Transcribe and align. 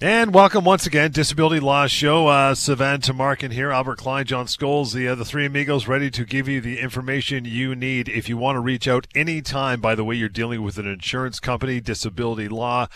And 0.00 0.34
welcome 0.34 0.64
once 0.64 0.86
again, 0.86 1.12
Disability 1.12 1.60
Law 1.60 1.86
Show. 1.86 2.26
Uh, 2.26 2.54
Sivan 2.54 2.98
Tamarkin 2.98 3.52
here, 3.52 3.70
Albert 3.70 3.98
Klein, 3.98 4.24
John 4.24 4.46
Scholes, 4.46 4.92
the 4.92 5.06
uh, 5.06 5.14
the 5.14 5.24
three 5.24 5.46
amigos, 5.46 5.86
ready 5.86 6.10
to 6.10 6.24
give 6.24 6.48
you 6.48 6.60
the 6.60 6.80
information 6.80 7.44
you 7.44 7.76
need. 7.76 8.08
If 8.08 8.28
you 8.28 8.36
want 8.36 8.56
to 8.56 8.60
reach 8.60 8.88
out 8.88 9.06
anytime, 9.14 9.80
by 9.80 9.94
the 9.94 10.02
way, 10.02 10.16
you're 10.16 10.28
dealing 10.28 10.62
with 10.62 10.78
an 10.78 10.86
insurance 10.88 11.38
company, 11.38 11.80
disability 11.80 12.48
law 12.48 12.88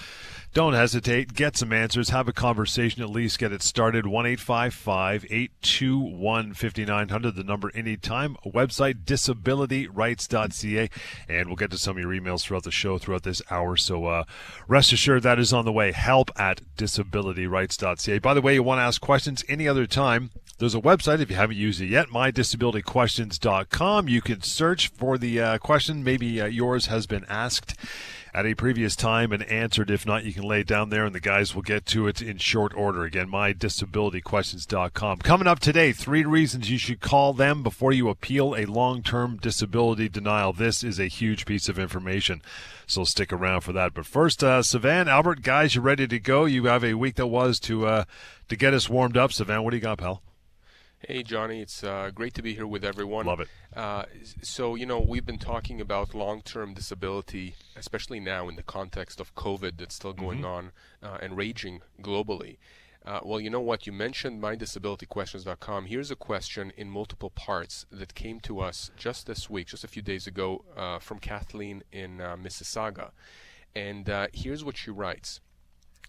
don't 0.54 0.72
hesitate. 0.72 1.34
Get 1.34 1.56
some 1.56 1.72
answers. 1.72 2.10
Have 2.10 2.28
a 2.28 2.32
conversation 2.32 3.02
at 3.02 3.10
least. 3.10 3.38
Get 3.38 3.52
it 3.52 3.62
started. 3.62 4.06
1 4.06 4.26
821 4.26 6.54
5900. 6.54 7.36
The 7.36 7.44
number 7.44 7.70
anytime. 7.74 8.36
Website 8.46 9.04
disabilityrights.ca. 9.04 10.90
And 11.28 11.46
we'll 11.46 11.56
get 11.56 11.70
to 11.70 11.78
some 11.78 11.96
of 11.96 12.02
your 12.02 12.12
emails 12.12 12.42
throughout 12.42 12.64
the 12.64 12.70
show, 12.70 12.98
throughout 12.98 13.22
this 13.22 13.40
hour. 13.50 13.76
So 13.76 14.06
uh, 14.06 14.24
rest 14.66 14.92
assured 14.92 15.22
that 15.22 15.38
is 15.38 15.52
on 15.52 15.64
the 15.64 15.72
way. 15.72 15.92
Help 15.92 16.30
at 16.36 16.62
disabilityrights.ca. 16.76 18.18
By 18.18 18.34
the 18.34 18.40
way, 18.40 18.54
you 18.54 18.62
want 18.62 18.78
to 18.78 18.84
ask 18.84 19.00
questions 19.00 19.44
any 19.48 19.68
other 19.68 19.86
time. 19.86 20.30
There's 20.58 20.74
a 20.74 20.80
website 20.80 21.20
if 21.20 21.30
you 21.30 21.36
haven't 21.36 21.56
used 21.56 21.80
it 21.80 21.86
yet, 21.86 22.08
mydisabilityquestions.com. 22.08 24.08
You 24.08 24.20
can 24.20 24.42
search 24.42 24.88
for 24.88 25.16
the 25.16 25.40
uh, 25.40 25.58
question. 25.58 26.02
Maybe 26.02 26.40
uh, 26.40 26.46
yours 26.46 26.86
has 26.86 27.06
been 27.06 27.24
asked 27.28 27.76
at 28.34 28.46
a 28.46 28.54
previous 28.54 28.94
time 28.96 29.32
and 29.32 29.42
answered. 29.44 29.90
If 29.90 30.06
not, 30.06 30.24
you 30.24 30.32
can 30.32 30.42
lay 30.42 30.60
it 30.60 30.66
down 30.66 30.90
there 30.90 31.04
and 31.04 31.14
the 31.14 31.20
guys 31.20 31.54
will 31.54 31.62
get 31.62 31.86
to 31.86 32.06
it 32.06 32.20
in 32.20 32.38
short 32.38 32.74
order. 32.74 33.04
Again, 33.04 33.30
mydisabilityquestions.com. 33.30 35.18
Coming 35.18 35.46
up 35.46 35.60
today, 35.60 35.92
three 35.92 36.24
reasons 36.24 36.70
you 36.70 36.78
should 36.78 37.00
call 37.00 37.32
them 37.32 37.62
before 37.62 37.92
you 37.92 38.08
appeal 38.08 38.54
a 38.56 38.66
long 38.66 39.02
term 39.02 39.36
disability 39.36 40.08
denial. 40.08 40.52
This 40.52 40.82
is 40.84 40.98
a 40.98 41.06
huge 41.06 41.46
piece 41.46 41.68
of 41.68 41.78
information, 41.78 42.42
so 42.86 43.04
stick 43.04 43.32
around 43.32 43.62
for 43.62 43.72
that. 43.72 43.94
But 43.94 44.06
first, 44.06 44.42
uh, 44.44 44.60
Sivan, 44.60 45.06
Albert, 45.06 45.42
guys, 45.42 45.74
you 45.74 45.80
ready 45.80 46.06
to 46.06 46.18
go? 46.18 46.44
You 46.44 46.66
have 46.66 46.84
a 46.84 46.94
week 46.94 47.16
that 47.16 47.26
was 47.26 47.58
to 47.60 47.86
uh, 47.86 48.04
to 48.48 48.56
get 48.56 48.74
us 48.74 48.88
warmed 48.88 49.16
up. 49.16 49.30
Sivan, 49.30 49.64
what 49.64 49.70
do 49.70 49.76
you 49.76 49.82
got, 49.82 49.98
pal? 49.98 50.22
Hey, 51.06 51.22
Johnny, 51.22 51.62
it's 51.62 51.84
uh, 51.84 52.10
great 52.12 52.34
to 52.34 52.42
be 52.42 52.54
here 52.54 52.66
with 52.66 52.84
everyone. 52.84 53.24
Love 53.26 53.38
it. 53.38 53.48
Uh, 53.74 54.06
so, 54.42 54.74
you 54.74 54.84
know, 54.84 54.98
we've 54.98 55.24
been 55.24 55.38
talking 55.38 55.80
about 55.80 56.12
long 56.12 56.42
term 56.42 56.74
disability, 56.74 57.54
especially 57.76 58.18
now 58.18 58.48
in 58.48 58.56
the 58.56 58.64
context 58.64 59.20
of 59.20 59.32
COVID 59.36 59.78
that's 59.78 59.94
still 59.94 60.12
going 60.12 60.38
mm-hmm. 60.38 60.46
on 60.46 60.72
uh, 61.00 61.18
and 61.22 61.36
raging 61.36 61.82
globally. 62.02 62.56
Uh, 63.06 63.20
well, 63.22 63.38
you 63.38 63.48
know 63.48 63.60
what? 63.60 63.86
You 63.86 63.92
mentioned 63.92 64.42
mydisabilityquestions.com. 64.42 65.86
Here's 65.86 66.10
a 66.10 66.16
question 66.16 66.72
in 66.76 66.90
multiple 66.90 67.30
parts 67.30 67.86
that 67.92 68.16
came 68.16 68.40
to 68.40 68.58
us 68.58 68.90
just 68.96 69.28
this 69.28 69.48
week, 69.48 69.68
just 69.68 69.84
a 69.84 69.88
few 69.88 70.02
days 70.02 70.26
ago, 70.26 70.64
uh, 70.76 70.98
from 70.98 71.20
Kathleen 71.20 71.84
in 71.92 72.20
uh, 72.20 72.36
Mississauga. 72.36 73.12
And 73.72 74.10
here's 74.32 74.64
what 74.64 74.76
she 74.76 74.90
writes 74.90 75.40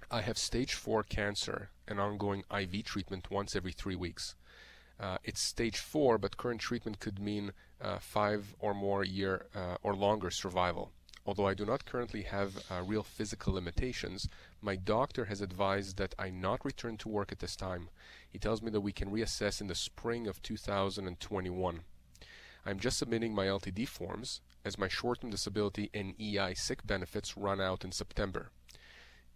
I 0.09 0.21
have 0.21 0.39
stage 0.39 0.73
4 0.73 1.03
cancer 1.03 1.69
and 1.87 1.99
ongoing 1.99 2.43
IV 2.51 2.83
treatment 2.85 3.29
once 3.29 3.55
every 3.55 3.71
three 3.71 3.95
weeks. 3.95 4.33
Uh, 4.99 5.17
it's 5.23 5.39
stage 5.39 5.77
four, 5.77 6.17
but 6.17 6.37
current 6.37 6.59
treatment 6.59 6.99
could 6.99 7.19
mean 7.19 7.53
uh, 7.81 7.99
five 7.99 8.55
or 8.59 8.73
more 8.73 9.03
year 9.03 9.45
uh, 9.55 9.75
or 9.81 9.95
longer 9.95 10.29
survival. 10.29 10.91
Although 11.25 11.47
I 11.47 11.53
do 11.53 11.65
not 11.65 11.85
currently 11.85 12.23
have 12.23 12.57
uh, 12.71 12.81
real 12.83 13.03
physical 13.03 13.53
limitations, 13.53 14.27
my 14.61 14.75
doctor 14.75 15.25
has 15.25 15.41
advised 15.41 15.97
that 15.97 16.15
I 16.17 16.29
not 16.29 16.65
return 16.65 16.97
to 16.97 17.09
work 17.09 17.31
at 17.31 17.39
this 17.39 17.55
time. 17.55 17.89
He 18.29 18.39
tells 18.39 18.61
me 18.61 18.71
that 18.71 18.81
we 18.81 18.91
can 18.91 19.11
reassess 19.11 19.61
in 19.61 19.67
the 19.67 19.75
spring 19.75 20.27
of 20.27 20.41
2021. 20.41 21.81
I'm 22.65 22.79
just 22.79 22.97
submitting 22.97 23.33
my 23.33 23.45
LTD 23.45 23.87
forms 23.87 24.41
as 24.65 24.77
my 24.77 24.87
short-term 24.87 25.29
disability 25.29 25.89
and 25.93 26.19
EI 26.19 26.53
sick 26.55 26.85
benefits 26.85 27.37
run 27.37 27.61
out 27.61 27.85
in 27.85 27.91
September. 27.91 28.51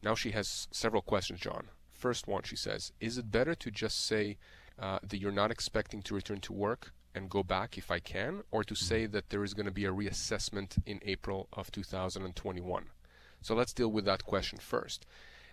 Now 0.01 0.15
she 0.15 0.31
has 0.31 0.67
several 0.71 1.01
questions, 1.01 1.39
John. 1.39 1.69
First 1.91 2.27
one, 2.27 2.43
she 2.43 2.55
says, 2.55 2.91
is 2.99 3.17
it 3.17 3.31
better 3.31 3.55
to 3.55 3.71
just 3.71 4.05
say 4.05 4.37
uh, 4.79 4.99
that 5.07 5.17
you're 5.17 5.31
not 5.31 5.51
expecting 5.51 6.01
to 6.03 6.15
return 6.15 6.39
to 6.41 6.53
work 6.53 6.93
and 7.15 7.29
go 7.29 7.43
back 7.43 7.77
if 7.77 7.91
I 7.91 7.99
can, 7.99 8.43
or 8.51 8.63
to 8.63 8.75
say 8.75 9.05
that 9.05 9.29
there 9.29 9.43
is 9.43 9.53
going 9.53 9.67
to 9.67 9.71
be 9.71 9.85
a 9.85 9.91
reassessment 9.91 10.77
in 10.85 10.99
April 11.03 11.47
of 11.53 11.71
2021. 11.71 12.85
So 13.41 13.53
let's 13.53 13.73
deal 13.73 13.91
with 13.91 14.05
that 14.05 14.25
question 14.25 14.57
first. 14.57 15.05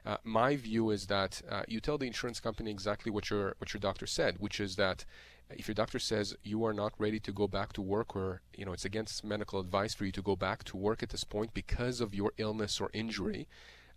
Uh, 0.06 0.16
my 0.25 0.56
view 0.56 0.91
is 0.91 1.06
that 1.06 1.42
uh, 1.50 1.62
you 1.69 1.81
tell 1.81 1.98
the 1.98 2.06
insurance 2.06 2.41
company 2.41 2.70
exactly 2.70 3.12
what 3.12 3.28
your 3.28 3.54
what 3.58 3.75
your 3.75 3.81
doctor 3.81 4.06
said, 4.06 4.36
which 4.38 4.58
is 4.58 4.76
that 4.76 5.04
if 5.50 5.69
your 5.69 5.75
doctor 5.75 5.98
says 5.98 6.37
you 6.42 6.64
are 6.64 6.72
not 6.72 6.94
ready 6.98 7.20
to 7.20 7.32
go 7.32 7.47
back 7.47 7.72
to 7.75 7.82
work, 7.82 8.16
or 8.16 8.41
you 8.56 8.64
know 8.64 8.72
it's 8.72 8.87
against 8.87 9.25
medical 9.25 9.60
advice 9.60 9.92
for 9.92 10.06
you 10.06 10.12
to 10.12 10.22
go 10.22 10.37
back 10.37 10.64
to 10.64 10.76
work 10.76 11.02
at 11.02 11.10
this 11.10 11.25
point 11.25 11.52
because 11.52 12.00
of 12.00 12.14
your 12.14 12.32
illness 12.38 12.81
or 12.81 12.91
injury, 12.94 13.47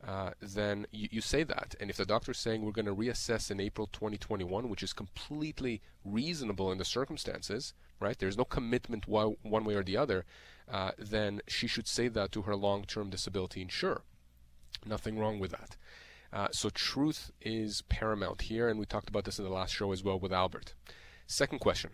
uh, 0.06 0.32
then 0.42 0.86
you, 0.92 1.08
you, 1.12 1.22
say 1.22 1.44
that. 1.44 1.76
And 1.80 1.90
if 1.90 1.98
the 1.98 2.06
doctor 2.06 2.32
is 2.32 2.38
saying 2.38 2.64
we're 2.64 2.72
going 2.72 2.86
to 2.86 2.96
reassess 2.96 3.50
in 3.50 3.60
April 3.60 3.88
2021, 3.88 4.68
which 4.68 4.84
is 4.84 4.92
completely 4.92 5.82
reasonable 6.04 6.72
in 6.72 6.78
the 6.78 6.86
circumstances, 6.86 7.74
right? 8.02 8.18
There's 8.20 8.38
no 8.38 8.44
commitment 8.44 9.08
one 9.08 9.38
way 9.44 9.76
or 9.76 9.84
the 9.84 9.96
other, 9.96 10.26
uh, 10.70 10.92
then 10.98 11.42
she 11.48 11.68
should 11.68 11.88
say 11.88 12.10
that 12.10 12.32
to 12.34 12.42
her 12.42 12.56
long 12.56 12.84
term 12.84 13.10
disability 13.10 13.62
insurer. 13.62 14.02
Nothing 14.86 15.18
wrong 15.18 15.40
with 15.40 15.52
that. 15.52 15.78
Uh, 16.34 16.48
so 16.52 16.70
truth 16.70 17.32
is 17.42 17.84
paramount 17.84 18.44
here, 18.44 18.68
and 18.68 18.80
we 18.80 18.86
talked 18.86 19.08
about 19.08 19.24
this 19.24 19.38
in 19.38 19.46
the 19.46 19.52
last 19.52 19.74
show 19.74 19.92
as 19.92 20.04
well 20.04 20.20
with 20.20 20.34
Albert. 20.34 20.74
Second 21.28 21.60
question 21.60 21.92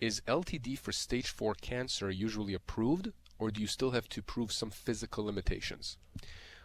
Is 0.00 0.20
LTD 0.26 0.78
for 0.78 0.92
stage 0.92 1.28
4 1.28 1.54
cancer 1.54 2.10
usually 2.10 2.52
approved, 2.52 3.12
or 3.38 3.50
do 3.50 3.60
you 3.62 3.66
still 3.66 3.92
have 3.92 4.08
to 4.10 4.22
prove 4.22 4.52
some 4.52 4.70
physical 4.70 5.24
limitations? 5.24 5.96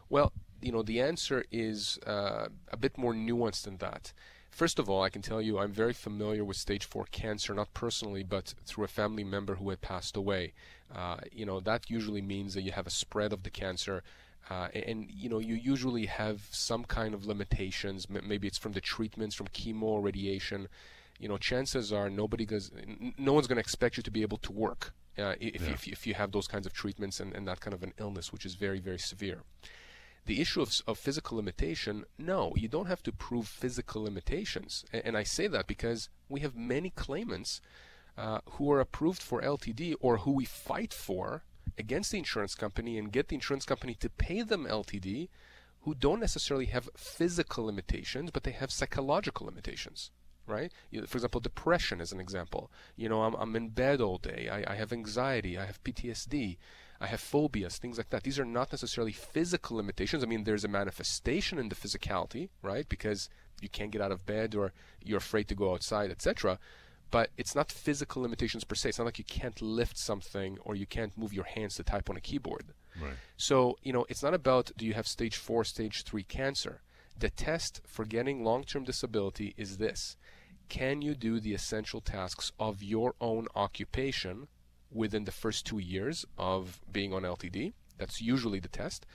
Well, 0.09 0.33
you 0.61 0.71
know, 0.71 0.83
the 0.83 1.01
answer 1.01 1.45
is 1.51 1.99
uh, 2.05 2.47
a 2.71 2.77
bit 2.77 2.97
more 2.97 3.13
nuanced 3.13 3.63
than 3.63 3.77
that. 3.77 4.13
First 4.51 4.79
of 4.79 4.89
all, 4.89 5.01
I 5.01 5.09
can 5.09 5.21
tell 5.21 5.41
you 5.41 5.59
I'm 5.59 5.71
very 5.71 5.93
familiar 5.93 6.43
with 6.43 6.57
stage 6.57 6.85
four 6.85 7.05
cancer, 7.05 7.53
not 7.53 7.73
personally, 7.73 8.23
but 8.23 8.53
through 8.65 8.83
a 8.83 8.89
family 8.89 9.23
member 9.23 9.55
who 9.55 9.69
had 9.69 9.81
passed 9.81 10.17
away. 10.17 10.53
Uh, 10.93 11.17
you 11.31 11.45
know, 11.45 11.61
that 11.61 11.89
usually 11.89 12.21
means 12.21 12.53
that 12.53 12.63
you 12.63 12.73
have 12.73 12.85
a 12.85 12.91
spread 12.91 13.31
of 13.31 13.43
the 13.43 13.49
cancer. 13.49 14.03
Uh, 14.49 14.67
and 14.73 15.07
you 15.09 15.29
know 15.29 15.39
you 15.39 15.53
usually 15.53 16.07
have 16.07 16.47
some 16.51 16.83
kind 16.83 17.13
of 17.13 17.27
limitations 17.27 18.09
maybe 18.09 18.47
it's 18.47 18.57
from 18.57 18.71
the 18.71 18.81
treatments 18.81 19.35
from 19.35 19.47
chemo 19.49 19.83
or 19.83 20.01
radiation 20.01 20.67
you 21.19 21.29
know 21.29 21.37
chances 21.37 21.93
are 21.93 22.09
nobody 22.09 22.43
goes 22.43 22.71
no 23.19 23.33
one's 23.33 23.45
going 23.45 23.57
to 23.57 23.61
expect 23.61 23.97
you 23.97 24.03
to 24.03 24.09
be 24.09 24.23
able 24.23 24.39
to 24.39 24.51
work 24.51 24.93
uh, 25.19 25.35
if, 25.39 25.61
yeah. 25.61 25.69
if, 25.69 25.87
if, 25.87 26.07
you 26.07 26.15
have 26.15 26.31
those 26.31 26.47
kinds 26.47 26.65
of 26.65 26.73
treatments 26.73 27.19
and, 27.19 27.33
and 27.35 27.47
that 27.47 27.61
kind 27.61 27.73
of 27.73 27.83
an 27.83 27.93
illness 27.99 28.33
which 28.33 28.45
is 28.45 28.55
very 28.55 28.79
very 28.79 28.97
severe 28.97 29.43
the 30.25 30.39
issue 30.41 30.61
of, 30.61 30.81
of 30.87 30.97
physical 30.97 31.37
limitation, 31.37 32.05
no, 32.17 32.53
you 32.55 32.67
don't 32.67 32.87
have 32.87 33.03
to 33.03 33.11
prove 33.11 33.47
physical 33.47 34.03
limitations. 34.03 34.85
And, 34.93 35.01
and 35.05 35.17
I 35.17 35.23
say 35.23 35.47
that 35.47 35.67
because 35.67 36.09
we 36.29 36.41
have 36.41 36.55
many 36.55 36.91
claimants 36.91 37.61
uh, 38.17 38.39
who 38.51 38.71
are 38.71 38.79
approved 38.79 39.21
for 39.21 39.41
LTD 39.41 39.95
or 39.99 40.17
who 40.17 40.31
we 40.31 40.45
fight 40.45 40.93
for 40.93 41.43
against 41.77 42.11
the 42.11 42.17
insurance 42.17 42.55
company 42.55 42.97
and 42.97 43.11
get 43.11 43.29
the 43.29 43.35
insurance 43.35 43.65
company 43.65 43.95
to 43.95 44.09
pay 44.09 44.41
them 44.41 44.65
LTD 44.65 45.29
who 45.81 45.95
don't 45.95 46.19
necessarily 46.19 46.67
have 46.67 46.89
physical 46.95 47.65
limitations, 47.65 48.29
but 48.31 48.43
they 48.43 48.51
have 48.51 48.71
psychological 48.71 49.45
limitations 49.47 50.11
right? 50.47 50.71
For 51.07 51.17
example, 51.17 51.39
depression 51.39 52.01
is 52.01 52.11
an 52.11 52.19
example. 52.19 52.71
You 52.95 53.09
know, 53.09 53.23
I'm, 53.23 53.35
I'm 53.35 53.55
in 53.55 53.69
bed 53.69 54.01
all 54.01 54.17
day. 54.17 54.49
I, 54.51 54.73
I 54.73 54.75
have 54.75 54.91
anxiety. 54.91 55.57
I 55.57 55.65
have 55.65 55.83
PTSD. 55.83 56.57
I 57.01 57.07
have 57.07 57.19
phobias, 57.19 57.79
things 57.79 57.97
like 57.97 58.11
that. 58.11 58.21
These 58.21 58.37
are 58.37 58.45
not 58.45 58.71
necessarily 58.71 59.11
physical 59.11 59.77
limitations. 59.77 60.23
I 60.23 60.27
mean, 60.27 60.43
there's 60.43 60.63
a 60.63 60.67
manifestation 60.67 61.57
in 61.57 61.69
the 61.69 61.75
physicality, 61.75 62.49
right? 62.61 62.87
Because 62.87 63.27
you 63.59 63.69
can't 63.69 63.89
get 63.89 64.01
out 64.01 64.11
of 64.11 64.25
bed 64.27 64.53
or 64.53 64.71
you're 65.03 65.17
afraid 65.17 65.47
to 65.47 65.55
go 65.55 65.73
outside, 65.73 66.11
etc. 66.11 66.59
But 67.09 67.31
it's 67.37 67.55
not 67.55 67.71
physical 67.71 68.21
limitations 68.21 68.63
per 68.63 68.75
se. 68.75 68.89
It's 68.89 68.97
not 68.99 69.05
like 69.05 69.17
you 69.17 69.25
can't 69.25 69.59
lift 69.63 69.97
something 69.97 70.59
or 70.61 70.75
you 70.75 70.85
can't 70.85 71.17
move 71.17 71.33
your 71.33 71.45
hands 71.45 71.75
to 71.75 71.83
type 71.83 72.07
on 72.07 72.17
a 72.17 72.21
keyboard. 72.21 72.65
Right. 73.01 73.13
So, 73.35 73.79
you 73.81 73.93
know, 73.93 74.05
it's 74.07 74.21
not 74.21 74.35
about 74.35 74.71
do 74.77 74.85
you 74.85 74.93
have 74.93 75.07
stage 75.07 75.37
4, 75.37 75.63
stage 75.63 76.03
3 76.03 76.23
cancer. 76.23 76.81
The 77.17 77.31
test 77.31 77.81
for 77.87 78.05
getting 78.05 78.43
long-term 78.43 78.83
disability 78.83 79.55
is 79.57 79.77
this. 79.77 80.17
Can 80.69 81.01
you 81.01 81.15
do 81.15 81.39
the 81.39 81.53
essential 81.53 81.99
tasks 81.99 82.51
of 82.59 82.83
your 82.83 83.15
own 83.19 83.47
occupation 83.55 84.47
within 84.91 85.25
the 85.25 85.31
first 85.31 85.65
two 85.65 85.79
years 85.79 86.25
of 86.37 86.81
being 86.91 87.13
on 87.13 87.23
LTD. 87.23 87.73
That's 87.97 88.21
usually 88.21 88.59
the 88.59 88.67
test. 88.67 89.05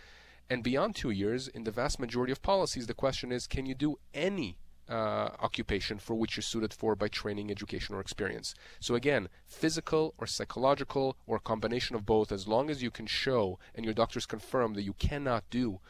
And 0.48 0.62
beyond 0.62 0.94
two 0.94 1.10
years, 1.10 1.48
in 1.48 1.64
the 1.64 1.70
vast 1.70 1.98
majority 1.98 2.32
of 2.32 2.42
policies, 2.42 2.86
the 2.86 2.94
question 2.94 3.32
is 3.32 3.46
can 3.46 3.66
you 3.66 3.74
do 3.74 3.98
any 4.14 4.58
uh, 4.88 5.30
occupation 5.40 5.98
for 5.98 6.14
which 6.14 6.36
you're 6.36 6.42
suited 6.42 6.72
for 6.72 6.94
by 6.94 7.08
training, 7.08 7.50
education, 7.50 7.94
or 7.94 8.00
experience. 8.00 8.54
So 8.80 8.94
again, 8.94 9.28
physical 9.44 10.14
or 10.18 10.26
psychological 10.26 11.16
or 11.26 11.38
combination 11.38 11.96
of 11.96 12.06
both, 12.06 12.30
as 12.30 12.46
long 12.46 12.70
as 12.70 12.82
you 12.82 12.90
can 12.90 13.06
show 13.06 13.58
and 13.74 13.84
your 13.84 13.94
doctors 13.94 14.26
confirm 14.26 14.74
that 14.74 14.82
you 14.84 14.92
cannot 14.92 15.44
do 15.50 15.80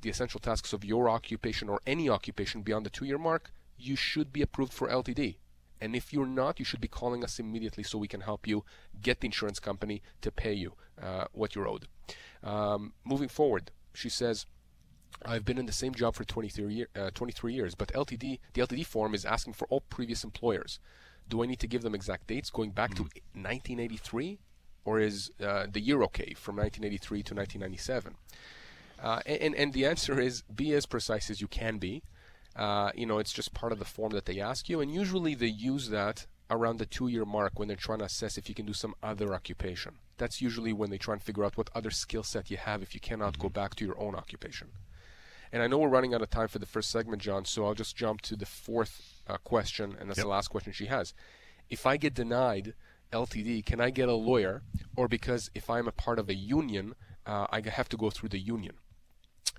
the 0.00 0.10
essential 0.10 0.38
tasks 0.38 0.72
of 0.72 0.84
your 0.84 1.08
occupation 1.08 1.68
or 1.68 1.80
any 1.86 2.08
occupation 2.08 2.62
beyond 2.62 2.86
the 2.86 2.90
two-year 2.90 3.18
mark, 3.18 3.50
you 3.76 3.96
should 3.96 4.32
be 4.32 4.42
approved 4.42 4.72
for 4.72 4.88
LTD. 4.88 5.36
And 5.84 5.94
if 5.94 6.14
you're 6.14 6.24
not, 6.26 6.58
you 6.58 6.64
should 6.64 6.80
be 6.80 6.88
calling 6.88 7.22
us 7.22 7.38
immediately 7.38 7.84
so 7.84 7.98
we 7.98 8.08
can 8.08 8.22
help 8.22 8.46
you 8.46 8.64
get 9.02 9.20
the 9.20 9.26
insurance 9.26 9.60
company 9.60 10.00
to 10.22 10.32
pay 10.32 10.54
you 10.54 10.72
uh, 11.00 11.26
what 11.32 11.54
you're 11.54 11.68
owed. 11.68 11.88
Um, 12.42 12.94
moving 13.04 13.28
forward, 13.28 13.70
she 13.92 14.08
says, 14.08 14.46
I've 15.26 15.44
been 15.44 15.58
in 15.58 15.66
the 15.66 15.72
same 15.72 15.94
job 15.94 16.14
for 16.14 16.24
23, 16.24 16.72
year, 16.72 16.88
uh, 16.96 17.10
23 17.12 17.52
years, 17.52 17.74
but 17.74 17.92
LTD, 17.92 18.40
the 18.54 18.62
LTD 18.62 18.86
form 18.86 19.14
is 19.14 19.26
asking 19.26 19.52
for 19.52 19.68
all 19.68 19.82
previous 19.82 20.24
employers. 20.24 20.78
Do 21.28 21.42
I 21.42 21.46
need 21.46 21.60
to 21.60 21.66
give 21.66 21.82
them 21.82 21.94
exact 21.94 22.28
dates 22.28 22.48
going 22.48 22.70
back 22.70 22.92
mm. 22.92 22.96
to 22.96 23.02
1983? 23.02 24.38
Or 24.86 25.00
is 25.00 25.32
uh, 25.38 25.66
the 25.70 25.80
year 25.80 26.02
okay 26.04 26.32
from 26.34 26.56
1983 26.56 27.22
to 27.24 27.34
1997? 27.34 28.14
Uh, 29.02 29.20
and, 29.26 29.54
and 29.54 29.74
the 29.74 29.84
answer 29.84 30.18
is 30.18 30.42
be 30.42 30.72
as 30.72 30.86
precise 30.86 31.28
as 31.28 31.42
you 31.42 31.46
can 31.48 31.76
be. 31.76 32.02
Uh, 32.56 32.90
you 32.94 33.06
know, 33.06 33.18
it's 33.18 33.32
just 33.32 33.52
part 33.52 33.72
of 33.72 33.78
the 33.78 33.84
form 33.84 34.12
that 34.12 34.26
they 34.26 34.40
ask 34.40 34.68
you, 34.68 34.80
and 34.80 34.92
usually 34.92 35.34
they 35.34 35.46
use 35.46 35.88
that 35.90 36.26
around 36.50 36.78
the 36.78 36.86
two-year 36.86 37.24
mark 37.24 37.58
when 37.58 37.68
they're 37.68 37.76
trying 37.76 37.98
to 37.98 38.04
assess 38.04 38.38
if 38.38 38.48
you 38.48 38.54
can 38.54 38.66
do 38.66 38.72
some 38.72 38.94
other 39.02 39.34
occupation. 39.34 39.94
That's 40.18 40.40
usually 40.40 40.72
when 40.72 40.90
they 40.90 40.98
try 40.98 41.14
and 41.14 41.22
figure 41.22 41.44
out 41.44 41.56
what 41.56 41.70
other 41.74 41.90
skill 41.90 42.22
set 42.22 42.50
you 42.50 42.56
have 42.56 42.82
if 42.82 42.94
you 42.94 43.00
cannot 43.00 43.38
go 43.38 43.48
mm-hmm. 43.48 43.54
back 43.54 43.74
to 43.76 43.84
your 43.84 43.98
own 43.98 44.14
occupation. 44.14 44.68
And 45.52 45.62
I 45.62 45.66
know 45.66 45.78
we're 45.78 45.88
running 45.88 46.14
out 46.14 46.22
of 46.22 46.30
time 46.30 46.48
for 46.48 46.58
the 46.58 46.66
first 46.66 46.90
segment, 46.90 47.22
John, 47.22 47.44
so 47.44 47.64
I'll 47.64 47.74
just 47.74 47.96
jump 47.96 48.20
to 48.22 48.36
the 48.36 48.46
fourth 48.46 49.22
uh, 49.26 49.36
question, 49.38 49.96
and 49.98 50.08
that's 50.08 50.18
yep. 50.18 50.24
the 50.24 50.30
last 50.30 50.48
question 50.48 50.72
she 50.72 50.86
has. 50.86 51.14
If 51.70 51.86
I 51.86 51.96
get 51.96 52.14
denied 52.14 52.74
LTD, 53.12 53.64
can 53.64 53.80
I 53.80 53.90
get 53.90 54.08
a 54.08 54.14
lawyer? 54.14 54.62
Or 54.96 55.08
because 55.08 55.50
if 55.54 55.70
I'm 55.70 55.88
a 55.88 55.92
part 55.92 56.18
of 56.18 56.28
a 56.28 56.34
union, 56.34 56.94
uh, 57.26 57.46
I 57.50 57.62
have 57.68 57.88
to 57.90 57.96
go 57.96 58.10
through 58.10 58.30
the 58.30 58.38
union? 58.38 58.74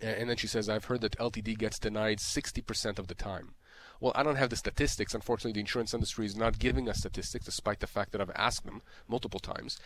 And 0.02 0.30
then 0.30 0.38
she 0.38 0.48
says, 0.48 0.68
I've 0.68 0.86
heard 0.86 1.02
that 1.02 1.18
LTD 1.18 1.58
gets 1.58 1.80
denied 1.80 2.20
60% 2.20 3.00
of 3.00 3.08
the 3.08 3.16
time. 3.16 3.56
Well, 4.02 4.12
I 4.16 4.24
don't 4.24 4.36
have 4.36 4.50
the 4.50 4.58
statistics. 4.58 5.14
Unfortunately, 5.14 5.54
the 5.54 5.62
insurance 5.62 5.94
industry 5.94 6.26
is 6.26 6.36
not 6.36 6.60
giving 6.60 6.90
us 6.90 6.98
statistics, 6.98 7.46
despite 7.46 7.80
the 7.80 7.88
fact 7.88 8.12
that 8.12 8.22
I've 8.22 8.32
asked 8.36 8.66
them 8.66 8.82
multiple 9.08 9.40
times. 9.40 9.80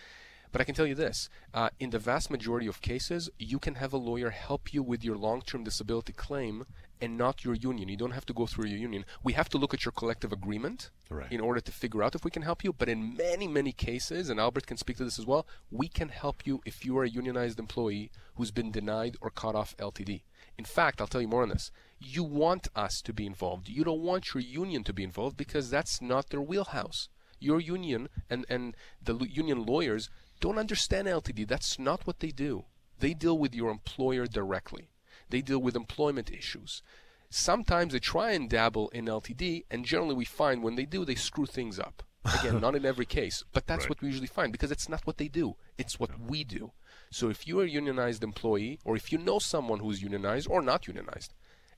But 0.51 0.62
I 0.62 0.63
can 0.63 0.74
tell 0.74 0.88
you 0.88 0.96
this 0.96 1.30
uh, 1.54 1.69
in 1.80 1.92
the 1.92 2.00
vast 2.00 2.31
majority 2.31 2.68
of 2.68 2.81
cases, 2.81 3.30
you 3.38 3.60
can 3.60 3.75
have 3.75 3.94
a 3.94 3.98
lawyer 3.98 4.31
help 4.31 4.74
you 4.74 4.81
with 4.81 5.04
your 5.04 5.16
long 5.16 5.42
term 5.42 5.63
disability 5.63 6.13
claim 6.13 6.66
and 7.01 7.18
not 7.18 7.46
your 7.46 7.54
union. 7.54 7.88
You 7.88 7.98
don't 7.98 8.12
have 8.12 8.25
to 8.25 8.34
go 8.34 8.46
through 8.46 8.66
your 8.66 8.80
union. 8.80 9.06
We 9.24 9.34
have 9.34 9.50
to 9.50 9.57
look 9.57 9.74
at 9.74 9.86
your 9.86 9.92
collective 9.92 10.34
agreement 10.34 10.90
right. 11.10 11.31
in 11.31 11.40
order 11.40 11.62
to 11.62 11.72
figure 11.72 12.04
out 12.04 12.16
if 12.16 12.25
we 12.25 12.31
can 12.31 12.42
help 12.42 12.63
you. 12.63 12.74
But 12.74 12.90
in 12.90 13.16
many, 13.16 13.48
many 13.48 13.72
cases, 13.72 14.30
and 14.30 14.40
Albert 14.40 14.68
can 14.68 14.78
speak 14.78 14.98
to 14.98 15.04
this 15.04 15.19
as 15.19 15.25
well, 15.25 15.48
we 15.72 15.88
can 15.88 16.10
help 16.10 16.46
you 16.46 16.62
if 16.66 16.84
you 16.84 16.98
are 16.98 17.04
a 17.04 17.10
unionized 17.10 17.60
employee 17.60 18.12
who's 18.36 18.52
been 18.52 18.72
denied 18.72 19.18
or 19.22 19.30
cut 19.30 19.56
off 19.56 19.78
LTD. 19.78 20.22
In 20.57 20.66
fact, 20.66 21.00
I'll 21.00 21.07
tell 21.07 21.22
you 21.22 21.28
more 21.28 21.44
on 21.44 21.50
this. 21.50 21.72
You 22.00 22.24
want 22.24 22.68
us 22.75 23.02
to 23.04 23.13
be 23.13 23.25
involved. 23.25 23.69
You 23.69 23.84
don't 23.84 24.02
want 24.02 24.34
your 24.34 24.42
union 24.42 24.84
to 24.86 24.94
be 24.94 25.04
involved 25.04 25.38
because 25.38 25.69
that's 25.69 26.02
not 26.02 26.30
their 26.30 26.42
wheelhouse. 26.42 27.07
Your 27.40 27.62
union 27.62 28.10
and, 28.30 28.45
and 28.50 28.75
the 29.02 29.16
union 29.19 29.66
lawyers 29.66 30.10
don't 30.39 30.57
understand 30.57 31.07
LTD. 31.07 31.47
That's 31.47 31.77
not 31.80 32.06
what 32.07 32.19
they 32.19 32.31
do. 32.31 32.65
They 33.00 33.13
deal 33.13 33.38
with 33.38 33.56
your 33.56 33.71
employer 33.71 34.25
directly. 34.25 34.89
They 35.30 35.41
deal 35.41 35.59
with 35.59 35.75
employment 35.75 36.31
issues. 36.31 36.81
Sometimes 37.30 37.94
they 37.94 38.00
try 38.00 38.31
and 38.31 38.50
dabble 38.50 38.89
in 38.89 39.06
LTD, 39.06 39.65
and 39.69 39.86
generally 39.86 40.15
we 40.15 40.25
find 40.25 40.63
when 40.63 40.75
they 40.75 40.86
do, 40.86 41.06
they 41.06 41.15
screw 41.15 41.45
things 41.45 41.80
up. 41.80 42.03
Again, 42.39 42.59
not 42.62 42.75
in 42.75 42.86
every 42.86 43.06
case, 43.06 43.44
but 43.53 43.68
that's 43.68 43.86
right. 43.86 43.89
what 43.89 44.01
we 44.01 44.07
usually 44.07 44.27
find 44.27 44.51
because 44.51 44.71
it's 44.71 44.89
not 44.89 45.06
what 45.06 45.18
they 45.18 45.27
do. 45.27 45.56
It's 45.77 46.00
what 46.00 46.09
yeah. 46.09 46.25
we 46.27 46.44
do. 46.44 46.71
So 47.12 47.30
if 47.30 47.47
you're 47.47 47.63
a 47.63 47.69
unionized 47.69 48.24
employee, 48.24 48.80
or 48.83 48.95
if 48.95 49.12
you 49.12 49.18
know 49.18 49.39
someone 49.39 49.80
who's 49.80 50.01
unionized 50.01 50.47
or 50.50 50.62
not 50.62 50.88
unionized, 50.88 51.33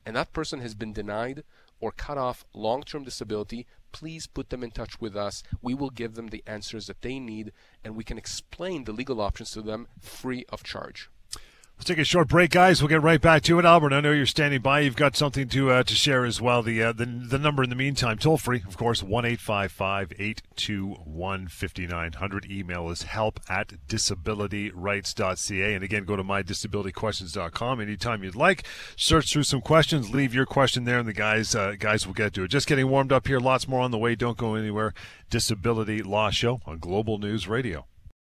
and 0.06 0.16
that 0.16 0.34
person 0.34 0.60
has 0.62 0.74
been 0.74 0.94
denied 0.94 1.44
or 1.82 1.92
cut 1.92 2.18
off 2.18 2.46
long 2.54 2.84
term 2.84 3.04
disability, 3.04 3.68
please 3.92 4.28
put 4.28 4.50
them 4.50 4.64
in 4.64 4.72
touch 4.72 5.02
with 5.02 5.16
us. 5.16 5.44
We 5.62 5.74
will 5.74 5.90
give 5.90 6.16
them 6.16 6.28
the 6.28 6.44
answers 6.48 6.86
that 6.88 7.02
they 7.02 7.20
need 7.20 7.52
and 7.84 7.96
we 7.96 8.06
can 8.06 8.18
explain 8.18 8.86
the 8.86 8.94
legal 8.94 9.20
options 9.20 9.52
to 9.52 9.62
them 9.62 9.88
free 10.00 10.46
of 10.50 10.64
charge. 10.64 11.10
Let's 11.82 11.88
take 11.88 11.98
a 11.98 12.04
short 12.04 12.28
break, 12.28 12.52
guys. 12.52 12.80
We'll 12.80 12.90
get 12.90 13.02
right 13.02 13.20
back 13.20 13.42
to 13.42 13.58
it. 13.58 13.66
Albert, 13.66 13.92
I 13.92 14.02
know 14.02 14.12
you're 14.12 14.28
standing 14.28 14.62
by. 14.62 14.82
You've 14.82 14.96
got 14.96 15.18
something 15.18 15.48
to 15.48 15.72
uh, 15.72 15.82
to 15.82 15.96
share 15.96 16.26
as 16.26 16.40
well. 16.40 16.62
The, 16.62 16.84
uh, 16.84 16.92
the 16.92 17.08
the 17.08 17.40
number 17.40 17.64
in 17.64 17.72
the 17.72 17.76
meantime, 17.76 18.20
toll 18.20 18.38
free, 18.38 18.62
of 18.68 18.78
course, 18.78 19.02
one 19.02 19.26
eight 19.26 19.40
five 19.40 19.72
five 19.72 20.14
eight 20.20 20.44
two 20.56 20.90
one 21.06 21.48
fifty 21.48 21.88
nine 21.88 22.14
hundred. 22.14 22.46
Email 22.52 22.92
is 22.92 23.02
help 23.02 23.40
at 23.50 23.74
disabilityrights.ca. 23.88 25.74
And 25.74 25.84
again, 25.84 26.06
go 26.06 26.16
to 26.16 26.24
mydisabilityquestions.com 26.24 27.82
anytime 27.82 28.24
you'd 28.24 28.36
like. 28.36 28.64
Search 28.96 29.34
through 29.34 29.42
some 29.42 29.62
questions, 29.62 30.14
leave 30.14 30.36
your 30.36 30.46
question 30.46 30.84
there, 30.84 31.00
and 31.00 31.08
the 31.08 31.14
guys 31.14 31.56
uh, 31.56 31.74
guys 31.80 32.06
will 32.06 32.14
get 32.14 32.36
to 32.36 32.44
it. 32.44 32.50
Just 32.50 32.68
getting 32.68 32.90
warmed 32.90 33.12
up 33.12 33.26
here. 33.26 33.40
Lots 33.40 33.68
more 33.68 33.82
on 33.82 33.90
the 33.90 33.98
way. 33.98 34.14
Don't 34.14 34.38
go 34.38 34.54
anywhere. 34.54 34.94
Disability 35.32 36.04
Law 36.04 36.30
Show 36.30 36.62
on 36.68 36.78
Global 36.78 37.18
News 37.18 37.48
Radio. 37.48 37.88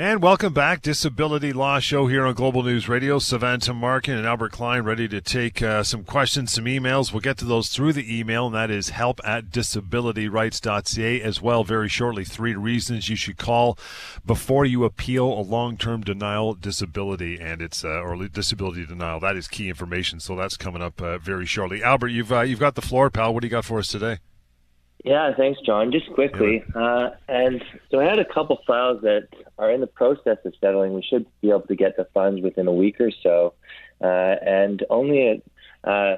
And 0.00 0.22
welcome 0.22 0.52
back, 0.52 0.80
Disability 0.80 1.52
Law 1.52 1.80
Show 1.80 2.06
here 2.06 2.24
on 2.24 2.34
Global 2.34 2.62
News 2.62 2.88
Radio. 2.88 3.18
Savan 3.18 3.58
Tamarkin 3.58 4.16
and 4.16 4.24
Albert 4.24 4.52
Klein 4.52 4.84
ready 4.84 5.08
to 5.08 5.20
take 5.20 5.60
uh, 5.60 5.82
some 5.82 6.04
questions, 6.04 6.52
some 6.52 6.66
emails. 6.66 7.12
We'll 7.12 7.20
get 7.20 7.36
to 7.38 7.44
those 7.44 7.68
through 7.70 7.94
the 7.94 8.16
email, 8.20 8.46
and 8.46 8.54
that 8.54 8.70
is 8.70 8.90
help 8.90 9.20
at 9.24 9.46
disabilityrights.ca 9.46 11.20
as 11.20 11.42
well. 11.42 11.64
Very 11.64 11.88
shortly, 11.88 12.24
three 12.24 12.54
reasons 12.54 13.08
you 13.08 13.16
should 13.16 13.38
call 13.38 13.76
before 14.24 14.64
you 14.64 14.84
appeal 14.84 15.26
a 15.26 15.42
long-term 15.42 16.02
denial 16.02 16.54
disability, 16.54 17.36
and 17.40 17.60
it's 17.60 17.84
uh, 17.84 17.88
or 17.88 18.28
disability 18.28 18.86
denial. 18.86 19.18
That 19.18 19.36
is 19.36 19.48
key 19.48 19.68
information. 19.68 20.20
So 20.20 20.36
that's 20.36 20.56
coming 20.56 20.80
up 20.80 21.02
uh, 21.02 21.18
very 21.18 21.44
shortly. 21.44 21.82
Albert, 21.82 22.10
you've 22.10 22.32
uh, 22.32 22.42
you've 22.42 22.60
got 22.60 22.76
the 22.76 22.82
floor, 22.82 23.10
pal. 23.10 23.34
What 23.34 23.40
do 23.40 23.48
you 23.48 23.50
got 23.50 23.64
for 23.64 23.80
us 23.80 23.88
today? 23.88 24.18
Yeah, 25.04 25.32
thanks, 25.36 25.60
John. 25.64 25.92
Just 25.92 26.12
quickly, 26.12 26.64
uh, 26.74 27.10
and 27.28 27.62
so 27.90 28.00
I 28.00 28.04
had 28.04 28.18
a 28.18 28.24
couple 28.24 28.58
files 28.66 29.00
that 29.02 29.28
are 29.56 29.70
in 29.70 29.80
the 29.80 29.86
process 29.86 30.38
of 30.44 30.52
settling. 30.60 30.92
We 30.92 31.02
should 31.02 31.24
be 31.40 31.50
able 31.50 31.62
to 31.62 31.76
get 31.76 31.96
the 31.96 32.06
funds 32.12 32.42
within 32.42 32.66
a 32.66 32.72
week 32.72 33.00
or 33.00 33.12
so, 33.22 33.54
uh, 34.02 34.06
and 34.06 34.84
only 34.90 35.42
a, 35.84 35.88
uh, 35.88 36.16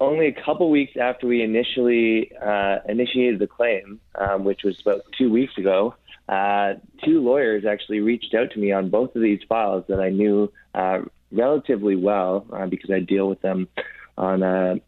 only 0.00 0.28
a 0.28 0.32
couple 0.32 0.70
weeks 0.70 0.96
after 0.98 1.26
we 1.26 1.42
initially 1.42 2.32
uh, 2.36 2.78
initiated 2.88 3.38
the 3.38 3.46
claim, 3.46 4.00
um, 4.14 4.44
which 4.44 4.62
was 4.64 4.80
about 4.80 5.02
two 5.18 5.30
weeks 5.30 5.58
ago, 5.58 5.94
uh, 6.30 6.74
two 7.04 7.20
lawyers 7.20 7.64
actually 7.66 8.00
reached 8.00 8.34
out 8.34 8.50
to 8.52 8.58
me 8.58 8.72
on 8.72 8.88
both 8.88 9.14
of 9.14 9.20
these 9.20 9.40
files 9.48 9.84
that 9.88 10.00
I 10.00 10.08
knew 10.08 10.50
uh, 10.74 11.00
relatively 11.32 11.96
well 11.96 12.46
because 12.70 12.90
I 12.90 13.00
deal 13.00 13.28
with 13.28 13.42
them 13.42 13.68
on 14.16 14.42
a 14.42 14.80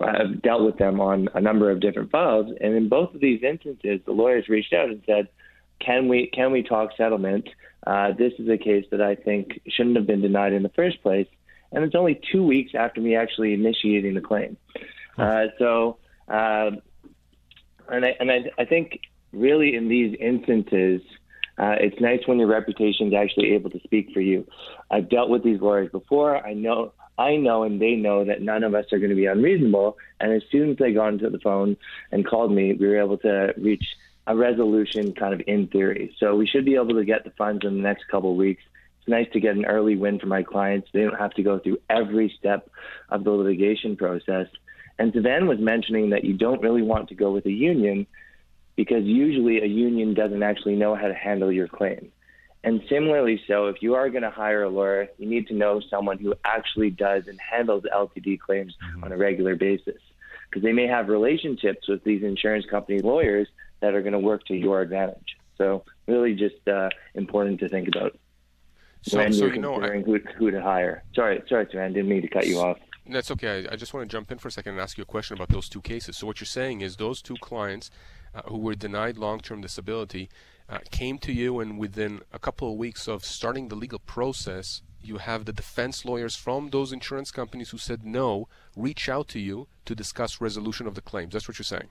I've 0.00 0.42
dealt 0.42 0.62
with 0.62 0.76
them 0.76 1.00
on 1.00 1.28
a 1.34 1.40
number 1.40 1.70
of 1.70 1.80
different 1.80 2.10
files, 2.10 2.54
and 2.60 2.74
in 2.74 2.88
both 2.88 3.14
of 3.14 3.20
these 3.20 3.42
instances, 3.42 4.00
the 4.04 4.12
lawyers 4.12 4.48
reached 4.48 4.72
out 4.72 4.90
and 4.90 5.02
said, 5.06 5.28
"Can 5.80 6.08
we 6.08 6.26
can 6.26 6.52
we 6.52 6.62
talk 6.62 6.90
settlement? 6.96 7.48
Uh, 7.86 8.12
this 8.12 8.32
is 8.38 8.48
a 8.48 8.58
case 8.58 8.84
that 8.90 9.00
I 9.00 9.14
think 9.14 9.60
shouldn't 9.68 9.96
have 9.96 10.06
been 10.06 10.20
denied 10.20 10.52
in 10.52 10.62
the 10.62 10.68
first 10.70 11.02
place." 11.02 11.28
And 11.72 11.82
it's 11.84 11.94
only 11.94 12.20
two 12.30 12.44
weeks 12.44 12.72
after 12.74 13.00
me 13.00 13.16
actually 13.16 13.54
initiating 13.54 14.14
the 14.14 14.20
claim. 14.20 14.56
Uh, 15.18 15.46
so, 15.58 15.96
uh, 16.28 16.72
and 17.88 18.04
I 18.04 18.16
and 18.20 18.30
I, 18.30 18.50
I 18.58 18.64
think 18.66 19.00
really 19.32 19.74
in 19.74 19.88
these 19.88 20.14
instances, 20.20 21.00
uh, 21.58 21.76
it's 21.80 22.00
nice 22.00 22.20
when 22.26 22.38
your 22.38 22.48
reputation 22.48 23.08
is 23.08 23.14
actually 23.14 23.52
able 23.54 23.70
to 23.70 23.80
speak 23.80 24.10
for 24.12 24.20
you. 24.20 24.46
I've 24.90 25.08
dealt 25.08 25.30
with 25.30 25.42
these 25.42 25.60
lawyers 25.60 25.90
before. 25.90 26.36
I 26.46 26.52
know 26.52 26.92
I 27.18 27.36
know 27.36 27.62
and 27.62 27.80
they 27.80 27.94
know 27.94 28.24
that 28.24 28.42
none 28.42 28.62
of 28.62 28.74
us 28.74 28.92
are 28.92 28.98
going 28.98 29.10
to 29.10 29.16
be 29.16 29.26
unreasonable. 29.26 29.96
And 30.20 30.32
as 30.32 30.42
soon 30.50 30.70
as 30.70 30.76
they 30.76 30.92
got 30.92 31.08
into 31.08 31.30
the 31.30 31.38
phone 31.38 31.76
and 32.12 32.26
called 32.26 32.52
me, 32.52 32.74
we 32.74 32.86
were 32.86 33.00
able 33.00 33.18
to 33.18 33.54
reach 33.56 33.84
a 34.26 34.36
resolution 34.36 35.12
kind 35.12 35.32
of 35.32 35.42
in 35.46 35.68
theory. 35.68 36.14
So 36.18 36.34
we 36.34 36.46
should 36.46 36.64
be 36.64 36.74
able 36.74 36.94
to 36.94 37.04
get 37.04 37.24
the 37.24 37.30
funds 37.30 37.64
in 37.64 37.76
the 37.76 37.82
next 37.82 38.08
couple 38.08 38.32
of 38.32 38.36
weeks. 38.36 38.62
It's 39.00 39.08
nice 39.08 39.28
to 39.32 39.40
get 39.40 39.56
an 39.56 39.66
early 39.66 39.96
win 39.96 40.18
for 40.18 40.26
my 40.26 40.42
clients. 40.42 40.88
They 40.92 41.02
don't 41.02 41.18
have 41.18 41.34
to 41.34 41.42
go 41.42 41.58
through 41.58 41.78
every 41.88 42.34
step 42.38 42.70
of 43.08 43.24
the 43.24 43.30
litigation 43.30 43.96
process. 43.96 44.48
And 44.98 45.12
Savan 45.12 45.46
was 45.46 45.58
mentioning 45.58 46.10
that 46.10 46.24
you 46.24 46.34
don't 46.34 46.62
really 46.62 46.82
want 46.82 47.08
to 47.10 47.14
go 47.14 47.30
with 47.30 47.46
a 47.46 47.52
union 47.52 48.06
because 48.74 49.04
usually 49.04 49.62
a 49.62 49.66
union 49.66 50.14
doesn't 50.14 50.42
actually 50.42 50.76
know 50.76 50.94
how 50.94 51.08
to 51.08 51.14
handle 51.14 51.52
your 51.52 51.68
claim. 51.68 52.12
And 52.66 52.82
similarly, 52.88 53.40
so 53.46 53.66
if 53.66 53.80
you 53.80 53.94
are 53.94 54.10
going 54.10 54.24
to 54.24 54.30
hire 54.30 54.64
a 54.64 54.68
lawyer, 54.68 55.08
you 55.18 55.28
need 55.28 55.46
to 55.46 55.54
know 55.54 55.80
someone 55.88 56.18
who 56.18 56.34
actually 56.44 56.90
does 56.90 57.28
and 57.28 57.38
handles 57.40 57.84
LTD 57.94 58.40
claims 58.40 58.74
mm-hmm. 58.74 59.04
on 59.04 59.12
a 59.12 59.16
regular 59.16 59.54
basis, 59.54 60.02
because 60.50 60.64
they 60.64 60.72
may 60.72 60.88
have 60.88 61.08
relationships 61.08 61.86
with 61.86 62.02
these 62.02 62.24
insurance 62.24 62.66
company 62.66 63.00
lawyers 63.00 63.46
that 63.78 63.94
are 63.94 64.02
going 64.02 64.14
to 64.14 64.18
work 64.18 64.44
to 64.46 64.54
your 64.56 64.80
advantage. 64.80 65.36
So, 65.56 65.84
really, 66.08 66.34
just 66.34 66.66
uh, 66.66 66.90
important 67.14 67.60
to 67.60 67.68
think 67.68 67.86
about 67.86 68.18
so, 69.02 69.18
when 69.18 69.32
so 69.32 69.44
you're 69.44 69.54
considering 69.54 70.00
know, 70.04 70.14
I, 70.14 70.18
who, 70.18 70.18
who 70.36 70.50
to 70.50 70.60
hire. 70.60 71.04
Sorry, 71.14 71.40
sorry, 71.48 71.68
Savan, 71.70 71.92
didn't 71.92 72.08
mean 72.08 72.22
to 72.22 72.28
cut 72.28 72.48
you 72.48 72.58
off. 72.58 72.78
That's 73.08 73.30
okay. 73.30 73.66
I, 73.68 73.72
I, 73.72 73.76
just 73.76 73.94
want 73.94 74.08
to 74.08 74.14
jump 74.14 74.32
in 74.32 74.38
for 74.38 74.48
a 74.48 74.50
second 74.50 74.72
and 74.72 74.80
ask 74.80 74.98
you 74.98 75.02
a 75.02 75.06
question 75.06 75.36
about 75.36 75.48
those 75.48 75.68
two 75.68 75.80
cases. 75.80 76.16
So, 76.16 76.26
what 76.26 76.40
you're 76.40 76.46
saying 76.46 76.80
is 76.80 76.96
those 76.96 77.22
two 77.22 77.36
clients 77.40 77.90
uh, 78.34 78.42
who 78.46 78.58
were 78.58 78.74
denied 78.74 79.16
long-term 79.16 79.60
disability 79.60 80.28
uh, 80.68 80.78
came 80.90 81.18
to 81.18 81.32
you, 81.32 81.60
and 81.60 81.78
within 81.78 82.22
a 82.32 82.38
couple 82.38 82.70
of 82.70 82.76
weeks 82.76 83.06
of 83.06 83.24
starting 83.24 83.68
the 83.68 83.76
legal 83.76 84.00
process, 84.00 84.82
you 85.00 85.18
have 85.18 85.44
the 85.44 85.52
defense 85.52 86.04
lawyers 86.04 86.34
from 86.34 86.70
those 86.70 86.92
insurance 86.92 87.30
companies 87.30 87.70
who 87.70 87.78
said 87.78 88.04
no 88.04 88.48
reach 88.76 89.08
out 89.08 89.28
to 89.28 89.38
you 89.38 89.68
to 89.84 89.94
discuss 89.94 90.40
resolution 90.40 90.86
of 90.86 90.94
the 90.94 91.00
claims. 91.00 91.32
That's 91.32 91.46
what 91.46 91.58
you're 91.58 91.64
saying. 91.64 91.88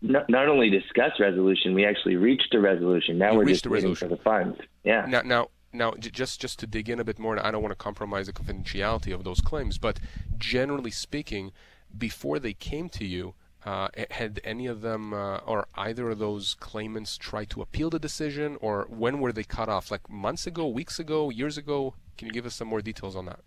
Not, 0.00 0.30
not 0.30 0.48
only 0.48 0.70
discuss 0.70 1.12
resolution, 1.18 1.74
we 1.74 1.84
actually 1.84 2.16
reached 2.16 2.54
a 2.54 2.60
resolution. 2.60 3.18
Now 3.18 3.32
you 3.32 3.38
we're 3.38 3.46
just 3.46 3.66
waiting 3.66 3.94
for 3.96 4.06
the 4.06 4.16
funds. 4.16 4.58
Yeah. 4.84 5.04
Now, 5.08 5.22
now, 5.22 5.48
now, 5.72 5.92
just 5.94 6.40
just 6.40 6.58
to 6.60 6.66
dig 6.66 6.88
in 6.88 6.98
a 6.98 7.04
bit 7.04 7.18
more, 7.18 7.36
and 7.36 7.46
I 7.46 7.50
don't 7.50 7.62
want 7.62 7.72
to 7.72 7.76
compromise 7.76 8.26
the 8.26 8.32
confidentiality 8.32 9.14
of 9.14 9.24
those 9.24 9.40
claims, 9.40 9.78
but 9.78 10.00
generally 10.38 10.90
speaking, 10.90 11.52
before 11.96 12.38
they 12.38 12.54
came 12.54 12.88
to 12.90 13.04
you, 13.04 13.34
uh, 13.66 13.88
had 14.10 14.40
any 14.44 14.66
of 14.66 14.80
them 14.80 15.12
uh, 15.12 15.38
or 15.38 15.66
either 15.76 16.10
of 16.10 16.18
those 16.18 16.54
claimants 16.54 17.18
tried 17.18 17.50
to 17.50 17.60
appeal 17.60 17.90
the 17.90 17.98
decision, 17.98 18.56
or 18.60 18.86
when 18.88 19.20
were 19.20 19.32
they 19.32 19.44
cut 19.44 19.68
off? 19.68 19.90
Like 19.90 20.08
months 20.08 20.46
ago, 20.46 20.66
weeks 20.68 20.98
ago, 20.98 21.30
years 21.30 21.58
ago? 21.58 21.94
Can 22.16 22.26
you 22.26 22.32
give 22.32 22.46
us 22.46 22.54
some 22.54 22.68
more 22.68 22.80
details 22.80 23.14
on 23.14 23.26
that? 23.26 23.40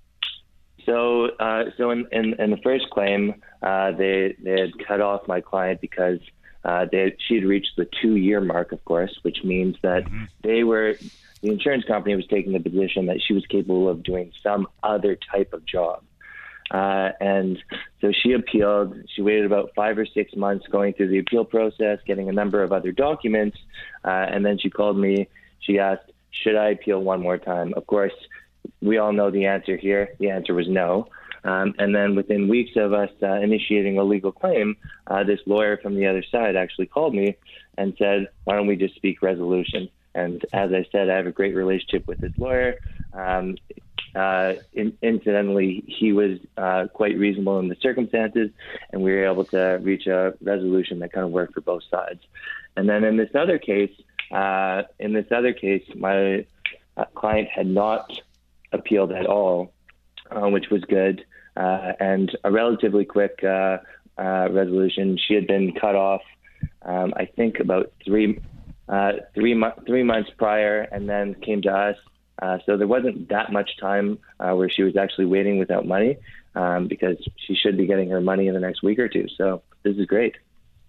So, 0.85 1.27
uh, 1.39 1.65
so 1.77 1.91
in, 1.91 2.07
in, 2.11 2.33
in, 2.39 2.51
the 2.51 2.57
first 2.63 2.89
claim, 2.89 3.41
uh, 3.61 3.91
they 3.91 4.35
they 4.43 4.59
had 4.59 4.71
cut 4.87 5.01
off 5.01 5.27
my 5.27 5.41
client 5.41 5.79
because 5.81 6.19
uh, 6.63 6.85
they 6.91 7.15
she 7.27 7.35
had 7.35 7.43
reached 7.43 7.75
the 7.77 7.87
two 8.01 8.15
year 8.15 8.41
mark, 8.41 8.71
of 8.71 8.83
course, 8.85 9.17
which 9.23 9.43
means 9.43 9.75
that 9.81 10.05
mm-hmm. 10.05 10.25
they 10.41 10.63
were 10.63 10.95
the 11.41 11.49
insurance 11.49 11.85
company 11.85 12.15
was 12.15 12.27
taking 12.27 12.53
the 12.53 12.59
position 12.59 13.07
that 13.07 13.21
she 13.21 13.33
was 13.33 13.45
capable 13.47 13.89
of 13.89 14.03
doing 14.03 14.31
some 14.43 14.67
other 14.83 15.17
type 15.31 15.53
of 15.53 15.65
job. 15.65 16.03
Uh, 16.69 17.11
and 17.19 17.61
so 17.99 18.11
she 18.11 18.31
appealed. 18.31 18.95
She 19.13 19.21
waited 19.21 19.45
about 19.45 19.71
five 19.75 19.97
or 19.97 20.05
six 20.05 20.35
months 20.35 20.65
going 20.67 20.93
through 20.93 21.09
the 21.09 21.17
appeal 21.17 21.43
process, 21.43 21.99
getting 22.05 22.29
a 22.29 22.31
number 22.31 22.63
of 22.63 22.71
other 22.71 22.91
documents. 22.91 23.57
Uh, 24.05 24.09
and 24.09 24.45
then 24.45 24.57
she 24.57 24.69
called 24.69 24.97
me. 24.97 25.27
She 25.59 25.79
asked, 25.79 26.09
Should 26.31 26.55
I 26.55 26.69
appeal 26.69 27.01
one 27.01 27.21
more 27.21 27.37
time? 27.37 27.73
Of 27.75 27.87
course, 27.87 28.13
we 28.81 28.97
all 28.99 29.11
know 29.11 29.31
the 29.31 29.45
answer 29.45 29.75
here. 29.75 30.13
The 30.19 30.29
answer 30.29 30.53
was 30.53 30.69
no. 30.69 31.07
Um, 31.43 31.73
and 31.79 31.95
then 31.95 32.15
within 32.15 32.47
weeks 32.47 32.75
of 32.75 32.93
us 32.93 33.09
uh, 33.23 33.33
initiating 33.33 33.97
a 33.97 34.03
legal 34.03 34.31
claim, 34.31 34.77
uh, 35.07 35.23
this 35.23 35.39
lawyer 35.45 35.77
from 35.77 35.95
the 35.95 36.05
other 36.05 36.23
side 36.23 36.55
actually 36.55 36.85
called 36.85 37.15
me 37.15 37.35
and 37.77 37.95
said, 37.97 38.27
Why 38.43 38.55
don't 38.55 38.67
we 38.67 38.75
just 38.75 38.95
speak 38.95 39.21
resolution? 39.21 39.89
And 40.13 40.43
as 40.53 40.71
I 40.73 40.85
said, 40.91 41.09
I 41.09 41.15
have 41.15 41.27
a 41.27 41.31
great 41.31 41.55
relationship 41.55 42.07
with 42.07 42.19
this 42.19 42.33
lawyer. 42.37 42.75
Um, 43.13 43.55
uh, 44.13 44.55
in, 44.73 44.97
incidentally, 45.01 45.83
he 45.87 46.11
was 46.11 46.39
uh, 46.57 46.87
quite 46.93 47.17
reasonable 47.17 47.59
in 47.59 47.69
the 47.69 47.77
circumstances, 47.81 48.49
and 48.91 49.01
we 49.01 49.11
were 49.11 49.25
able 49.25 49.45
to 49.45 49.79
reach 49.81 50.07
a 50.07 50.33
resolution 50.41 50.99
that 50.99 51.13
kind 51.13 51.25
of 51.25 51.31
worked 51.31 51.53
for 51.53 51.61
both 51.61 51.83
sides. 51.89 52.19
And 52.75 52.89
then 52.89 53.03
in 53.03 53.15
this 53.17 53.29
other 53.35 53.57
case, 53.57 53.91
uh, 54.31 54.83
in 54.99 55.13
this 55.13 55.27
other 55.31 55.53
case, 55.53 55.83
my 55.95 56.45
uh, 56.97 57.05
client 57.15 57.47
had 57.49 57.67
not 57.67 58.11
appealed 58.71 59.11
at 59.11 59.25
all, 59.25 59.73
uh, 60.31 60.49
which 60.49 60.69
was 60.71 60.81
good, 60.85 61.23
uh, 61.57 61.93
and 61.99 62.35
a 62.43 62.51
relatively 62.51 63.05
quick 63.05 63.39
resolution. 64.17 65.17
She 65.27 65.33
had 65.33 65.47
been 65.47 65.73
cut 65.79 65.95
off, 65.95 66.21
um, 66.83 67.13
I 67.15 67.25
think, 67.25 67.59
about 67.59 67.91
three 68.05 68.39
three, 69.33 69.53
mo- 69.53 69.79
three 69.87 70.03
months 70.03 70.29
prior, 70.37 70.81
and 70.81 71.07
then 71.07 71.35
came 71.35 71.61
to 71.61 71.71
us 71.71 71.95
uh, 72.41 72.57
so 72.65 72.75
there 72.75 72.87
wasn't 72.87 73.29
that 73.29 73.51
much 73.51 73.69
time 73.79 74.17
uh, 74.39 74.53
where 74.53 74.69
she 74.69 74.83
was 74.83 74.97
actually 74.97 75.25
waiting 75.25 75.59
without 75.59 75.85
money 75.85 76.17
um, 76.55 76.87
because 76.87 77.17
she 77.37 77.55
should 77.55 77.77
be 77.77 77.85
getting 77.85 78.09
her 78.09 78.21
money 78.21 78.47
in 78.47 78.53
the 78.53 78.59
next 78.59 78.81
week 78.81 78.97
or 78.99 79.07
two. 79.07 79.27
So 79.37 79.61
this 79.83 79.95
is 79.97 80.05
great. 80.05 80.35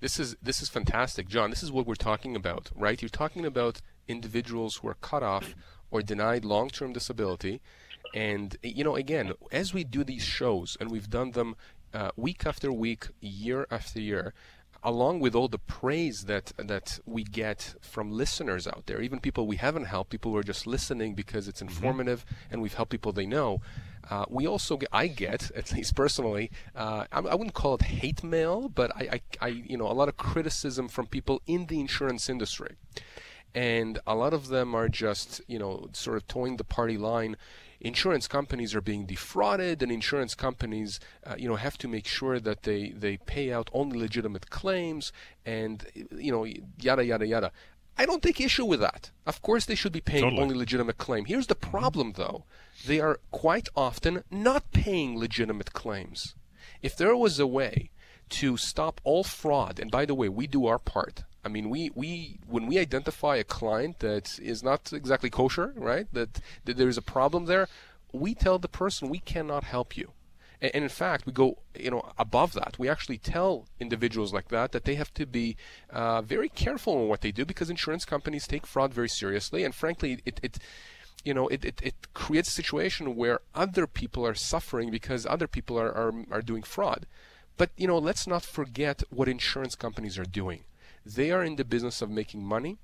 This 0.00 0.18
is 0.18 0.34
this 0.42 0.62
is 0.62 0.68
fantastic, 0.68 1.28
John. 1.28 1.50
This 1.50 1.62
is 1.62 1.70
what 1.70 1.86
we're 1.86 1.94
talking 1.94 2.34
about, 2.34 2.70
right? 2.74 3.00
You're 3.00 3.08
talking 3.08 3.46
about 3.46 3.80
individuals 4.08 4.76
who 4.76 4.88
are 4.88 4.94
cut 4.94 5.22
off 5.22 5.54
or 5.92 6.02
denied 6.02 6.44
long-term 6.44 6.92
disability, 6.92 7.60
and 8.14 8.56
you 8.62 8.84
know, 8.84 8.96
again, 8.96 9.32
as 9.50 9.72
we 9.72 9.84
do 9.84 10.04
these 10.04 10.22
shows, 10.22 10.76
and 10.80 10.90
we've 10.90 11.10
done 11.10 11.32
them 11.32 11.56
uh, 11.94 12.10
week 12.16 12.46
after 12.46 12.72
week, 12.72 13.08
year 13.20 13.66
after 13.70 14.00
year, 14.00 14.34
along 14.82 15.20
with 15.20 15.34
all 15.34 15.48
the 15.48 15.58
praise 15.58 16.24
that 16.24 16.52
that 16.56 16.98
we 17.06 17.22
get 17.22 17.74
from 17.80 18.10
listeners 18.10 18.66
out 18.66 18.84
there, 18.86 19.00
even 19.00 19.20
people 19.20 19.46
we 19.46 19.56
haven't 19.56 19.84
helped, 19.84 20.10
people 20.10 20.32
who 20.32 20.38
are 20.38 20.42
just 20.42 20.66
listening 20.66 21.14
because 21.14 21.48
it's 21.48 21.62
mm-hmm. 21.62 21.74
informative 21.74 22.24
mm-hmm. 22.24 22.52
and 22.54 22.62
we've 22.62 22.74
helped 22.74 22.90
people 22.90 23.12
they 23.12 23.26
know. 23.26 23.60
Uh, 24.10 24.24
we 24.28 24.48
also 24.48 24.76
get, 24.76 24.88
I 24.92 25.06
get, 25.06 25.50
at 25.56 25.72
least 25.72 25.94
personally, 25.94 26.50
uh, 26.74 27.04
I, 27.12 27.20
I, 27.20 27.34
wouldn't 27.34 27.54
call 27.54 27.74
it 27.74 27.82
hate 27.82 28.24
mail, 28.24 28.68
but 28.68 28.90
I, 28.96 29.08
I, 29.12 29.20
I, 29.40 29.48
you 29.48 29.76
know, 29.76 29.86
a 29.86 29.94
lot 29.94 30.08
of 30.08 30.16
criticism 30.16 30.88
from 30.88 31.06
people 31.06 31.40
in 31.46 31.66
the 31.66 31.78
insurance 31.78 32.28
industry, 32.28 32.74
and 33.54 34.00
a 34.06 34.16
lot 34.16 34.34
of 34.34 34.48
them 34.48 34.74
are 34.74 34.88
just, 34.88 35.40
you 35.46 35.58
know, 35.58 35.88
sort 35.92 36.16
of 36.16 36.26
towing 36.26 36.56
the 36.56 36.64
party 36.64 36.98
line 36.98 37.36
insurance 37.82 38.28
companies 38.28 38.74
are 38.74 38.80
being 38.80 39.06
defrauded, 39.06 39.82
and 39.82 39.92
insurance 39.92 40.34
companies, 40.34 41.00
uh, 41.26 41.34
you 41.36 41.48
know, 41.48 41.56
have 41.56 41.76
to 41.78 41.88
make 41.88 42.06
sure 42.06 42.40
that 42.40 42.62
they 42.62 42.90
they 42.90 43.16
pay 43.16 43.52
out 43.52 43.68
only 43.72 43.98
legitimate 43.98 44.48
claims, 44.50 45.12
and 45.44 45.84
you 46.16 46.32
know, 46.32 46.44
yada 46.80 47.04
yada 47.04 47.26
yada. 47.26 47.52
I 47.98 48.06
don't 48.06 48.22
take 48.22 48.40
issue 48.40 48.64
with 48.64 48.80
that. 48.80 49.10
Of 49.26 49.42
course, 49.42 49.66
they 49.66 49.74
should 49.74 49.92
be 49.92 50.00
paying 50.00 50.24
totally. 50.24 50.42
only 50.42 50.54
legitimate 50.54 50.96
claim. 50.96 51.26
Here's 51.26 51.48
the 51.48 51.54
problem, 51.54 52.12
though: 52.12 52.44
they 52.86 53.00
are 53.00 53.20
quite 53.30 53.68
often 53.76 54.24
not 54.30 54.70
paying 54.72 55.18
legitimate 55.18 55.72
claims. 55.72 56.34
If 56.80 56.96
there 56.96 57.16
was 57.16 57.38
a 57.38 57.46
way 57.46 57.90
to 58.40 58.56
stop 58.56 59.00
all 59.04 59.24
fraud, 59.24 59.78
and 59.78 59.90
by 59.90 60.06
the 60.06 60.14
way, 60.14 60.28
we 60.28 60.46
do 60.46 60.66
our 60.66 60.78
part. 60.78 61.24
I 61.44 61.48
mean, 61.48 61.70
we, 61.70 61.90
we 61.94 62.38
when 62.46 62.66
we 62.66 62.78
identify 62.78 63.36
a 63.36 63.44
client 63.44 63.98
that 63.98 64.38
is 64.38 64.62
not 64.62 64.92
exactly 64.92 65.30
kosher, 65.30 65.72
right? 65.76 66.06
That, 66.12 66.40
that 66.64 66.76
there's 66.76 66.98
a 66.98 67.02
problem 67.02 67.46
there, 67.46 67.68
we 68.12 68.34
tell 68.34 68.58
the 68.58 68.68
person 68.68 69.08
we 69.08 69.18
cannot 69.18 69.64
help 69.64 69.96
you. 69.96 70.12
And, 70.60 70.70
and 70.74 70.84
in 70.84 70.90
fact, 70.90 71.26
we 71.26 71.32
go 71.32 71.58
you 71.76 71.90
know 71.90 72.12
above 72.16 72.52
that. 72.52 72.78
We 72.78 72.88
actually 72.88 73.18
tell 73.18 73.66
individuals 73.80 74.32
like 74.32 74.48
that 74.48 74.72
that 74.72 74.84
they 74.84 74.94
have 74.94 75.12
to 75.14 75.26
be 75.26 75.56
uh, 75.90 76.22
very 76.22 76.48
careful 76.48 77.02
in 77.02 77.08
what 77.08 77.22
they 77.22 77.32
do 77.32 77.44
because 77.44 77.70
insurance 77.70 78.04
companies 78.04 78.46
take 78.46 78.66
fraud 78.66 78.94
very 78.94 79.08
seriously, 79.08 79.64
and 79.64 79.74
frankly, 79.74 80.20
it, 80.24 80.38
it 80.42 80.58
you 81.24 81.34
know, 81.34 81.48
it, 81.48 81.64
it, 81.64 81.80
it 81.82 81.94
creates 82.14 82.48
a 82.48 82.52
situation 82.52 83.16
where 83.16 83.40
other 83.54 83.86
people 83.86 84.26
are 84.26 84.34
suffering 84.34 84.90
because 84.90 85.24
other 85.26 85.46
people 85.46 85.78
are, 85.78 85.92
are, 85.92 86.12
are 86.30 86.42
doing 86.42 86.62
fraud. 86.62 87.06
But, 87.56 87.70
you 87.76 87.86
know, 87.86 87.98
let's 87.98 88.26
not 88.26 88.42
forget 88.42 89.02
what 89.10 89.28
insurance 89.28 89.76
companies 89.76 90.18
are 90.18 90.24
doing. 90.24 90.64
They 91.04 91.30
are 91.30 91.42
in 91.42 91.56
the 91.56 91.64
business 91.64 92.02
of 92.02 92.10
making 92.10 92.44
money. 92.44 92.78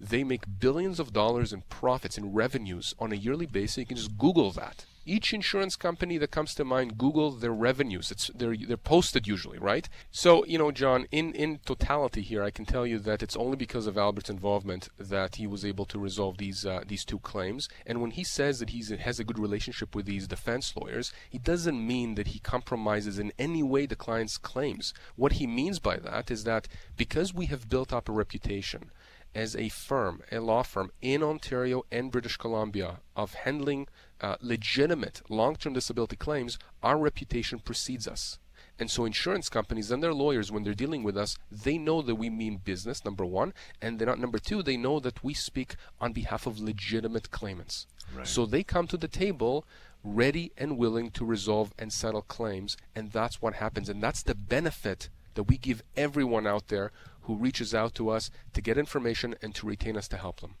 They 0.00 0.24
make 0.24 0.58
billions 0.58 0.98
of 0.98 1.12
dollars 1.12 1.52
in 1.52 1.62
profits 1.68 2.16
and 2.16 2.34
revenues 2.34 2.94
on 2.98 3.12
a 3.12 3.16
yearly 3.16 3.46
basis. 3.46 3.78
You 3.78 3.86
can 3.86 3.98
just 3.98 4.16
Google 4.16 4.50
that. 4.52 4.86
Each 5.06 5.32
insurance 5.32 5.76
company 5.76 6.18
that 6.18 6.30
comes 6.30 6.54
to 6.54 6.64
mind, 6.64 6.98
Google 6.98 7.30
their 7.30 7.52
revenues. 7.52 8.10
It's 8.10 8.30
they're 8.34 8.56
they're 8.56 8.76
posted 8.76 9.26
usually, 9.26 9.58
right? 9.58 9.88
So 10.10 10.44
you 10.44 10.58
know, 10.58 10.70
John, 10.70 11.06
in 11.10 11.34
in 11.34 11.58
totality 11.64 12.22
here, 12.22 12.42
I 12.42 12.50
can 12.50 12.66
tell 12.66 12.86
you 12.86 12.98
that 13.00 13.22
it's 13.22 13.36
only 13.36 13.56
because 13.56 13.86
of 13.86 13.96
Albert's 13.96 14.30
involvement 14.30 14.88
that 14.98 15.36
he 15.36 15.46
was 15.46 15.64
able 15.64 15.86
to 15.86 15.98
resolve 15.98 16.38
these 16.38 16.66
uh, 16.66 16.82
these 16.86 17.04
two 17.04 17.18
claims. 17.18 17.68
And 17.86 18.00
when 18.00 18.12
he 18.12 18.24
says 18.24 18.58
that 18.58 18.70
he 18.70 18.84
has 18.96 19.18
a 19.18 19.24
good 19.24 19.38
relationship 19.38 19.94
with 19.94 20.06
these 20.06 20.28
defense 20.28 20.74
lawyers, 20.76 21.12
he 21.28 21.38
doesn't 21.38 21.86
mean 21.86 22.14
that 22.16 22.28
he 22.28 22.38
compromises 22.38 23.18
in 23.18 23.32
any 23.38 23.62
way 23.62 23.86
the 23.86 23.96
client's 23.96 24.38
claims. 24.38 24.92
What 25.16 25.32
he 25.32 25.46
means 25.46 25.78
by 25.78 25.96
that 25.96 26.30
is 26.30 26.44
that 26.44 26.68
because 26.96 27.34
we 27.34 27.46
have 27.46 27.68
built 27.68 27.92
up 27.92 28.08
a 28.08 28.12
reputation 28.12 28.90
as 29.34 29.54
a 29.54 29.68
firm, 29.68 30.22
a 30.32 30.40
law 30.40 30.62
firm 30.62 30.90
in 31.00 31.22
Ontario 31.22 31.84
and 31.90 32.10
British 32.10 32.36
Columbia 32.36 33.00
of 33.14 33.34
handling 33.34 33.86
uh, 34.20 34.36
legitimate 34.40 35.22
long 35.28 35.56
term 35.56 35.72
disability 35.72 36.16
claims, 36.16 36.58
our 36.82 36.98
reputation 36.98 37.58
precedes 37.58 38.06
us. 38.06 38.38
And 38.78 38.90
so 38.90 39.04
insurance 39.04 39.50
companies 39.50 39.90
and 39.90 40.02
their 40.02 40.14
lawyers, 40.14 40.50
when 40.50 40.62
they're 40.62 40.72
dealing 40.72 41.02
with 41.02 41.16
us, 41.16 41.36
they 41.50 41.76
know 41.76 42.00
that 42.00 42.14
we 42.14 42.30
mean 42.30 42.62
business, 42.64 43.04
number 43.04 43.26
one. 43.26 43.52
And 43.82 43.98
they're 43.98 44.06
not 44.06 44.18
number 44.18 44.38
two, 44.38 44.62
they 44.62 44.78
know 44.78 45.00
that 45.00 45.22
we 45.22 45.34
speak 45.34 45.76
on 46.00 46.12
behalf 46.12 46.46
of 46.46 46.58
legitimate 46.58 47.30
claimants. 47.30 47.86
Right. 48.14 48.26
So 48.26 48.46
they 48.46 48.62
come 48.62 48.86
to 48.86 48.96
the 48.96 49.08
table 49.08 49.66
ready 50.02 50.50
and 50.56 50.78
willing 50.78 51.10
to 51.10 51.26
resolve 51.26 51.74
and 51.78 51.92
settle 51.92 52.22
claims. 52.22 52.78
And 52.94 53.12
that's 53.12 53.42
what 53.42 53.54
happens. 53.54 53.90
And 53.90 54.02
that's 54.02 54.22
the 54.22 54.34
benefit 54.34 55.10
that 55.34 55.44
we 55.44 55.58
give 55.58 55.82
everyone 55.94 56.46
out 56.46 56.68
there 56.68 56.90
who 57.22 57.36
reaches 57.36 57.74
out 57.74 57.94
to 57.96 58.08
us 58.08 58.30
to 58.54 58.62
get 58.62 58.78
information 58.78 59.34
and 59.42 59.54
to 59.54 59.66
retain 59.66 59.96
us 59.96 60.08
to 60.08 60.16
help 60.16 60.40
them. 60.40 60.54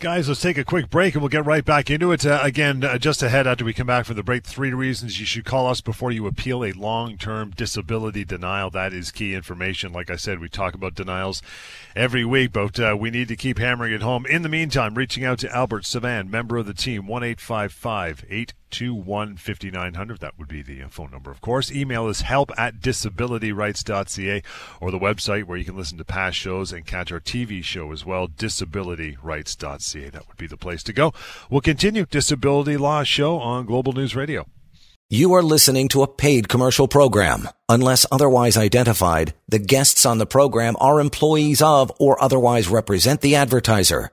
Guys, 0.00 0.28
let's 0.28 0.40
take 0.40 0.56
a 0.56 0.64
quick 0.64 0.88
break 0.88 1.12
and 1.12 1.20
we'll 1.20 1.28
get 1.28 1.44
right 1.44 1.62
back 1.62 1.90
into 1.90 2.10
it. 2.10 2.24
Uh, 2.24 2.40
again, 2.42 2.82
uh, 2.82 2.96
just 2.96 3.22
ahead 3.22 3.46
after 3.46 3.66
we 3.66 3.74
come 3.74 3.86
back 3.86 4.06
from 4.06 4.16
the 4.16 4.22
break, 4.22 4.44
three 4.44 4.72
reasons 4.72 5.20
you 5.20 5.26
should 5.26 5.44
call 5.44 5.66
us 5.66 5.82
before 5.82 6.10
you 6.10 6.26
appeal 6.26 6.64
a 6.64 6.72
long 6.72 7.18
term 7.18 7.50
disability 7.50 8.24
denial. 8.24 8.70
That 8.70 8.94
is 8.94 9.10
key 9.10 9.34
information. 9.34 9.92
Like 9.92 10.08
I 10.08 10.16
said, 10.16 10.38
we 10.38 10.48
talk 10.48 10.72
about 10.72 10.94
denials 10.94 11.42
every 11.94 12.24
week, 12.24 12.52
but 12.52 12.80
uh, 12.80 12.96
we 12.98 13.10
need 13.10 13.28
to 13.28 13.36
keep 13.36 13.58
hammering 13.58 13.92
it 13.92 14.00
home. 14.00 14.24
In 14.24 14.40
the 14.40 14.48
meantime, 14.48 14.94
reaching 14.94 15.26
out 15.26 15.38
to 15.40 15.54
Albert 15.54 15.84
Savan, 15.84 16.30
member 16.30 16.56
of 16.56 16.64
the 16.64 16.72
team, 16.72 17.06
1 17.06 17.22
855 17.22 18.24
821 18.72 19.36
5900. 19.36 20.20
That 20.20 20.38
would 20.38 20.48
be 20.48 20.62
the 20.62 20.82
phone 20.90 21.10
number, 21.10 21.30
of 21.30 21.40
course. 21.40 21.72
Email 21.72 22.08
is 22.08 22.20
help 22.20 22.50
at 22.56 22.80
disabilityrights.ca 22.80 24.42
or 24.80 24.90
the 24.90 24.98
website 24.98 25.44
where 25.44 25.58
you 25.58 25.64
can 25.64 25.76
listen 25.76 25.98
to 25.98 26.04
past 26.04 26.36
shows 26.36 26.72
and 26.72 26.86
catch 26.86 27.10
our 27.10 27.20
TV 27.20 27.62
show 27.64 27.92
as 27.92 28.06
well, 28.06 28.28
disabilityrights.ca. 28.28 30.10
That 30.10 30.28
would 30.28 30.36
be 30.36 30.46
the 30.46 30.56
place 30.56 30.82
to 30.84 30.92
go. 30.92 31.12
We'll 31.50 31.60
continue 31.60 32.06
Disability 32.06 32.76
Law 32.76 33.02
Show 33.02 33.38
on 33.38 33.66
Global 33.66 33.92
News 33.92 34.14
Radio. 34.14 34.46
You 35.08 35.32
are 35.34 35.42
listening 35.42 35.88
to 35.88 36.02
a 36.02 36.08
paid 36.08 36.48
commercial 36.48 36.86
program. 36.86 37.48
Unless 37.68 38.06
otherwise 38.12 38.56
identified, 38.56 39.34
the 39.48 39.58
guests 39.58 40.06
on 40.06 40.18
the 40.18 40.26
program 40.26 40.76
are 40.78 41.00
employees 41.00 41.60
of 41.60 41.90
or 41.98 42.22
otherwise 42.22 42.68
represent 42.68 43.20
the 43.20 43.34
advertiser. 43.34 44.12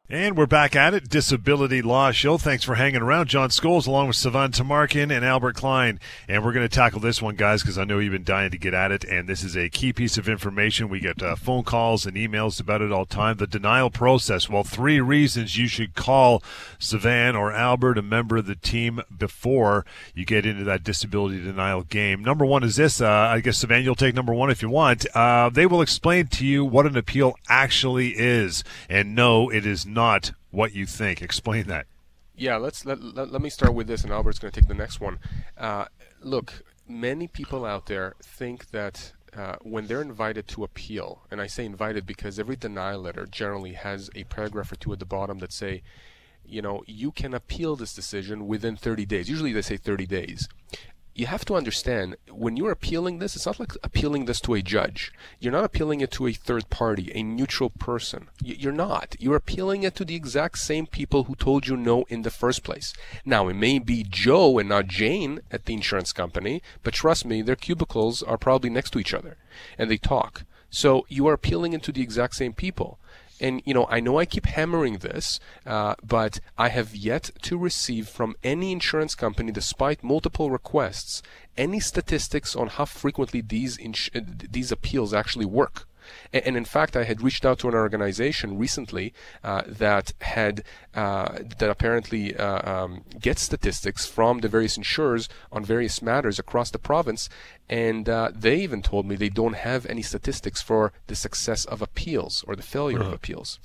And 0.11 0.35
we're 0.35 0.45
back 0.45 0.75
at 0.75 0.93
it, 0.93 1.07
Disability 1.07 1.81
Law 1.81 2.11
Show. 2.11 2.37
Thanks 2.37 2.65
for 2.65 2.75
hanging 2.75 3.01
around. 3.01 3.29
John 3.29 3.47
Scholes 3.47 3.87
along 3.87 4.07
with 4.07 4.17
Savan 4.17 4.51
Tamarkin 4.51 5.09
and 5.09 5.23
Albert 5.23 5.55
Klein. 5.55 6.01
And 6.27 6.43
we're 6.43 6.51
going 6.51 6.67
to 6.67 6.75
tackle 6.75 6.99
this 6.99 7.21
one, 7.21 7.35
guys, 7.35 7.61
because 7.61 7.77
I 7.77 7.85
know 7.85 7.99
you've 7.99 8.11
been 8.11 8.25
dying 8.25 8.51
to 8.51 8.57
get 8.57 8.73
at 8.73 8.91
it. 8.91 9.05
And 9.05 9.29
this 9.29 9.41
is 9.41 9.55
a 9.55 9.69
key 9.69 9.93
piece 9.93 10.17
of 10.17 10.27
information. 10.27 10.89
We 10.89 10.99
get 10.99 11.23
uh, 11.23 11.37
phone 11.37 11.63
calls 11.63 12.05
and 12.05 12.17
emails 12.17 12.59
about 12.59 12.81
it 12.81 12.91
all 12.91 13.05
the 13.05 13.15
time. 13.15 13.37
The 13.37 13.47
denial 13.47 13.89
process. 13.89 14.49
Well, 14.49 14.65
three 14.65 14.99
reasons 14.99 15.57
you 15.57 15.69
should 15.69 15.95
call 15.95 16.43
Savan 16.77 17.37
or 17.37 17.53
Albert, 17.53 17.97
a 17.97 18.01
member 18.01 18.35
of 18.35 18.47
the 18.47 18.55
team, 18.55 19.03
before 19.17 19.85
you 20.13 20.25
get 20.25 20.45
into 20.45 20.65
that 20.65 20.83
disability 20.83 21.41
denial 21.41 21.83
game. 21.83 22.21
Number 22.21 22.45
one 22.45 22.65
is 22.65 22.75
this. 22.75 22.99
Uh, 22.99 23.07
I 23.07 23.39
guess, 23.39 23.59
Savan, 23.59 23.85
you'll 23.85 23.95
take 23.95 24.15
number 24.15 24.33
one 24.33 24.49
if 24.49 24.61
you 24.61 24.69
want. 24.69 25.05
Uh, 25.15 25.47
they 25.47 25.65
will 25.65 25.81
explain 25.81 26.27
to 26.27 26.45
you 26.45 26.65
what 26.65 26.85
an 26.85 26.97
appeal 26.97 27.37
actually 27.47 28.09
is. 28.17 28.65
And 28.89 29.15
no, 29.15 29.49
it 29.49 29.65
is 29.65 29.85
not 29.85 30.00
not 30.01 30.31
what 30.49 30.73
you 30.73 30.85
think. 30.85 31.21
Explain 31.21 31.65
that. 31.67 31.85
Yeah, 32.35 32.55
let's 32.57 32.85
let, 32.85 32.97
let, 33.03 33.31
let 33.31 33.41
me 33.41 33.51
start 33.51 33.73
with 33.75 33.87
this, 33.87 34.03
and 34.03 34.11
Albert's 34.11 34.39
going 34.39 34.51
to 34.51 34.59
take 34.59 34.67
the 34.67 34.81
next 34.85 34.99
one. 34.99 35.19
Uh, 35.57 35.85
look, 36.21 36.63
many 36.87 37.27
people 37.27 37.65
out 37.65 37.85
there 37.85 38.15
think 38.19 38.71
that 38.71 39.13
uh, 39.37 39.57
when 39.61 39.85
they're 39.85 40.01
invited 40.01 40.47
to 40.47 40.63
appeal, 40.63 41.21
and 41.29 41.39
I 41.39 41.47
say 41.47 41.65
invited 41.65 42.05
because 42.07 42.39
every 42.39 42.55
denial 42.55 43.01
letter 43.01 43.27
generally 43.27 43.73
has 43.73 44.09
a 44.15 44.23
paragraph 44.23 44.71
or 44.71 44.75
two 44.75 44.91
at 44.91 44.99
the 44.99 45.05
bottom 45.05 45.37
that 45.39 45.53
say, 45.53 45.83
you 46.43 46.61
know, 46.63 46.83
you 46.87 47.11
can 47.11 47.33
appeal 47.35 47.75
this 47.75 47.93
decision 47.93 48.47
within 48.47 48.75
30 48.75 49.05
days. 49.05 49.29
Usually 49.29 49.53
they 49.53 49.61
say 49.61 49.77
30 49.77 50.07
days 50.07 50.49
you 51.21 51.27
have 51.27 51.45
to 51.45 51.53
understand 51.55 52.15
when 52.31 52.57
you're 52.57 52.71
appealing 52.71 53.19
this, 53.19 53.35
it's 53.35 53.45
not 53.45 53.59
like 53.59 53.73
appealing 53.83 54.25
this 54.25 54.41
to 54.41 54.55
a 54.55 54.61
judge. 54.63 55.13
You're 55.39 55.51
not 55.51 55.63
appealing 55.63 56.01
it 56.01 56.09
to 56.13 56.25
a 56.25 56.33
third 56.33 56.71
party, 56.71 57.11
a 57.13 57.21
neutral 57.21 57.69
person. 57.69 58.29
You're 58.43 58.71
not. 58.71 59.15
You're 59.19 59.35
appealing 59.35 59.83
it 59.83 59.93
to 59.97 60.03
the 60.03 60.15
exact 60.15 60.57
same 60.57 60.87
people 60.87 61.25
who 61.25 61.35
told 61.35 61.67
you 61.67 61.77
no 61.77 62.05
in 62.09 62.23
the 62.23 62.31
first 62.31 62.63
place. 62.63 62.95
Now, 63.23 63.49
it 63.49 63.53
may 63.53 63.77
be 63.77 64.03
Joe 64.03 64.57
and 64.57 64.67
not 64.67 64.87
Jane 64.87 65.41
at 65.51 65.65
the 65.65 65.75
insurance 65.75 66.11
company, 66.11 66.63
but 66.81 66.95
trust 66.95 67.23
me, 67.23 67.43
their 67.43 67.55
cubicles 67.55 68.23
are 68.23 68.39
probably 68.39 68.71
next 68.71 68.89
to 68.93 68.99
each 68.99 69.13
other 69.13 69.37
and 69.77 69.91
they 69.91 69.97
talk. 69.97 70.45
So 70.71 71.05
you 71.07 71.27
are 71.27 71.33
appealing 71.33 71.73
it 71.73 71.83
to 71.83 71.91
the 71.91 72.01
exact 72.01 72.33
same 72.33 72.53
people. 72.53 72.97
And 73.41 73.61
you 73.65 73.73
know, 73.73 73.87
I 73.89 73.99
know 73.99 74.19
I 74.19 74.25
keep 74.25 74.45
hammering 74.45 74.99
this, 74.99 75.39
uh, 75.65 75.95
but 76.03 76.39
I 76.57 76.69
have 76.69 76.95
yet 76.95 77.31
to 77.41 77.57
receive 77.57 78.07
from 78.07 78.35
any 78.43 78.71
insurance 78.71 79.15
company, 79.15 79.51
despite 79.51 80.03
multiple 80.03 80.51
requests, 80.51 81.23
any 81.57 81.79
statistics 81.79 82.55
on 82.55 82.67
how 82.67 82.85
frequently 82.85 83.41
these 83.41 83.77
ins- 83.77 84.11
these 84.13 84.71
appeals 84.71 85.13
actually 85.13 85.45
work. 85.45 85.87
And, 86.33 86.43
and, 86.47 86.57
in 86.57 86.65
fact, 86.65 86.95
I 86.95 87.03
had 87.03 87.21
reached 87.21 87.45
out 87.45 87.59
to 87.59 87.67
an 87.67 87.75
organization 87.75 88.57
recently 88.57 89.13
uh, 89.43 89.63
that 89.67 90.13
had 90.21 90.63
uh, 90.93 91.39
that 91.57 91.69
apparently 91.69 92.35
uh, 92.35 92.69
um, 92.69 93.03
gets 93.19 93.41
statistics 93.41 94.05
from 94.05 94.39
the 94.39 94.49
various 94.49 94.77
insurers 94.77 95.29
on 95.51 95.63
various 95.63 96.01
matters 96.01 96.37
across 96.37 96.69
the 96.71 96.79
province, 96.79 97.29
and 97.69 98.09
uh, 98.09 98.29
they 98.35 98.57
even 98.57 98.81
told 98.81 99.05
me 99.05 99.15
they 99.15 99.29
don't 99.29 99.53
have 99.53 99.85
any 99.85 100.01
statistics 100.01 100.61
for 100.61 100.91
the 101.07 101.15
success 101.15 101.63
of 101.63 101.81
appeals 101.81 102.43
or 102.45 102.55
the 102.57 102.61
failure 102.61 102.99
uh-huh. 102.99 103.07
of 103.07 103.13
appeals. 103.13 103.59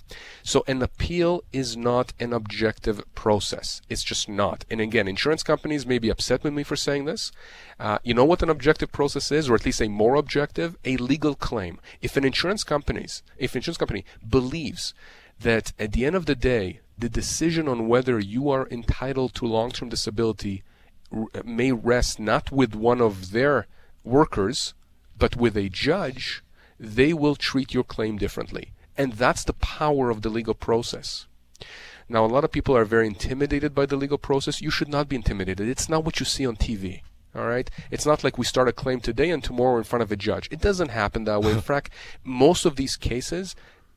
So 0.44 0.62
an 0.68 0.80
appeal 0.80 1.42
is 1.52 1.76
not 1.76 2.12
an 2.20 2.32
objective 2.32 3.02
process. 3.16 3.82
It's 3.88 4.04
just 4.04 4.28
not. 4.28 4.64
And 4.70 4.80
again, 4.80 5.08
insurance 5.08 5.42
companies 5.42 5.84
may 5.84 5.98
be 5.98 6.08
upset 6.08 6.44
with 6.44 6.52
me 6.52 6.62
for 6.62 6.76
saying 6.76 7.06
this. 7.06 7.32
Uh, 7.80 7.98
you 8.04 8.14
know 8.14 8.24
what 8.24 8.42
an 8.42 8.50
objective 8.50 8.92
process 8.92 9.32
is, 9.32 9.50
or 9.50 9.56
at 9.56 9.66
least 9.66 9.82
a 9.82 9.88
more 9.88 10.14
objective? 10.14 10.76
A 10.84 10.96
legal 10.96 11.34
claim. 11.34 11.80
If 12.00 12.16
an 12.16 12.24
insurance 12.36 12.64
companies, 12.64 13.22
if 13.38 13.52
an 13.52 13.58
insurance 13.58 13.78
company 13.78 14.04
believes 14.28 14.92
that 15.40 15.72
at 15.78 15.92
the 15.92 16.04
end 16.04 16.14
of 16.14 16.26
the 16.26 16.34
day, 16.34 16.80
the 16.98 17.08
decision 17.08 17.66
on 17.66 17.88
whether 17.88 18.18
you 18.18 18.50
are 18.50 18.68
entitled 18.68 19.34
to 19.34 19.46
long-term 19.46 19.88
disability 19.88 20.62
uh, 21.10 21.24
may 21.46 21.72
rest 21.72 22.20
not 22.20 22.52
with 22.52 22.74
one 22.74 23.00
of 23.00 23.30
their 23.30 23.66
workers, 24.04 24.74
but 25.18 25.34
with 25.34 25.56
a 25.56 25.70
judge, 25.70 26.42
they 26.78 27.14
will 27.14 27.36
treat 27.36 27.72
your 27.72 27.84
claim 27.84 28.18
differently. 28.18 28.72
And 28.98 29.14
that's 29.14 29.44
the 29.44 29.54
power 29.54 30.10
of 30.10 30.20
the 30.20 30.28
legal 30.28 30.54
process. 30.54 31.26
Now, 32.06 32.26
a 32.26 32.32
lot 32.34 32.44
of 32.44 32.52
people 32.52 32.76
are 32.76 32.84
very 32.84 33.06
intimidated 33.06 33.74
by 33.74 33.86
the 33.86 33.96
legal 33.96 34.18
process. 34.18 34.60
You 34.60 34.70
should 34.70 34.88
not 34.88 35.08
be 35.08 35.16
intimidated. 35.16 35.68
It's 35.68 35.88
not 35.88 36.04
what 36.04 36.20
you 36.20 36.26
see 36.26 36.46
on 36.46 36.56
TV. 36.56 37.00
All 37.36 37.46
right. 37.46 37.70
It's 37.90 38.06
not 38.06 38.24
like 38.24 38.38
we 38.38 38.44
start 38.44 38.68
a 38.68 38.72
claim 38.72 39.00
today 39.00 39.30
and 39.30 39.44
tomorrow 39.44 39.76
in 39.76 39.84
front 39.84 40.02
of 40.02 40.10
a 40.10 40.16
judge. 40.16 40.48
It 40.50 40.60
doesn't 40.60 40.88
happen 40.88 41.24
that 41.24 41.42
way. 41.42 41.52
In 41.52 41.60
fact, 41.72 41.90
most 42.24 42.64
of 42.64 42.76
these 42.76 42.96
cases 42.96 43.54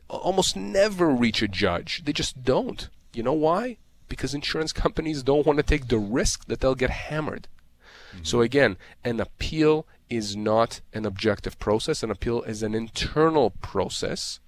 almost 0.10 0.58
never 0.58 1.10
reach 1.10 1.42
a 1.42 1.48
judge. 1.48 2.04
They 2.04 2.14
just 2.14 2.44
don't. 2.44 2.90
You 3.14 3.24
know 3.24 3.34
why? 3.34 3.78
Because 4.10 4.34
insurance 4.34 4.74
companies 4.86 5.24
don't 5.24 5.46
want 5.46 5.58
to 5.58 5.64
take 5.64 5.88
the 5.88 6.00
risk 6.00 6.46
that 6.46 6.60
they'll 6.60 6.76
get 6.76 6.90
hammered. 6.90 7.48
Mm-hmm. 8.12 8.24
So 8.24 8.42
again, 8.42 8.78
an 9.06 9.22
appeal 9.22 9.86
is 10.10 10.36
not 10.36 10.82
an 10.94 11.06
objective 11.06 11.58
process. 11.60 12.04
An 12.04 12.12
appeal 12.12 12.42
is 12.44 12.62
an 12.62 12.76
internal 12.76 13.52
process. 13.62 14.40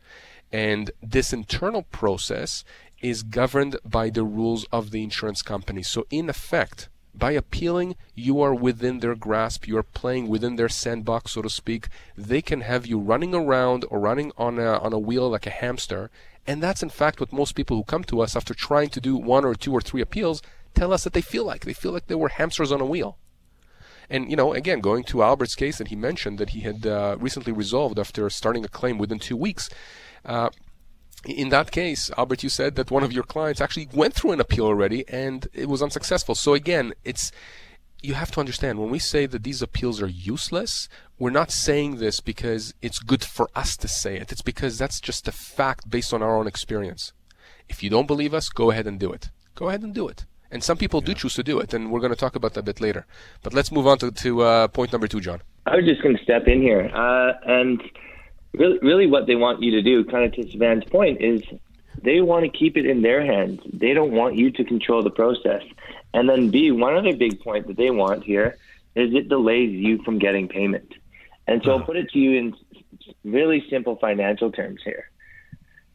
And 0.52 0.92
this 1.02 1.32
internal 1.32 1.84
process 1.84 2.66
is 3.02 3.24
governed 3.24 3.78
by 3.86 4.10
the 4.10 4.24
rules 4.24 4.66
of 4.66 4.92
the 4.92 5.04
insurance 5.04 5.42
company. 5.42 5.82
So, 5.82 6.06
in 6.10 6.30
effect, 6.30 6.90
by 7.14 7.32
appealing, 7.32 7.96
you 8.16 8.42
are 8.42 8.54
within 8.54 9.00
their 9.00 9.16
grasp. 9.16 9.68
You 9.68 9.78
are 9.78 9.84
playing 9.84 10.28
within 10.28 10.56
their 10.56 10.70
sandbox, 10.70 11.32
so 11.32 11.42
to 11.42 11.50
speak. 11.50 11.88
They 12.18 12.42
can 12.42 12.62
have 12.62 12.86
you 12.86 12.98
running 13.00 13.36
around 13.36 13.86
or 13.90 14.00
running 14.00 14.32
on 14.38 14.60
a, 14.60 14.80
on 14.80 14.94
a 14.94 15.00
wheel 15.00 15.30
like 15.30 15.46
a 15.46 15.52
hamster. 15.52 16.10
And 16.48 16.64
that's, 16.64 16.82
in 16.82 16.90
fact, 16.90 17.20
what 17.20 17.34
most 17.34 17.54
people 17.54 17.78
who 17.78 17.84
come 17.84 18.04
to 18.06 18.22
us 18.22 18.36
after 18.36 18.54
trying 18.54 18.90
to 18.90 19.02
do 19.02 19.16
one 19.16 19.46
or 19.46 19.56
two 19.56 19.74
or 19.74 19.82
three 19.82 20.02
appeals 20.02 20.42
tell 20.74 20.94
us 20.94 21.04
that 21.04 21.14
they 21.14 21.22
feel 21.22 21.46
like. 21.46 21.66
They 21.66 21.74
feel 21.74 21.92
like 21.92 22.08
they 22.08 22.16
were 22.16 22.30
hamsters 22.30 22.72
on 22.72 22.82
a 22.82 22.86
wheel. 22.86 23.18
And 24.10 24.30
you 24.30 24.36
know, 24.36 24.54
again, 24.54 24.82
going 24.82 25.04
to 25.06 25.24
Albert's 25.24 25.56
case 25.56 25.78
that 25.78 25.88
he 25.88 25.96
mentioned 25.96 26.38
that 26.38 26.50
he 26.50 26.62
had 26.62 26.86
uh, 26.86 27.16
recently 27.20 27.54
resolved 27.54 27.98
after 27.98 28.30
starting 28.30 28.66
a 28.66 28.70
claim 28.70 28.98
within 28.98 29.20
two 29.20 29.38
weeks. 29.38 29.70
Uh, 30.26 30.50
in 31.26 31.50
that 31.50 31.72
case, 31.72 32.10
Albert, 32.18 32.44
you 32.44 32.50
said 32.50 32.76
that 32.76 32.92
one 32.92 33.04
of 33.04 33.14
your 33.14 33.24
clients 33.24 33.62
actually 33.62 33.88
went 33.94 34.14
through 34.14 34.32
an 34.32 34.40
appeal 34.40 34.66
already 34.66 35.08
and 35.08 35.48
it 35.54 35.70
was 35.70 35.82
unsuccessful. 35.82 36.36
So 36.36 36.54
again, 36.54 36.94
it's 37.04 37.32
you 38.02 38.16
have 38.16 38.32
to 38.32 38.40
understand 38.40 38.80
when 38.80 38.90
we 38.90 39.00
say 39.00 39.28
that 39.28 39.44
these 39.44 39.62
appeals 39.62 40.02
are 40.02 40.08
useless, 40.08 40.90
we're 41.20 41.30
not 41.30 41.52
saying 41.52 41.98
this 41.98 42.20
because 42.20 42.74
it's 42.82 42.98
good 42.98 43.24
for 43.24 43.48
us 43.56 43.78
to 43.78 43.88
say 43.88 44.18
it. 44.18 44.32
It's 44.32 44.42
because 44.42 44.78
that's 44.78 45.00
just 45.00 45.28
a 45.28 45.32
fact 45.32 45.90
based 45.90 46.14
on 46.14 46.24
our 46.24 46.36
own 46.36 46.48
experience. 46.48 47.14
If 47.70 47.84
you 47.84 47.90
don't 47.90 48.08
believe 48.08 48.34
us, 48.34 48.50
go 48.50 48.72
ahead 48.72 48.88
and 48.88 49.00
do 49.00 49.12
it. 49.12 49.30
Go 49.54 49.70
ahead 49.70 49.84
and 49.84 49.94
do 49.94 50.08
it. 50.08 50.26
And 50.50 50.64
some 50.64 50.78
people 50.78 51.00
yeah. 51.02 51.08
do 51.08 51.14
choose 51.14 51.36
to 51.36 51.44
do 51.44 51.60
it, 51.60 51.74
and 51.74 51.92
we're 51.92 52.02
going 52.02 52.12
to 52.12 52.20
talk 52.20 52.36
about 52.36 52.56
that 52.56 52.62
a 52.62 52.64
bit 52.64 52.82
later. 52.82 53.06
But 53.44 53.54
let's 53.54 53.72
move 53.72 53.88
on 53.88 54.00
to, 54.00 54.12
to 54.12 54.42
uh, 54.42 54.68
point 54.68 54.92
number 54.92 55.08
two, 55.08 55.22
John. 55.22 55.42
I 55.66 55.78
was 55.78 55.86
just 55.86 56.02
going 56.02 56.18
to 56.18 56.24
step 56.24 56.48
in 56.48 56.62
here. 56.62 56.92
Uh, 56.94 57.34
and 57.46 57.82
really, 58.54 58.80
really, 58.80 59.08
what 59.08 59.28
they 59.28 59.36
want 59.36 59.62
you 59.62 59.72
to 59.72 59.82
do, 59.82 60.04
kind 60.06 60.26
of 60.26 60.34
to 60.34 60.52
Savan's 60.52 60.86
point, 60.86 61.22
is 61.22 61.42
they 62.02 62.22
want 62.22 62.46
to 62.46 62.50
keep 62.50 62.78
it 62.78 62.86
in 62.86 63.02
their 63.02 63.26
hands. 63.26 63.62
They 63.72 63.94
don't 63.94 64.12
want 64.12 64.36
you 64.36 64.52
to 64.52 64.64
control 64.64 65.04
the 65.04 65.10
process. 65.10 65.64
And 66.14 66.28
then, 66.28 66.50
B, 66.50 66.72
one 66.72 66.96
other 66.96 67.16
big 67.16 67.42
point 67.42 67.68
that 67.68 67.78
they 67.78 67.90
want 67.90 68.24
here 68.24 68.58
is 68.96 69.14
it 69.14 69.30
delays 69.30 69.72
you 69.72 70.02
from 70.04 70.20
getting 70.20 70.48
payment. 70.48 70.94
And 71.48 71.62
so 71.64 71.72
I'll 71.72 71.84
put 71.84 71.98
it 71.98 72.10
to 72.12 72.20
you 72.20 72.38
in 72.38 72.56
really 73.24 73.66
simple 73.70 73.96
financial 73.96 74.52
terms 74.52 74.82
here. 74.84 75.10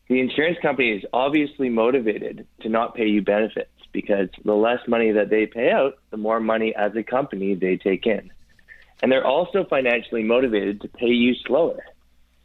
The 0.09 0.21
insurance 0.21 0.59
company 0.63 0.93
is 0.93 1.05
obviously 1.13 1.69
motivated 1.69 2.47
to 2.61 2.69
not 2.69 2.95
pay 2.95 3.07
you 3.07 3.23
benefits 3.23 3.71
because 3.93 4.29
the 4.45 4.55
less 4.55 4.81
money 4.87 5.13
that 5.13 5.31
they 5.31 5.47
pay 5.47 5.71
out, 5.71 5.99
the 6.11 6.17
more 6.17 6.39
money 6.39 6.75
as 6.75 6.95
a 6.95 7.03
company 7.03 7.55
they 7.55 7.77
take 7.77 8.07
in. 8.07 8.31
And 9.03 9.11
they're 9.11 9.27
also 9.27 9.65
financially 9.65 10.23
motivated 10.23 10.81
to 10.83 10.89
pay 10.89 11.09
you 11.09 11.35
slower. 11.35 11.83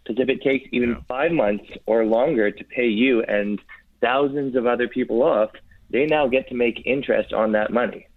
Because 0.04 0.22
if 0.22 0.30
it 0.30 0.42
takes 0.42 0.68
even 0.72 0.90
yeah. 0.92 1.02
five 1.08 1.32
months 1.32 1.66
or 1.86 2.06
longer 2.06 2.52
to 2.52 2.64
pay 2.64 2.88
you 2.88 3.24
and 3.24 3.60
thousands 4.02 4.56
of 4.56 4.66
other 4.66 4.88
people 4.88 5.22
off, 5.22 5.52
they 5.90 6.06
now 6.06 6.28
get 6.28 6.48
to 6.50 6.56
make 6.56 6.86
interest 6.86 7.34
on 7.34 7.52
that 7.52 7.72
money. 7.72 8.08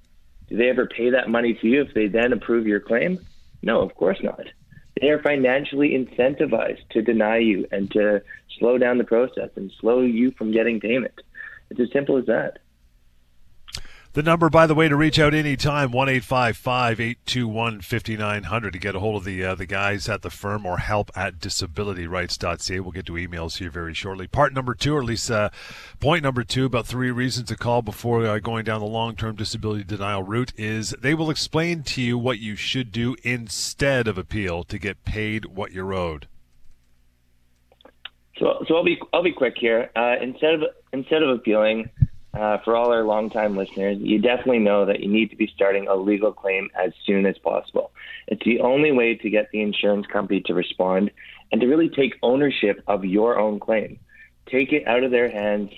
Do 0.49 0.57
they 0.57 0.69
ever 0.69 0.87
pay 0.87 1.11
that 1.11 1.29
money 1.29 1.55
to 1.55 1.67
you 1.67 1.83
if 1.83 1.95
they 1.95 2.07
then 2.07 2.33
approve 2.33 2.67
your 2.67 2.81
claim? 2.81 3.19
No, 3.63 3.81
of 3.81 3.95
course 3.95 4.19
not. 4.23 4.47
They 5.01 5.09
are 5.09 5.23
financially 5.23 5.91
incentivized 5.91 6.89
to 6.91 7.03
deny 7.03 7.39
you 7.39 7.67
and 7.73 7.91
to 7.93 8.23
slow 8.59 8.79
down 8.79 8.99
the 8.99 9.05
process 9.05 9.51
and 9.57 9.73
slow 9.81 10.03
you 10.03 10.31
from 10.33 10.53
getting 10.53 10.81
payment. 10.81 11.21
It's 11.71 11.81
as 11.81 11.91
simple 11.93 12.17
as 12.17 12.27
that. 12.27 12.59
The 14.15 14.23
number, 14.23 14.49
by 14.49 14.69
the 14.69 14.77
way, 14.77 14.89
to 14.89 14.95
reach 14.95 15.19
out 15.19 15.35
anytime, 15.35 15.91
1 15.91 16.09
821 16.09 17.81
5900 17.81 18.73
to 18.73 18.79
get 18.79 18.95
a 18.95 19.01
hold 19.01 19.17
of 19.17 19.25
the 19.25 19.45
uh, 19.45 19.57
the 19.57 19.67
guys 19.67 20.09
at 20.09 20.23
the 20.23 20.31
firm 20.31 20.65
or 20.65 20.79
help 20.79 21.11
at 21.17 21.41
disabilityrights.ca. 21.41 22.79
We'll 22.79 22.93
get 22.93 23.07
to 23.07 23.15
emails 23.15 23.59
here 23.59 23.71
very 23.71 23.93
shortly. 23.93 24.29
Part 24.29 24.53
number 24.53 24.73
two, 24.73 24.95
or 24.95 25.01
at 25.01 25.07
least 25.07 25.33
uh, 25.33 25.51
point 25.99 26.23
number 26.23 26.45
two, 26.45 26.67
about 26.67 26.87
three 26.87 27.11
reasons 27.11 27.49
to 27.49 27.57
call 27.57 27.83
before 27.83 28.25
uh, 28.25 28.39
going 28.39 28.65
down 28.65 28.79
the 28.79 28.87
long 28.87 29.17
term 29.17 29.35
disability 29.35 29.83
denial 29.83 30.23
route 30.23 30.53
is 30.57 30.95
they 31.01 31.15
will 31.15 31.29
explain 31.29 31.83
to 31.83 32.01
you 32.01 32.17
what 32.17 32.39
you 32.39 32.55
should 32.55 32.93
do 32.93 33.17
instead 33.25 34.07
of 34.07 34.17
appeal 34.17 34.63
to 34.63 34.79
get 34.79 35.05
paid 35.05 35.47
what 35.47 35.73
you're 35.73 35.93
owed. 35.93 36.29
So, 38.39 38.65
so 38.69 38.77
I'll 38.77 38.85
be 38.85 39.01
I'll 39.13 39.25
be 39.25 39.33
quick 39.33 39.55
here. 39.59 39.91
Uh, 39.97 40.15
instead 40.23 40.55
of 40.55 40.63
instead 40.93 41.25
of 41.25 41.31
appealing, 41.31 41.91
uh, 42.37 42.59
for 42.65 42.77
all 42.77 42.93
our 42.93 43.05
longtime 43.05 43.57
listeners, 43.57 43.99
you 44.01 44.19
definitely 44.19 44.59
know 44.59 44.85
that 44.87 45.01
you 45.01 45.09
need 45.09 45.31
to 45.31 45.37
be 45.37 45.51
starting 45.55 45.87
a 45.87 45.95
legal 45.95 46.33
claim 46.33 46.69
as 46.75 46.93
soon 47.07 47.27
as 47.27 47.39
possible. 47.39 47.93
It's 48.27 48.45
the 48.45 48.61
only 48.61 48.93
way 48.93 49.15
to 49.15 49.31
get 49.31 49.51
the 49.53 49.63
insurance 49.63 50.07
company 50.07 50.43
to 50.47 50.55
respond 50.55 51.11
and 51.53 51.61
to 51.61 51.67
really 51.67 51.89
take 51.89 52.15
ownership 52.23 52.83
of 52.87 53.05
your 53.05 53.39
own 53.39 53.61
claim. 53.61 53.99
Take 54.51 54.73
it 54.73 54.87
out 54.87 55.05
of 55.05 55.11
their 55.11 55.31
hands. 55.31 55.71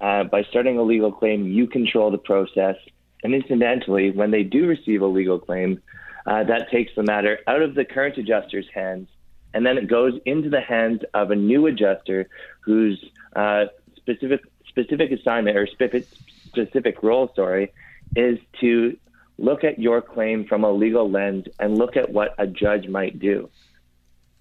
Uh, 0.00 0.24
by 0.24 0.42
starting 0.50 0.78
a 0.78 0.82
legal 0.82 1.12
claim, 1.12 1.46
you 1.46 1.66
control 1.66 2.10
the 2.10 2.18
process. 2.18 2.76
And 3.22 3.34
incidentally, 3.34 4.10
when 4.10 4.32
they 4.32 4.42
do 4.42 4.66
receive 4.66 5.00
a 5.00 5.06
legal 5.06 5.38
claim, 5.38 5.80
uh, 6.26 6.44
that 6.44 6.70
takes 6.70 6.92
the 6.94 7.02
matter 7.02 7.38
out 7.46 7.62
of 7.62 7.74
the 7.74 7.84
current 7.84 8.18
adjuster's 8.18 8.66
hands, 8.74 9.08
and 9.54 9.64
then 9.66 9.78
it 9.78 9.88
goes 9.88 10.14
into 10.24 10.50
the 10.50 10.60
hands 10.60 11.00
of 11.14 11.30
a 11.30 11.36
new 11.36 11.66
adjuster 11.66 12.28
whose 12.60 13.02
uh, 13.34 13.64
specific 13.96 14.40
specific 14.72 15.12
assignment 15.12 15.56
or 15.56 15.66
specific 15.66 17.02
role, 17.02 17.30
sorry, 17.36 17.72
is 18.16 18.38
to 18.60 18.96
look 19.38 19.64
at 19.64 19.78
your 19.78 20.00
claim 20.00 20.46
from 20.46 20.64
a 20.64 20.70
legal 20.70 21.10
lens 21.10 21.46
and 21.58 21.76
look 21.76 21.96
at 21.96 22.10
what 22.10 22.34
a 22.38 22.46
judge 22.46 22.88
might 22.88 23.18
do. 23.18 23.50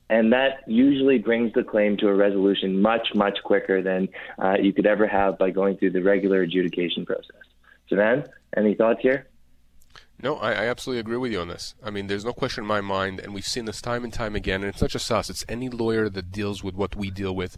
And 0.09 0.33
that 0.33 0.63
usually 0.67 1.19
brings 1.19 1.53
the 1.53 1.63
claim 1.63 1.95
to 1.97 2.07
a 2.09 2.13
resolution 2.13 2.81
much, 2.81 3.15
much 3.15 3.37
quicker 3.43 3.81
than 3.81 4.09
uh, 4.37 4.57
you 4.61 4.73
could 4.73 4.85
ever 4.85 5.07
have 5.07 5.37
by 5.37 5.51
going 5.51 5.77
through 5.77 5.91
the 5.91 6.03
regular 6.03 6.41
adjudication 6.41 7.05
process. 7.05 7.41
Sivan, 7.89 8.27
any 8.55 8.73
thoughts 8.75 8.99
here? 9.01 9.27
No, 10.21 10.35
I, 10.35 10.51
I, 10.51 10.67
absolutely 10.67 10.99
agree 10.99 11.17
with 11.17 11.31
you 11.31 11.39
on 11.39 11.47
this. 11.47 11.73
I 11.83 11.89
mean, 11.89 12.05
there's 12.07 12.23
no 12.23 12.33
question 12.33 12.63
in 12.63 12.67
my 12.67 12.81
mind, 12.81 13.19
and 13.19 13.33
we've 13.33 13.45
seen 13.45 13.65
this 13.65 13.81
time 13.81 14.03
and 14.03 14.13
time 14.13 14.35
again, 14.35 14.61
and 14.61 14.71
it's 14.71 14.81
not 14.81 14.91
just 14.91 15.11
us, 15.11 15.31
it's 15.31 15.43
any 15.49 15.67
lawyer 15.67 16.09
that 16.09 16.31
deals 16.31 16.63
with 16.63 16.75
what 16.75 16.95
we 16.95 17.09
deal 17.09 17.35
with 17.35 17.57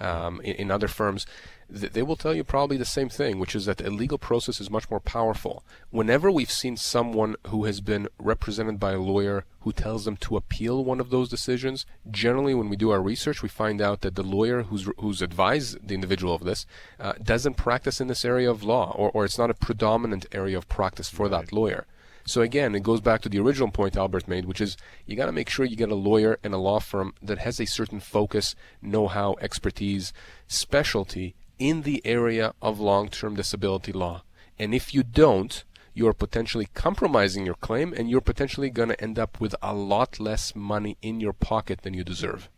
um, 0.00 0.40
in, 0.40 0.56
in, 0.56 0.70
other 0.72 0.88
firms 0.88 1.24
they 1.70 2.02
will 2.02 2.16
tell 2.16 2.34
you 2.34 2.42
probably 2.42 2.76
the 2.76 2.84
same 2.84 3.08
thing, 3.08 3.38
which 3.38 3.54
is 3.54 3.66
that 3.66 3.78
the 3.78 3.90
legal 3.90 4.18
process 4.18 4.60
is 4.60 4.70
much 4.70 4.90
more 4.90 4.98
powerful. 4.98 5.62
Whenever 5.90 6.30
we've 6.30 6.50
seen 6.50 6.76
someone 6.76 7.36
who 7.46 7.64
has 7.64 7.80
been 7.80 8.08
represented 8.18 8.80
by 8.80 8.92
a 8.92 8.98
lawyer 8.98 9.44
who 9.60 9.72
tells 9.72 10.04
them 10.04 10.16
to 10.16 10.36
appeal 10.36 10.84
one 10.84 10.98
of 10.98 11.10
those 11.10 11.28
decisions, 11.28 11.86
generally 12.10 12.54
when 12.54 12.68
we 12.68 12.76
do 12.76 12.90
our 12.90 13.00
research, 13.00 13.42
we 13.42 13.48
find 13.48 13.80
out 13.80 14.00
that 14.00 14.16
the 14.16 14.22
lawyer 14.22 14.64
who's 14.64 14.88
who's 14.98 15.22
advised 15.22 15.86
the 15.86 15.94
individual 15.94 16.34
of 16.34 16.44
this 16.44 16.66
uh, 16.98 17.12
doesn't 17.22 17.54
practice 17.54 18.00
in 18.00 18.08
this 18.08 18.24
area 18.24 18.50
of 18.50 18.64
law, 18.64 18.92
or, 18.96 19.10
or 19.12 19.24
it's 19.24 19.38
not 19.38 19.50
a 19.50 19.54
predominant 19.54 20.26
area 20.32 20.58
of 20.58 20.68
practice 20.68 21.08
for 21.08 21.28
right. 21.28 21.46
that 21.46 21.52
lawyer. 21.52 21.86
So 22.24 22.42
again, 22.42 22.74
it 22.74 22.82
goes 22.82 23.00
back 23.00 23.22
to 23.22 23.28
the 23.28 23.38
original 23.38 23.70
point 23.70 23.96
Albert 23.96 24.28
made, 24.28 24.44
which 24.44 24.60
is 24.60 24.76
you 25.06 25.16
got 25.16 25.26
to 25.26 25.32
make 25.32 25.48
sure 25.48 25.64
you 25.64 25.76
get 25.76 25.90
a 25.90 25.94
lawyer 25.94 26.38
and 26.44 26.52
a 26.52 26.58
law 26.58 26.78
firm 26.78 27.14
that 27.22 27.38
has 27.38 27.60
a 27.60 27.66
certain 27.66 28.00
focus, 28.00 28.54
know-how, 28.82 29.36
expertise, 29.40 30.12
specialty 30.46 31.34
in 31.60 31.82
the 31.82 32.04
area 32.04 32.52
of 32.60 32.80
long 32.80 33.08
term 33.08 33.36
disability 33.36 33.92
law. 33.92 34.24
And 34.58 34.74
if 34.74 34.92
you 34.92 35.04
don't, 35.04 35.62
you're 35.94 36.12
potentially 36.12 36.68
compromising 36.74 37.46
your 37.46 37.54
claim 37.54 37.92
and 37.96 38.10
you're 38.10 38.20
potentially 38.20 38.70
going 38.70 38.88
to 38.88 39.00
end 39.00 39.18
up 39.18 39.40
with 39.40 39.54
a 39.62 39.74
lot 39.74 40.18
less 40.18 40.56
money 40.56 40.96
in 41.02 41.20
your 41.20 41.32
pocket 41.32 41.82
than 41.82 41.94
you 41.94 42.02
deserve. 42.02 42.48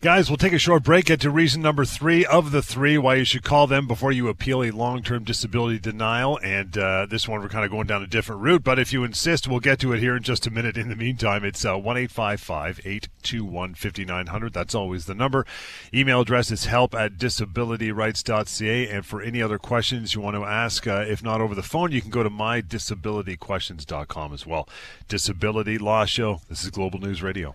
Guys, 0.00 0.28
we'll 0.28 0.36
take 0.36 0.52
a 0.52 0.58
short 0.58 0.82
break. 0.82 1.06
Get 1.06 1.22
to 1.22 1.30
reason 1.30 1.62
number 1.62 1.86
three 1.86 2.26
of 2.26 2.50
the 2.50 2.60
three 2.60 2.98
why 2.98 3.14
you 3.14 3.24
should 3.24 3.42
call 3.42 3.66
them 3.66 3.86
before 3.86 4.12
you 4.12 4.28
appeal 4.28 4.62
a 4.62 4.70
long 4.70 5.02
term 5.02 5.24
disability 5.24 5.78
denial. 5.78 6.38
And 6.44 6.76
uh, 6.76 7.06
this 7.06 7.26
one, 7.26 7.40
we're 7.40 7.48
kind 7.48 7.64
of 7.64 7.70
going 7.70 7.86
down 7.86 8.02
a 8.02 8.06
different 8.06 8.42
route. 8.42 8.62
But 8.62 8.78
if 8.78 8.92
you 8.92 9.02
insist, 9.02 9.48
we'll 9.48 9.60
get 9.60 9.78
to 9.78 9.94
it 9.94 10.00
here 10.00 10.14
in 10.14 10.22
just 10.22 10.46
a 10.46 10.50
minute. 10.50 10.76
In 10.76 10.90
the 10.90 10.96
meantime, 10.96 11.42
it's 11.42 11.64
uh, 11.64 11.78
1 11.78 11.96
821 11.96 13.74
5900. 13.74 14.52
That's 14.52 14.74
always 14.74 15.06
the 15.06 15.14
number. 15.14 15.46
Email 15.94 16.20
address 16.20 16.50
is 16.50 16.66
help 16.66 16.94
at 16.94 17.16
disabilityrights.ca. 17.16 18.90
And 18.90 19.06
for 19.06 19.22
any 19.22 19.40
other 19.40 19.58
questions 19.58 20.14
you 20.14 20.20
want 20.20 20.36
to 20.36 20.44
ask, 20.44 20.86
uh, 20.86 21.06
if 21.08 21.22
not 21.22 21.40
over 21.40 21.54
the 21.54 21.62
phone, 21.62 21.92
you 21.92 22.02
can 22.02 22.10
go 22.10 22.22
to 22.22 22.28
mydisabilityquestions.com 22.28 24.34
as 24.34 24.46
well. 24.46 24.68
Disability 25.08 25.78
Law 25.78 26.04
Show. 26.04 26.42
This 26.50 26.62
is 26.62 26.68
Global 26.68 26.98
News 26.98 27.22
Radio. 27.22 27.54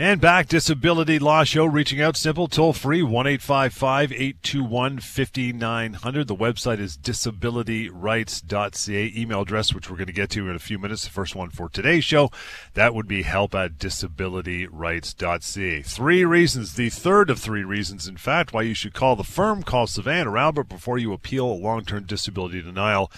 And 0.00 0.18
back, 0.18 0.48
Disability 0.48 1.18
Law 1.18 1.44
Show, 1.44 1.66
reaching 1.66 2.00
out 2.00 2.16
simple, 2.16 2.48
toll 2.48 2.72
free, 2.72 3.02
1 3.02 3.26
821 3.26 4.98
5900. 4.98 6.26
The 6.26 6.34
website 6.34 6.80
is 6.80 6.96
disabilityrights.ca. 6.96 9.12
Email 9.14 9.42
address, 9.42 9.74
which 9.74 9.90
we're 9.90 9.98
going 9.98 10.06
to 10.06 10.14
get 10.14 10.30
to 10.30 10.48
in 10.48 10.56
a 10.56 10.58
few 10.58 10.78
minutes. 10.78 11.04
The 11.04 11.10
first 11.10 11.36
one 11.36 11.50
for 11.50 11.68
today's 11.68 12.06
show, 12.06 12.30
that 12.72 12.94
would 12.94 13.08
be 13.08 13.24
help 13.24 13.54
at 13.54 13.76
disabilityrights.ca. 13.76 15.82
Three 15.82 16.24
reasons, 16.24 16.76
the 16.76 16.88
third 16.88 17.28
of 17.28 17.38
three 17.38 17.64
reasons, 17.64 18.08
in 18.08 18.16
fact, 18.16 18.54
why 18.54 18.62
you 18.62 18.72
should 18.72 18.94
call 18.94 19.16
the 19.16 19.22
firm, 19.22 19.62
call 19.62 19.86
Savannah 19.86 20.30
or 20.30 20.38
Albert 20.38 20.70
before 20.70 20.96
you 20.96 21.12
appeal 21.12 21.44
a 21.44 21.52
long 21.52 21.84
term 21.84 22.04
disability 22.04 22.62
denial. 22.62 23.12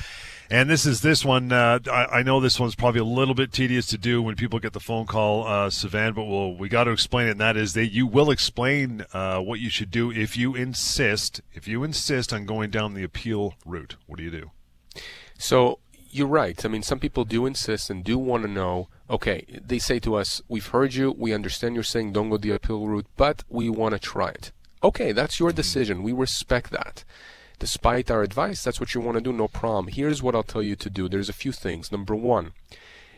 And 0.53 0.69
this 0.69 0.85
is 0.85 1.01
this 1.01 1.25
one. 1.25 1.51
Uh, 1.51 1.79
I, 1.91 2.19
I, 2.19 2.23
know 2.23 2.38
this 2.38 2.61
one's 2.61 2.75
probably 2.75 3.01
a 3.01 3.05
little 3.05 3.33
bit 3.35 3.53
tedious 3.53 3.87
to 3.87 3.97
do 3.97 4.21
when 4.21 4.37
people 4.37 4.59
get 4.59 4.75
the 4.75 4.81
phone 4.81 5.07
call, 5.07 5.47
uh, 5.47 5.71
Savan, 5.71 6.12
but 6.12 6.25
we'll, 6.25 6.55
we 6.55 6.69
got 6.69 6.85
to 6.85 6.91
explain 6.91 7.29
it. 7.29 7.31
And 7.31 7.41
that 7.41 7.57
is 7.57 7.73
that 7.73 7.87
you 7.87 8.07
will 8.07 8.31
explain 8.31 9.07
uh, 9.15 9.38
what 9.38 9.61
you 9.61 9.71
should 9.71 9.91
do 9.91 10.12
if 10.12 10.37
you 10.37 10.55
insist. 10.55 11.41
If 11.55 11.67
you 11.67 11.83
insist 11.85 12.35
on 12.35 12.45
going 12.45 12.69
down 12.69 12.93
the 12.93 13.03
appeal 13.03 13.55
route, 13.65 13.97
what 14.07 14.19
do 14.19 14.25
you 14.25 14.31
do? 14.31 14.51
So 15.38 15.79
you're 16.11 16.27
right. 16.27 16.62
I 16.62 16.69
mean, 16.69 16.83
some 16.83 16.99
people 16.99 17.25
do 17.25 17.47
insist 17.47 17.88
and 17.88 18.05
do 18.05 18.19
want 18.19 18.43
to 18.43 18.51
know. 18.51 18.88
Okay, 19.09 19.47
they 19.67 19.79
say 19.79 19.99
to 20.01 20.17
us, 20.17 20.43
"We've 20.49 20.67
heard 20.67 20.93
you. 20.93 21.12
We 21.17 21.33
understand 21.33 21.77
you're 21.77 21.83
saying 21.83 22.12
don't 22.12 22.29
go 22.29 22.37
the 22.37 22.51
appeal 22.51 22.87
route, 22.87 23.07
but 23.17 23.43
we 23.49 23.71
want 23.71 23.95
to 23.95 23.99
try 23.99 24.29
it." 24.29 24.53
Okay, 24.85 25.12
that's 25.12 25.41
your 25.41 25.51
decision. 25.51 26.03
We 26.03 26.12
respect 26.12 26.73
that 26.73 27.05
despite 27.62 28.11
our 28.11 28.25
advice, 28.25 28.64
that's 28.64 28.81
what 28.81 28.92
you 28.92 29.01
want 29.01 29.16
to 29.16 29.20
do, 29.20 29.33
no 29.33 29.46
problem. 29.46 29.87
Here's 29.87 30.20
what 30.20 30.35
I'll 30.35 30.42
tell 30.42 30.64
you 30.64 30.75
to 30.75 30.90
do. 30.90 31.09
There's 31.09 31.29
a 31.29 31.33
few 31.33 31.53
things. 31.53 31.92
Number 31.92 32.12
one, 32.12 32.55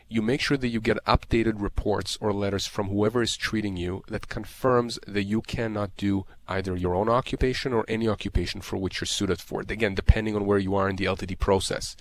you 0.06 0.20
make 0.20 0.42
sure 0.42 0.58
that 0.58 0.68
you 0.68 0.82
get 0.82 1.02
updated 1.06 1.62
reports 1.62 2.18
or 2.20 2.30
letters 2.30 2.66
from 2.66 2.88
whoever 2.88 3.22
is 3.22 3.38
treating 3.38 3.78
you 3.78 4.02
that 4.08 4.28
confirms 4.28 4.98
that 5.06 5.22
you 5.22 5.40
cannot 5.40 5.96
do 5.96 6.26
either 6.46 6.76
your 6.76 6.94
own 6.94 7.08
occupation 7.08 7.72
or 7.72 7.86
any 7.88 8.06
occupation 8.06 8.60
for 8.60 8.76
which 8.76 9.00
you're 9.00 9.06
suited 9.06 9.40
for 9.40 9.62
it. 9.62 9.70
Again, 9.70 9.94
depending 9.94 10.36
on 10.36 10.44
where 10.44 10.58
you 10.58 10.74
are 10.74 10.90
in 10.90 10.96
the 10.96 11.06
LTD 11.06 11.38
process. 11.38 11.96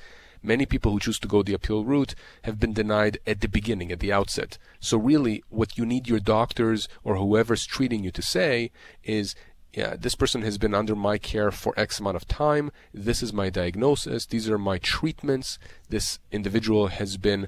Many 0.46 0.66
people 0.66 0.92
who 0.92 1.00
choose 1.00 1.20
to 1.20 1.30
go 1.30 1.44
the 1.44 1.54
appeal 1.54 1.86
route 1.86 2.14
have 2.42 2.60
been 2.60 2.74
denied 2.74 3.20
at 3.26 3.40
the 3.40 3.48
beginning, 3.48 3.90
at 3.94 4.02
the 4.02 4.12
outset. 4.12 4.58
So 4.82 4.98
really, 4.98 5.42
what 5.48 5.78
you 5.78 5.86
need 5.86 6.10
your 6.10 6.20
doctors 6.20 6.90
or 7.06 7.16
whoever's 7.16 7.66
treating 7.66 8.04
you 8.04 8.12
to 8.12 8.22
say 8.22 8.72
is 9.06 9.34
yeah, 9.74 9.96
this 10.00 10.16
person 10.16 10.44
has 10.44 10.58
been 10.58 10.76
under 10.76 10.96
my 10.96 11.18
care 11.18 11.52
for 11.52 11.74
X 11.78 12.00
amount 12.00 12.16
of 12.16 12.28
time. 12.28 12.72
This 12.94 13.24
is 13.24 13.34
my 13.34 13.50
diagnosis. 13.50 14.26
These 14.26 14.48
are 14.50 14.60
my 14.60 14.78
treatments. 14.78 15.58
This 15.90 16.20
individual 16.32 16.88
has 16.88 17.18
been 17.18 17.48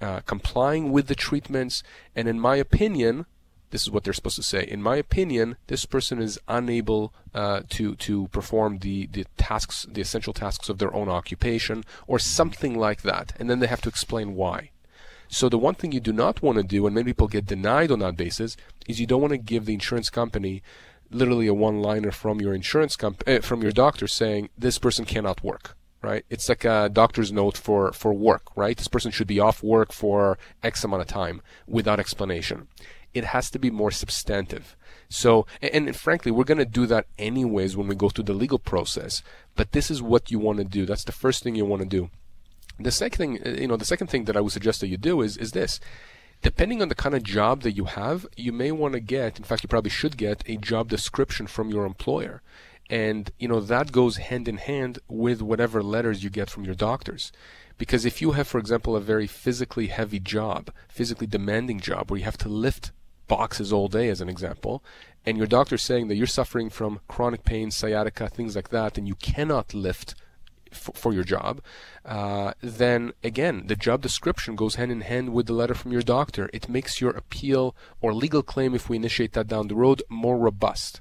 uh, 0.00 0.20
complying 0.20 0.90
with 0.90 1.06
the 1.06 1.14
treatments. 1.14 1.82
And 2.14 2.28
in 2.28 2.40
my 2.40 2.56
opinion, 2.56 3.26
this 3.70 3.82
is 3.82 3.90
what 3.90 4.04
they're 4.04 4.14
supposed 4.14 4.36
to 4.36 4.42
say. 4.42 4.62
In 4.62 4.82
my 4.82 4.96
opinion, 4.96 5.56
this 5.66 5.84
person 5.84 6.20
is 6.20 6.38
unable 6.48 7.12
uh, 7.34 7.62
to 7.70 7.94
to 7.96 8.28
perform 8.28 8.78
the 8.78 9.06
the 9.08 9.26
tasks, 9.36 9.86
the 9.90 10.00
essential 10.00 10.32
tasks 10.32 10.68
of 10.68 10.78
their 10.78 10.94
own 10.94 11.08
occupation, 11.08 11.84
or 12.06 12.18
something 12.18 12.78
like 12.78 13.02
that, 13.02 13.34
and 13.38 13.50
then 13.50 13.58
they 13.58 13.66
have 13.66 13.82
to 13.82 13.88
explain 13.88 14.34
why. 14.34 14.70
So 15.28 15.48
the 15.48 15.58
one 15.58 15.74
thing 15.74 15.92
you 15.92 16.00
do 16.00 16.12
not 16.12 16.40
want 16.40 16.56
to 16.58 16.62
do, 16.62 16.86
and 16.86 16.94
many 16.94 17.06
people 17.06 17.26
get 17.26 17.46
denied 17.46 17.90
on 17.90 17.98
that 17.98 18.16
basis, 18.16 18.56
is 18.86 19.00
you 19.00 19.06
don't 19.06 19.20
want 19.20 19.32
to 19.32 19.38
give 19.38 19.66
the 19.66 19.74
insurance 19.74 20.08
company 20.08 20.62
literally 21.10 21.46
a 21.46 21.54
one-liner 21.54 22.10
from 22.10 22.40
your 22.40 22.54
insurance 22.54 22.96
company, 22.96 23.38
uh, 23.38 23.40
from 23.40 23.62
your 23.62 23.72
doctor 23.72 24.06
saying 24.06 24.50
this 24.56 24.78
person 24.78 25.04
cannot 25.04 25.44
work. 25.44 25.76
Right? 26.02 26.24
It's 26.30 26.48
like 26.48 26.64
a 26.64 26.88
doctor's 26.88 27.32
note 27.32 27.56
for 27.56 27.92
for 27.92 28.12
work. 28.12 28.56
Right? 28.56 28.76
This 28.76 28.86
person 28.86 29.10
should 29.10 29.26
be 29.26 29.40
off 29.40 29.62
work 29.62 29.92
for 29.92 30.38
X 30.62 30.84
amount 30.84 31.02
of 31.02 31.08
time 31.08 31.42
without 31.66 31.98
explanation. 31.98 32.68
It 33.12 33.24
has 33.24 33.50
to 33.50 33.58
be 33.58 33.70
more 33.70 33.90
substantive. 33.90 34.76
So, 35.08 35.46
and, 35.62 35.88
and 35.88 35.96
frankly, 35.96 36.30
we're 36.30 36.44
going 36.44 36.58
to 36.58 36.64
do 36.64 36.86
that 36.86 37.06
anyways 37.18 37.76
when 37.76 37.88
we 37.88 37.94
go 37.94 38.08
through 38.08 38.24
the 38.24 38.34
legal 38.34 38.58
process. 38.58 39.22
But 39.54 39.72
this 39.72 39.90
is 39.90 40.02
what 40.02 40.30
you 40.30 40.38
want 40.38 40.58
to 40.58 40.64
do. 40.64 40.84
That's 40.84 41.04
the 41.04 41.12
first 41.12 41.42
thing 41.42 41.54
you 41.54 41.64
want 41.64 41.82
to 41.82 41.88
do. 41.88 42.10
The 42.78 42.90
second 42.90 43.16
thing, 43.16 43.46
uh, 43.46 43.60
you 43.60 43.68
know, 43.68 43.76
the 43.76 43.86
second 43.86 44.08
thing 44.08 44.26
that 44.26 44.36
I 44.36 44.40
would 44.40 44.52
suggest 44.52 44.80
that 44.80 44.88
you 44.88 44.98
do 44.98 45.22
is 45.22 45.36
is 45.38 45.52
this. 45.52 45.80
Depending 46.46 46.80
on 46.80 46.88
the 46.88 46.94
kind 46.94 47.16
of 47.16 47.24
job 47.24 47.62
that 47.62 47.72
you 47.72 47.86
have, 47.86 48.24
you 48.36 48.52
may 48.52 48.70
want 48.70 48.94
to 48.94 49.00
get, 49.00 49.36
in 49.36 49.42
fact, 49.42 49.64
you 49.64 49.68
probably 49.68 49.90
should 49.90 50.16
get 50.16 50.44
a 50.46 50.56
job 50.56 50.88
description 50.88 51.48
from 51.48 51.70
your 51.70 51.84
employer. 51.84 52.40
And, 52.88 53.32
you 53.36 53.48
know, 53.48 53.58
that 53.58 53.90
goes 53.90 54.18
hand 54.18 54.46
in 54.46 54.58
hand 54.58 55.00
with 55.08 55.42
whatever 55.42 55.82
letters 55.82 56.22
you 56.22 56.30
get 56.30 56.48
from 56.48 56.62
your 56.62 56.76
doctors. 56.76 57.32
Because 57.78 58.04
if 58.04 58.22
you 58.22 58.30
have, 58.30 58.46
for 58.46 58.58
example, 58.58 58.94
a 58.94 59.00
very 59.00 59.26
physically 59.26 59.88
heavy 59.88 60.20
job, 60.20 60.70
physically 60.88 61.26
demanding 61.26 61.80
job 61.80 62.12
where 62.12 62.18
you 62.18 62.24
have 62.24 62.38
to 62.38 62.48
lift 62.48 62.92
boxes 63.26 63.72
all 63.72 63.88
day, 63.88 64.08
as 64.08 64.20
an 64.20 64.28
example, 64.28 64.84
and 65.24 65.36
your 65.36 65.48
doctor's 65.48 65.82
saying 65.82 66.06
that 66.06 66.14
you're 66.14 66.28
suffering 66.28 66.70
from 66.70 67.00
chronic 67.08 67.42
pain, 67.42 67.72
sciatica, 67.72 68.28
things 68.28 68.54
like 68.54 68.68
that, 68.68 68.96
and 68.96 69.08
you 69.08 69.16
cannot 69.16 69.74
lift 69.74 70.14
for, 70.72 70.92
for 70.92 71.12
your 71.12 71.24
job, 71.24 71.60
uh, 72.06 72.52
then 72.60 73.12
again, 73.24 73.64
the 73.66 73.74
job 73.74 74.00
description 74.00 74.54
goes 74.54 74.76
hand 74.76 74.92
in 74.92 75.00
hand 75.00 75.32
with 75.32 75.46
the 75.46 75.52
letter 75.52 75.74
from 75.74 75.90
your 75.90 76.02
doctor. 76.02 76.48
It 76.52 76.68
makes 76.68 77.00
your 77.00 77.10
appeal 77.10 77.74
or 78.00 78.14
legal 78.14 78.42
claim, 78.42 78.74
if 78.74 78.88
we 78.88 78.96
initiate 78.96 79.32
that 79.32 79.48
down 79.48 79.66
the 79.66 79.74
road, 79.74 80.02
more 80.08 80.38
robust. 80.38 81.00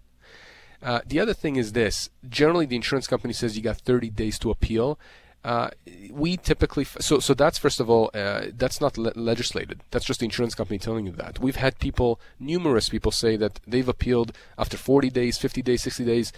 Uh, 0.81 1.01
the 1.05 1.19
other 1.19 1.33
thing 1.33 1.57
is 1.57 1.73
this 1.73 2.09
generally, 2.27 2.65
the 2.65 2.75
insurance 2.75 3.07
company 3.07 3.33
says 3.33 3.55
you 3.55 3.61
got 3.61 3.77
30 3.77 4.09
days 4.09 4.39
to 4.39 4.49
appeal. 4.49 4.99
Uh, 5.43 5.69
we 6.09 6.37
typically 6.37 6.83
so 6.83 7.19
so 7.19 7.35
that's 7.35 7.59
first 7.59 7.79
of 7.79 7.87
all 7.87 8.09
uh, 8.15 8.47
that's 8.55 8.81
not 8.81 8.97
le- 8.97 9.13
legislated 9.13 9.79
that's 9.91 10.03
just 10.03 10.19
the 10.19 10.25
insurance 10.25 10.55
company 10.55 10.79
telling 10.79 11.05
you 11.05 11.11
that 11.11 11.37
we've 11.37 11.57
had 11.57 11.77
people 11.77 12.19
numerous 12.39 12.89
people 12.89 13.11
say 13.11 13.37
that 13.37 13.59
they've 13.67 13.87
appealed 13.87 14.31
after 14.57 14.75
40 14.75 15.11
days 15.11 15.37
50 15.37 15.61
days 15.61 15.83
60 15.83 16.03
days 16.03 16.33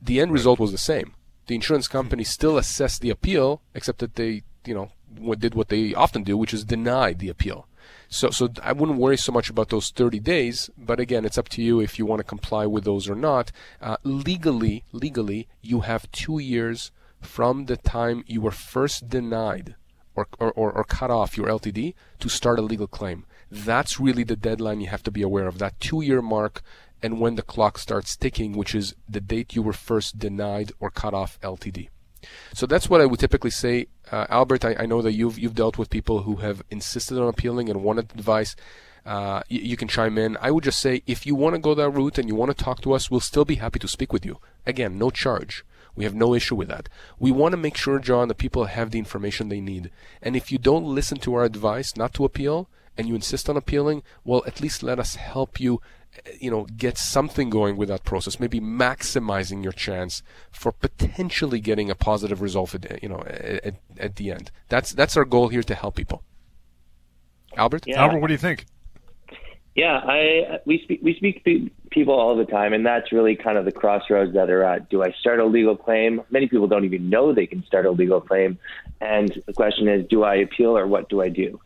the 0.00 0.20
end 0.22 0.32
result 0.32 0.58
was 0.58 0.72
the 0.72 0.78
same 0.78 1.12
the 1.50 1.56
insurance 1.56 1.88
company 1.88 2.22
still 2.22 2.56
assessed 2.56 3.00
the 3.00 3.10
appeal, 3.10 3.60
except 3.74 3.98
that 3.98 4.14
they, 4.14 4.44
you 4.64 4.72
know, 4.72 4.92
did 5.34 5.56
what 5.56 5.68
they 5.68 5.92
often 5.94 6.22
do, 6.22 6.36
which 6.36 6.54
is 6.54 6.62
deny 6.62 7.12
the 7.12 7.28
appeal. 7.28 7.66
So, 8.08 8.30
so 8.30 8.50
I 8.62 8.72
wouldn't 8.72 9.00
worry 9.00 9.16
so 9.16 9.32
much 9.32 9.50
about 9.50 9.68
those 9.68 9.90
30 9.90 10.20
days, 10.20 10.70
but 10.78 11.00
again, 11.00 11.24
it's 11.24 11.38
up 11.38 11.48
to 11.48 11.60
you 11.60 11.80
if 11.80 11.98
you 11.98 12.06
want 12.06 12.20
to 12.20 12.24
comply 12.24 12.66
with 12.66 12.84
those 12.84 13.10
or 13.10 13.16
not. 13.16 13.50
Uh, 13.80 13.96
legally, 14.04 14.84
legally, 14.92 15.48
you 15.60 15.80
have 15.80 16.12
two 16.12 16.38
years 16.38 16.92
from 17.20 17.66
the 17.66 17.76
time 17.76 18.22
you 18.28 18.40
were 18.40 18.52
first 18.52 19.08
denied 19.08 19.74
or, 20.14 20.28
or, 20.38 20.52
or, 20.52 20.84
cut 20.84 21.10
off 21.10 21.36
your 21.36 21.46
LTD 21.48 21.94
to 22.20 22.28
start 22.28 22.60
a 22.60 22.62
legal 22.62 22.86
claim. 22.86 23.24
That's 23.50 23.98
really 23.98 24.22
the 24.22 24.36
deadline 24.36 24.80
you 24.80 24.88
have 24.88 25.02
to 25.04 25.10
be 25.10 25.22
aware 25.22 25.48
of. 25.48 25.58
That 25.58 25.80
two 25.80 26.00
year 26.00 26.22
mark 26.22 26.62
and 27.02 27.20
when 27.20 27.34
the 27.34 27.42
clock 27.42 27.78
starts 27.78 28.16
ticking, 28.16 28.52
which 28.52 28.74
is 28.74 28.94
the 29.08 29.20
date 29.20 29.54
you 29.54 29.62
were 29.62 29.72
first 29.72 30.18
denied 30.18 30.72
or 30.80 30.90
cut 30.90 31.14
off 31.14 31.40
LTD. 31.40 31.88
So 32.54 32.66
that's 32.66 32.90
what 32.90 33.00
I 33.00 33.06
would 33.06 33.20
typically 33.20 33.50
say. 33.50 33.86
Uh, 34.10 34.26
Albert, 34.28 34.64
I, 34.64 34.76
I, 34.80 34.86
know 34.86 35.00
that 35.02 35.12
you've 35.12 35.38
you've 35.38 35.54
dealt 35.54 35.78
with 35.78 35.88
people 35.88 36.22
who 36.22 36.36
have 36.36 36.62
insisted 36.70 37.18
on 37.18 37.28
appealing 37.28 37.70
and 37.70 37.82
wanted 37.82 38.12
advice. 38.12 38.56
Uh, 39.06 39.42
you, 39.48 39.60
you 39.60 39.76
can 39.76 39.88
chime 39.88 40.18
in. 40.18 40.36
I 40.40 40.50
would 40.50 40.64
just 40.64 40.80
say 40.80 41.02
if 41.06 41.24
you 41.24 41.34
want 41.34 41.54
to 41.54 41.60
go 41.60 41.74
that 41.74 41.90
route 41.90 42.18
and 42.18 42.28
you 42.28 42.34
want 42.34 42.56
to 42.56 42.64
talk 42.64 42.82
to 42.82 42.92
us, 42.92 43.10
we'll 43.10 43.20
still 43.20 43.44
be 43.44 43.54
happy 43.56 43.78
to 43.78 43.88
speak 43.88 44.12
with 44.12 44.26
you. 44.26 44.38
Again, 44.66 44.98
no 44.98 45.10
charge. 45.10 45.64
We 45.96 46.04
have 46.04 46.14
no 46.14 46.34
issue 46.34 46.54
with 46.54 46.68
that. 46.68 46.88
We 47.18 47.30
want 47.30 47.52
to 47.52 47.56
make 47.56 47.76
sure, 47.76 47.98
John, 47.98 48.28
that 48.28 48.38
people 48.38 48.66
have 48.66 48.90
the 48.90 48.98
information 48.98 49.48
they 49.48 49.60
need. 49.60 49.90
And 50.22 50.36
if 50.36 50.52
you 50.52 50.58
don't 50.58 50.94
listen 50.94 51.18
to 51.18 51.34
our 51.34 51.44
advice 51.44 51.96
not 51.96 52.14
to 52.14 52.24
appeal 52.24 52.68
and 52.96 53.08
you 53.08 53.14
insist 53.14 53.48
on 53.48 53.56
appealing, 53.56 54.02
well, 54.24 54.42
at 54.46 54.60
least 54.60 54.82
let 54.82 54.98
us 54.98 55.16
help 55.16 55.58
you 55.58 55.80
you 56.40 56.50
know, 56.50 56.66
get 56.76 56.98
something 56.98 57.50
going 57.50 57.76
with 57.76 57.88
that 57.88 58.04
process, 58.04 58.40
maybe 58.40 58.60
maximizing 58.60 59.62
your 59.62 59.72
chance 59.72 60.22
for 60.50 60.72
potentially 60.72 61.60
getting 61.60 61.90
a 61.90 61.94
positive 61.94 62.42
result, 62.42 62.74
at, 62.74 63.02
you 63.02 63.08
know, 63.08 63.22
at, 63.26 63.76
at 63.98 64.16
the 64.16 64.30
end. 64.30 64.50
That's 64.68 64.92
that's 64.92 65.16
our 65.16 65.24
goal 65.24 65.48
here 65.48 65.62
to 65.62 65.74
help 65.74 65.96
people. 65.96 66.22
Albert, 67.56 67.84
yeah. 67.86 68.02
Albert, 68.02 68.20
what 68.20 68.28
do 68.28 68.34
you 68.34 68.38
think? 68.38 68.66
Yeah, 69.74 70.00
I 70.04 70.58
we 70.66 70.80
speak 70.82 71.00
we 71.02 71.14
speak 71.14 71.44
to 71.44 71.70
people 71.90 72.14
all 72.14 72.36
the 72.36 72.44
time, 72.44 72.72
and 72.72 72.84
that's 72.84 73.12
really 73.12 73.36
kind 73.36 73.56
of 73.56 73.64
the 73.64 73.72
crossroads 73.72 74.34
that 74.34 74.46
they're 74.46 74.64
at. 74.64 74.90
Do 74.90 75.02
I 75.02 75.12
start 75.12 75.38
a 75.38 75.44
legal 75.44 75.76
claim? 75.76 76.22
Many 76.30 76.48
people 76.48 76.66
don't 76.66 76.84
even 76.84 77.08
know 77.08 77.32
they 77.32 77.46
can 77.46 77.64
start 77.64 77.86
a 77.86 77.90
legal 77.90 78.20
claim, 78.20 78.58
and 79.00 79.42
the 79.46 79.52
question 79.52 79.88
is, 79.88 80.06
do 80.08 80.24
I 80.24 80.36
appeal 80.36 80.76
or 80.76 80.86
what 80.86 81.08
do 81.08 81.22
I 81.22 81.28
do? 81.28 81.60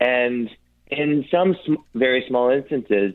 And 0.00 0.50
in 0.88 1.26
some 1.30 1.54
sm- 1.64 1.74
very 1.94 2.24
small 2.28 2.50
instances, 2.50 3.14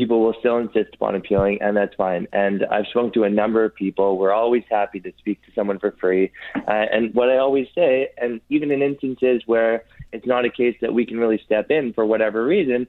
people 0.00 0.22
will 0.22 0.34
still 0.40 0.56
insist 0.56 0.94
upon 0.94 1.14
appealing, 1.14 1.58
and 1.60 1.76
that's 1.76 1.94
fine. 1.94 2.26
And 2.32 2.64
I've 2.64 2.86
spoken 2.86 3.12
to 3.12 3.24
a 3.24 3.28
number 3.28 3.66
of 3.66 3.74
people. 3.74 4.16
We're 4.16 4.32
always 4.32 4.64
happy 4.70 4.98
to 5.00 5.12
speak 5.18 5.44
to 5.44 5.52
someone 5.54 5.78
for 5.78 5.90
free. 6.00 6.32
Uh, 6.56 6.70
and 6.70 7.14
what 7.14 7.28
I 7.28 7.36
always 7.36 7.68
say, 7.74 8.08
and 8.16 8.40
even 8.48 8.70
in 8.70 8.80
instances 8.80 9.42
where 9.44 9.84
it's 10.10 10.26
not 10.26 10.46
a 10.46 10.50
case 10.50 10.74
that 10.80 10.94
we 10.94 11.04
can 11.04 11.18
really 11.18 11.38
step 11.44 11.70
in 11.70 11.92
for 11.92 12.06
whatever 12.06 12.42
reason, 12.42 12.86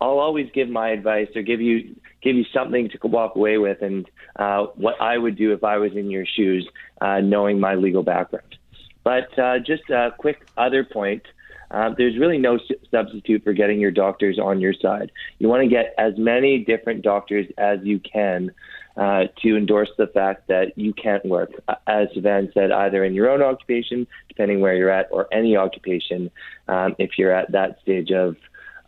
I'll 0.00 0.18
always 0.18 0.48
give 0.52 0.68
my 0.68 0.88
advice 0.90 1.28
or 1.36 1.42
give 1.42 1.60
you 1.60 1.94
give 2.22 2.34
you 2.34 2.44
something 2.52 2.88
to 2.90 3.06
walk 3.06 3.36
away 3.36 3.58
with, 3.58 3.80
and 3.80 4.08
uh, 4.34 4.66
what 4.74 5.00
I 5.00 5.16
would 5.16 5.36
do 5.36 5.52
if 5.52 5.62
I 5.62 5.76
was 5.78 5.92
in 5.92 6.10
your 6.10 6.26
shoes, 6.26 6.68
uh, 7.00 7.20
knowing 7.20 7.60
my 7.60 7.76
legal 7.76 8.02
background. 8.02 8.56
But 9.04 9.38
uh, 9.38 9.60
just 9.60 9.88
a 9.90 10.10
quick 10.18 10.44
other 10.56 10.82
point 10.82 11.22
uh, 11.70 11.90
there's 11.96 12.18
really 12.18 12.38
no 12.38 12.58
substitute 12.90 13.44
for 13.44 13.52
getting 13.52 13.80
your 13.80 13.90
doctors 13.90 14.38
on 14.38 14.60
your 14.60 14.72
side. 14.72 15.12
You 15.38 15.48
want 15.48 15.62
to 15.62 15.68
get 15.68 15.94
as 15.98 16.16
many 16.16 16.64
different 16.64 17.02
doctors 17.02 17.46
as 17.58 17.80
you 17.82 17.98
can 17.98 18.52
uh, 18.96 19.24
to 19.42 19.56
endorse 19.56 19.90
the 19.96 20.06
fact 20.08 20.48
that 20.48 20.76
you 20.76 20.92
can't 20.92 21.24
work. 21.24 21.50
Uh, 21.68 21.74
as 21.86 22.08
Van 22.16 22.50
said, 22.52 22.72
either 22.72 23.04
in 23.04 23.14
your 23.14 23.30
own 23.30 23.42
occupation, 23.42 24.06
depending 24.28 24.60
where 24.60 24.74
you're 24.74 24.90
at, 24.90 25.08
or 25.10 25.28
any 25.30 25.56
occupation, 25.56 26.30
um, 26.68 26.96
if 26.98 27.18
you're 27.18 27.32
at 27.32 27.52
that 27.52 27.80
stage 27.80 28.10
of 28.10 28.36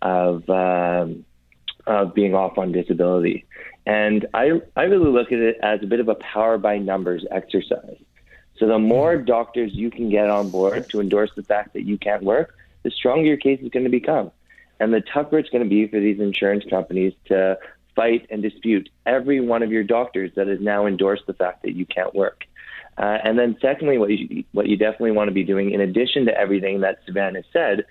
of 0.02 0.48
um, 0.48 1.24
of 1.86 2.14
being 2.14 2.34
off 2.34 2.58
on 2.58 2.72
disability. 2.72 3.44
And 3.86 4.26
I 4.34 4.60
I 4.76 4.84
really 4.84 5.10
look 5.10 5.32
at 5.32 5.38
it 5.38 5.58
as 5.62 5.82
a 5.82 5.86
bit 5.86 6.00
of 6.00 6.08
a 6.08 6.14
power 6.14 6.58
by 6.58 6.78
numbers 6.78 7.24
exercise. 7.30 7.98
So 8.58 8.66
the 8.66 8.78
more 8.78 9.16
doctors 9.16 9.72
you 9.74 9.90
can 9.90 10.10
get 10.10 10.28
on 10.28 10.50
board 10.50 10.90
to 10.90 11.00
endorse 11.00 11.30
the 11.34 11.42
fact 11.42 11.72
that 11.72 11.82
you 11.82 11.96
can't 11.96 12.22
work, 12.22 12.54
the 12.82 12.90
stronger 12.90 13.24
your 13.24 13.36
case 13.36 13.60
is 13.62 13.70
going 13.70 13.84
to 13.84 13.90
become. 13.90 14.30
And 14.78 14.92
the 14.92 15.02
tougher 15.12 15.38
it's 15.38 15.50
going 15.50 15.62
to 15.62 15.68
be 15.68 15.86
for 15.88 16.00
these 16.00 16.20
insurance 16.20 16.64
companies 16.68 17.12
to 17.26 17.58
fight 17.94 18.26
and 18.30 18.42
dispute 18.42 18.88
every 19.04 19.40
one 19.40 19.62
of 19.62 19.70
your 19.70 19.84
doctors 19.84 20.30
that 20.36 20.46
has 20.46 20.58
now 20.60 20.86
endorsed 20.86 21.26
the 21.26 21.34
fact 21.34 21.62
that 21.62 21.74
you 21.74 21.84
can't 21.84 22.14
work. 22.14 22.44
Uh, 22.96 23.18
and 23.24 23.38
then, 23.38 23.56
secondly, 23.60 23.98
what 23.98 24.10
you, 24.10 24.44
what 24.52 24.66
you 24.68 24.76
definitely 24.76 25.12
want 25.12 25.28
to 25.28 25.34
be 25.34 25.44
doing, 25.44 25.70
in 25.72 25.80
addition 25.80 26.26
to 26.26 26.36
everything 26.36 26.80
that 26.80 26.98
Savannah 27.06 27.42
said, 27.52 27.84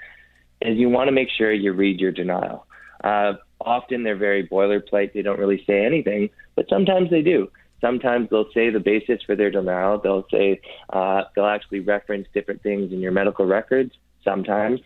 is 0.62 0.78
you 0.78 0.90
want 0.90 1.08
to 1.08 1.12
make 1.12 1.30
sure 1.36 1.52
you 1.52 1.74
read 1.74 2.00
your 2.00 2.12
denial. 2.12 2.66
Uh, 3.04 3.34
often 3.62 4.04
they're 4.04 4.18
very 4.18 4.48
boilerplate; 4.48 5.14
they 5.14 5.22
don't 5.22 5.40
really 5.40 5.64
say 5.66 5.86
anything, 5.86 6.30
but 6.56 6.66
sometimes 6.70 7.10
they 7.10 7.22
do. 7.22 7.50
Sometimes 7.82 8.30
they'll 8.30 8.52
say 8.54 8.70
the 8.70 8.80
basis 8.80 9.22
for 9.26 9.36
their 9.36 9.50
denial. 9.50 10.00
They'll 10.00 10.28
say 10.30 10.60
uh, 10.90 11.24
they'll 11.34 11.46
actually 11.46 11.80
reference 11.80 12.28
different 12.34 12.62
things 12.62 12.92
in 12.92 13.00
your 13.00 13.14
medical 13.14 13.46
records 13.46 13.94
sometimes. 14.24 14.82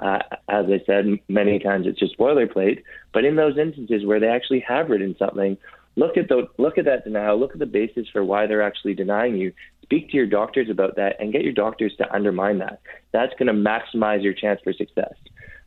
Uh, 0.00 0.20
as 0.48 0.66
I 0.66 0.80
said, 0.86 1.06
many 1.28 1.58
times 1.58 1.86
it's 1.86 1.98
just 1.98 2.18
boilerplate. 2.18 2.82
But 3.12 3.24
in 3.24 3.36
those 3.36 3.58
instances 3.58 4.04
where 4.04 4.20
they 4.20 4.28
actually 4.28 4.60
have 4.60 4.90
written 4.90 5.16
something, 5.18 5.56
look 5.96 6.16
at 6.16 6.28
the 6.28 6.48
look 6.56 6.78
at 6.78 6.84
that 6.84 7.04
denial. 7.04 7.38
Look 7.38 7.52
at 7.52 7.58
the 7.58 7.66
basis 7.66 8.06
for 8.12 8.24
why 8.24 8.46
they're 8.46 8.62
actually 8.62 8.94
denying 8.94 9.36
you. 9.36 9.52
Speak 9.82 10.10
to 10.10 10.16
your 10.16 10.26
doctors 10.26 10.70
about 10.70 10.96
that 10.96 11.16
and 11.18 11.32
get 11.32 11.42
your 11.42 11.52
doctors 11.52 11.94
to 11.96 12.14
undermine 12.14 12.58
that. 12.58 12.80
That's 13.12 13.32
going 13.38 13.46
to 13.46 13.54
maximize 13.54 14.22
your 14.22 14.34
chance 14.34 14.60
for 14.62 14.72
success. 14.72 15.14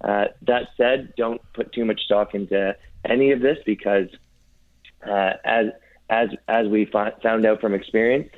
Uh, 0.02 0.26
that 0.44 0.68
said, 0.78 1.14
don't 1.18 1.42
put 1.54 1.74
too 1.74 1.86
much 1.86 2.02
stock 2.02 2.34
into 2.34 2.76
any 3.04 3.32
of 3.32 3.42
this 3.42 3.58
because, 3.66 4.08
uh, 5.06 5.34
as 5.44 5.68
as 6.10 6.30
as 6.48 6.68
we 6.68 6.86
found 6.86 7.46
out 7.46 7.60
from 7.60 7.74
experience, 7.74 8.30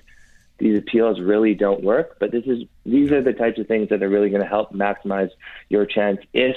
these 0.63 0.77
appeals 0.77 1.19
really 1.19 1.53
don't 1.53 1.83
work. 1.83 2.15
But 2.19 2.31
this 2.31 2.45
is 2.45 2.63
these 2.85 3.11
are 3.11 3.21
the 3.21 3.33
types 3.33 3.59
of 3.59 3.67
things 3.67 3.89
that 3.89 4.01
are 4.01 4.07
really 4.07 4.29
going 4.29 4.41
to 4.41 4.47
help 4.47 4.71
maximize 4.71 5.29
your 5.67 5.85
chance 5.85 6.19
if 6.33 6.55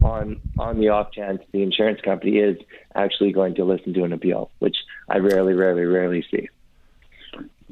on 0.00 0.40
on 0.60 0.78
the 0.78 0.90
off 0.90 1.10
chance 1.10 1.42
the 1.50 1.62
insurance 1.62 2.00
company 2.02 2.38
is 2.38 2.56
actually 2.94 3.32
going 3.32 3.56
to 3.56 3.64
listen 3.64 3.92
to 3.94 4.04
an 4.04 4.12
appeal, 4.12 4.50
which 4.60 4.76
I 5.08 5.18
rarely, 5.18 5.54
rarely, 5.54 5.84
rarely 5.84 6.24
see. 6.30 6.48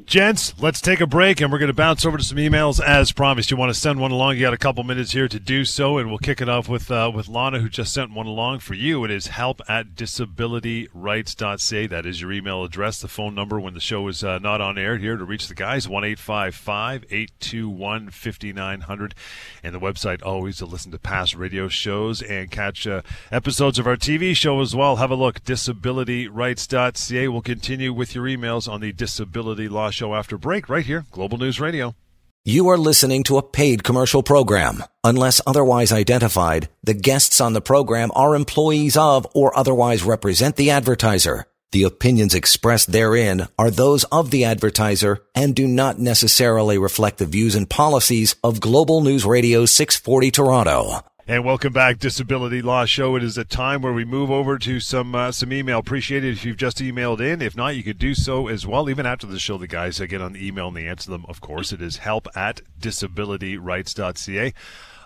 Gents, 0.05 0.53
let's 0.59 0.81
take 0.81 0.99
a 0.99 1.07
break 1.07 1.41
and 1.41 1.51
we're 1.51 1.59
going 1.59 1.67
to 1.67 1.73
bounce 1.73 2.05
over 2.05 2.17
to 2.17 2.23
some 2.23 2.37
emails 2.37 2.81
as 2.81 3.11
promised. 3.11 3.51
You 3.51 3.57
want 3.57 3.73
to 3.73 3.79
send 3.79 3.99
one 3.99 4.11
along? 4.11 4.35
You 4.35 4.41
got 4.41 4.53
a 4.53 4.57
couple 4.57 4.83
minutes 4.83 5.11
here 5.11 5.27
to 5.27 5.39
do 5.39 5.63
so, 5.63 5.97
and 5.97 6.09
we'll 6.09 6.17
kick 6.17 6.41
it 6.41 6.49
off 6.49 6.67
with 6.67 6.89
uh, 6.89 7.11
with 7.13 7.27
Lana, 7.27 7.59
who 7.59 7.69
just 7.69 7.93
sent 7.93 8.11
one 8.11 8.25
along 8.25 8.59
for 8.59 8.73
you. 8.73 9.03
It 9.05 9.11
is 9.11 9.27
help 9.27 9.61
at 9.67 9.95
disabilityrights.ca. 9.95 11.87
That 11.87 12.05
is 12.05 12.21
your 12.21 12.31
email 12.31 12.63
address. 12.63 12.99
The 12.99 13.07
phone 13.07 13.35
number 13.35 13.59
when 13.59 13.73
the 13.73 13.79
show 13.79 14.07
is 14.07 14.23
uh, 14.23 14.39
not 14.39 14.59
on 14.59 14.77
air 14.77 14.97
here 14.97 15.17
to 15.17 15.23
reach 15.23 15.47
the 15.47 15.55
guys 15.55 15.87
one 15.87 16.03
eight 16.03 16.19
five 16.19 16.55
five 16.55 17.05
eight 17.11 17.31
two 17.39 17.69
one 17.69 18.09
fifty 18.09 18.51
nine 18.51 18.81
hundred, 18.81 19.13
and 19.61 19.75
the 19.75 19.79
website 19.79 20.23
always 20.23 20.57
to 20.57 20.65
listen 20.65 20.91
to 20.91 20.99
past 20.99 21.35
radio 21.35 21.67
shows 21.67 22.21
and 22.21 22.49
catch 22.49 22.87
uh, 22.87 23.01
episodes 23.31 23.77
of 23.77 23.85
our 23.87 23.97
TV 23.97 24.35
show 24.35 24.61
as 24.61 24.75
well. 24.75 24.95
Have 24.95 25.11
a 25.11 25.15
look 25.15 25.43
disabilityrights.ca. 25.43 27.27
We'll 27.27 27.41
continue 27.41 27.93
with 27.93 28.15
your 28.15 28.25
emails 28.25 28.71
on 28.71 28.81
the 28.81 28.91
disability 28.91 29.69
law 29.69 29.90
show 29.91 30.15
after 30.15 30.37
break 30.37 30.69
right 30.69 30.85
here, 30.85 31.05
Global 31.11 31.37
News 31.37 31.59
Radio. 31.59 31.95
You 32.43 32.69
are 32.69 32.77
listening 32.77 33.23
to 33.25 33.37
a 33.37 33.43
paid 33.43 33.83
commercial 33.83 34.23
program. 34.23 34.83
Unless 35.03 35.41
otherwise 35.45 35.91
identified, 35.91 36.69
the 36.83 36.95
guests 36.95 37.39
on 37.39 37.53
the 37.53 37.61
program 37.61 38.11
are 38.15 38.35
employees 38.35 38.97
of 38.97 39.27
or 39.35 39.55
otherwise 39.55 40.01
represent 40.01 40.55
the 40.55 40.71
advertiser. 40.71 41.45
The 41.71 41.83
opinions 41.83 42.33
expressed 42.33 42.91
therein 42.91 43.47
are 43.57 43.71
those 43.71 44.03
of 44.05 44.31
the 44.31 44.43
advertiser 44.43 45.19
and 45.35 45.55
do 45.55 45.67
not 45.67 45.99
necessarily 45.99 46.77
reflect 46.77 47.19
the 47.19 47.25
views 47.25 47.55
and 47.55 47.69
policies 47.69 48.35
of 48.43 48.59
Global 48.59 49.01
News 49.01 49.23
Radio 49.23 49.65
640 49.65 50.31
Toronto. 50.31 50.99
And 51.31 51.45
welcome 51.45 51.71
back, 51.71 51.97
Disability 51.97 52.61
Law 52.61 52.83
Show. 52.83 53.15
It 53.15 53.23
is 53.23 53.37
a 53.37 53.45
time 53.45 53.81
where 53.81 53.93
we 53.93 54.03
move 54.03 54.29
over 54.29 54.57
to 54.57 54.81
some 54.81 55.15
uh, 55.15 55.31
some 55.31 55.53
email. 55.53 55.79
Appreciate 55.79 56.25
it 56.25 56.31
if 56.33 56.43
you've 56.43 56.57
just 56.57 56.79
emailed 56.79 57.21
in. 57.21 57.41
If 57.41 57.55
not, 57.55 57.77
you 57.77 57.83
could 57.83 57.97
do 57.97 58.13
so 58.13 58.49
as 58.49 58.67
well. 58.67 58.89
Even 58.89 59.05
after 59.05 59.25
the 59.25 59.39
show, 59.39 59.57
the 59.57 59.65
guys 59.65 60.01
uh, 60.01 60.07
get 60.07 60.21
on 60.21 60.33
the 60.33 60.45
email 60.45 60.67
and 60.67 60.75
they 60.75 60.87
answer 60.87 61.09
them. 61.09 61.25
Of 61.29 61.39
course, 61.39 61.71
it 61.71 61.81
is 61.81 61.99
help 61.99 62.27
at 62.35 62.59
disabilityrights.ca. 62.81 64.53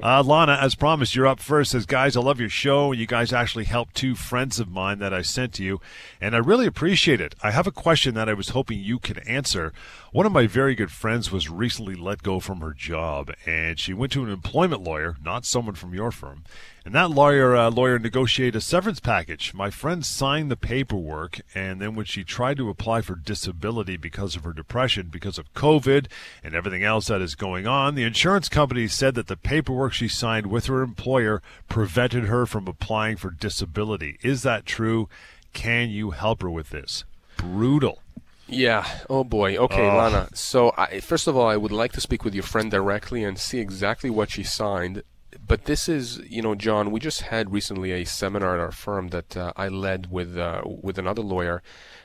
Uh, 0.04 0.22
Lana, 0.22 0.58
as 0.62 0.76
promised, 0.76 1.16
you're 1.16 1.28
up 1.28 1.40
first. 1.40 1.72
Says, 1.72 1.86
guys, 1.86 2.18
I 2.18 2.22
love 2.22 2.40
your 2.40 2.50
show. 2.50 2.92
You 2.92 3.08
guys 3.08 3.32
actually 3.32 3.64
helped 3.66 3.96
two 3.96 4.16
friends 4.16 4.60
of 4.60 4.68
mine 4.70 5.00
that 5.00 5.14
I 5.14 5.22
sent 5.22 5.54
to 5.54 5.64
you, 5.64 5.80
and 6.20 6.36
I 6.36 6.40
really 6.40 6.68
appreciate 6.68 7.22
it. 7.22 7.34
I 7.42 7.52
have 7.52 7.68
a 7.68 7.72
question 7.72 8.14
that 8.16 8.28
I 8.28 8.34
was 8.34 8.50
hoping 8.50 8.80
you 8.80 9.00
could 9.00 9.26
answer. 9.28 9.72
One 10.12 10.26
of 10.26 10.32
my 10.32 10.48
very 10.48 10.76
good 10.76 10.92
friends 10.92 11.32
was 11.32 11.50
recently 11.50 11.96
let 11.96 12.24
go 12.24 12.40
from 12.40 12.60
her 12.60 12.74
job, 12.74 13.32
and 13.46 13.80
she 13.80 13.94
went 13.94 14.12
to 14.14 14.24
an 14.24 14.30
employment 14.30 14.84
lawyer, 14.84 15.16
not 15.24 15.46
someone 15.46 15.76
from 15.76 15.94
your 15.94 16.12
firm, 16.12 16.44
and 16.86 16.94
that 16.94 17.10
lawyer 17.10 17.56
uh, 17.56 17.72
lawyer 17.72 17.98
negotiated 17.98 18.56
a 18.56 18.62
severance 18.62 19.00
package. 19.00 19.56
My 19.56 19.72
friend 19.72 20.06
signed 20.06 20.52
the 20.52 20.56
paperwork, 20.56 21.42
and 21.56 21.82
then 21.82 21.96
when 21.96 22.06
she 22.06 22.24
tried 22.24 22.58
to 22.58 22.70
apply 22.70 23.02
for 23.02 23.16
disability 23.16 23.98
because 23.98 24.36
of 24.36 24.44
her 24.44 24.54
depression, 24.54 25.08
because 25.12 25.40
of 25.40 25.52
COVID 25.56 26.06
and 26.44 26.54
everything 26.54 26.84
else 26.84 27.08
that 27.08 27.22
is 27.22 27.34
going 27.34 27.66
on, 27.66 27.96
the 27.96 28.04
insurance 28.04 28.48
company 28.48 28.88
said 28.88 29.16
that 29.16 29.26
the 29.26 29.36
paperwork 29.36 29.94
she 29.94 30.08
signed 30.08 30.46
with 30.46 30.68
her 30.68 30.84
employer 30.84 31.42
prevented 31.68 32.26
her 32.26 32.46
from 32.46 32.68
applying 32.68 33.18
for 33.18 33.32
disability. 33.32 34.20
Is 34.22 34.44
that 34.44 34.68
true? 34.68 35.10
Can 35.54 35.90
you 35.90 36.12
help 36.12 36.44
her 36.44 36.52
with 36.52 36.70
this? 36.70 37.04
Brutal. 37.38 38.04
Yeah. 38.48 38.86
Oh 39.10 39.24
boy. 39.24 39.58
Okay, 39.58 39.88
uh, 39.88 39.96
Lana. 39.96 40.30
So, 40.36 40.72
I, 40.78 41.00
first 41.00 41.28
of 41.28 41.36
all, 41.36 41.48
I 41.48 41.58
would 41.58 41.72
like 41.72 41.94
to 41.94 42.02
speak 42.02 42.24
with 42.24 42.36
your 42.36 42.44
friend 42.44 42.70
directly 42.70 43.24
and 43.24 43.40
see 43.40 43.60
exactly 43.60 44.12
what 44.12 44.30
she 44.30 44.44
signed 44.44 45.02
but 45.48 45.66
this 45.66 45.88
is, 45.88 46.20
you 46.28 46.42
know, 46.42 46.56
John. 46.56 46.92
We 46.92 47.00
just 47.00 47.22
had 47.22 47.52
recently 47.52 47.92
a 47.92 48.06
seminar 48.06 48.56
at 48.56 48.60
our 48.60 48.72
firm 48.72 49.10
that 49.10 49.38
uh, 49.38 49.54
I 49.56 49.68
led 49.68 50.12
with 50.12 50.38
uh, 50.38 50.62
with 50.66 50.98
another 50.98 51.22
lawyer 51.22 51.62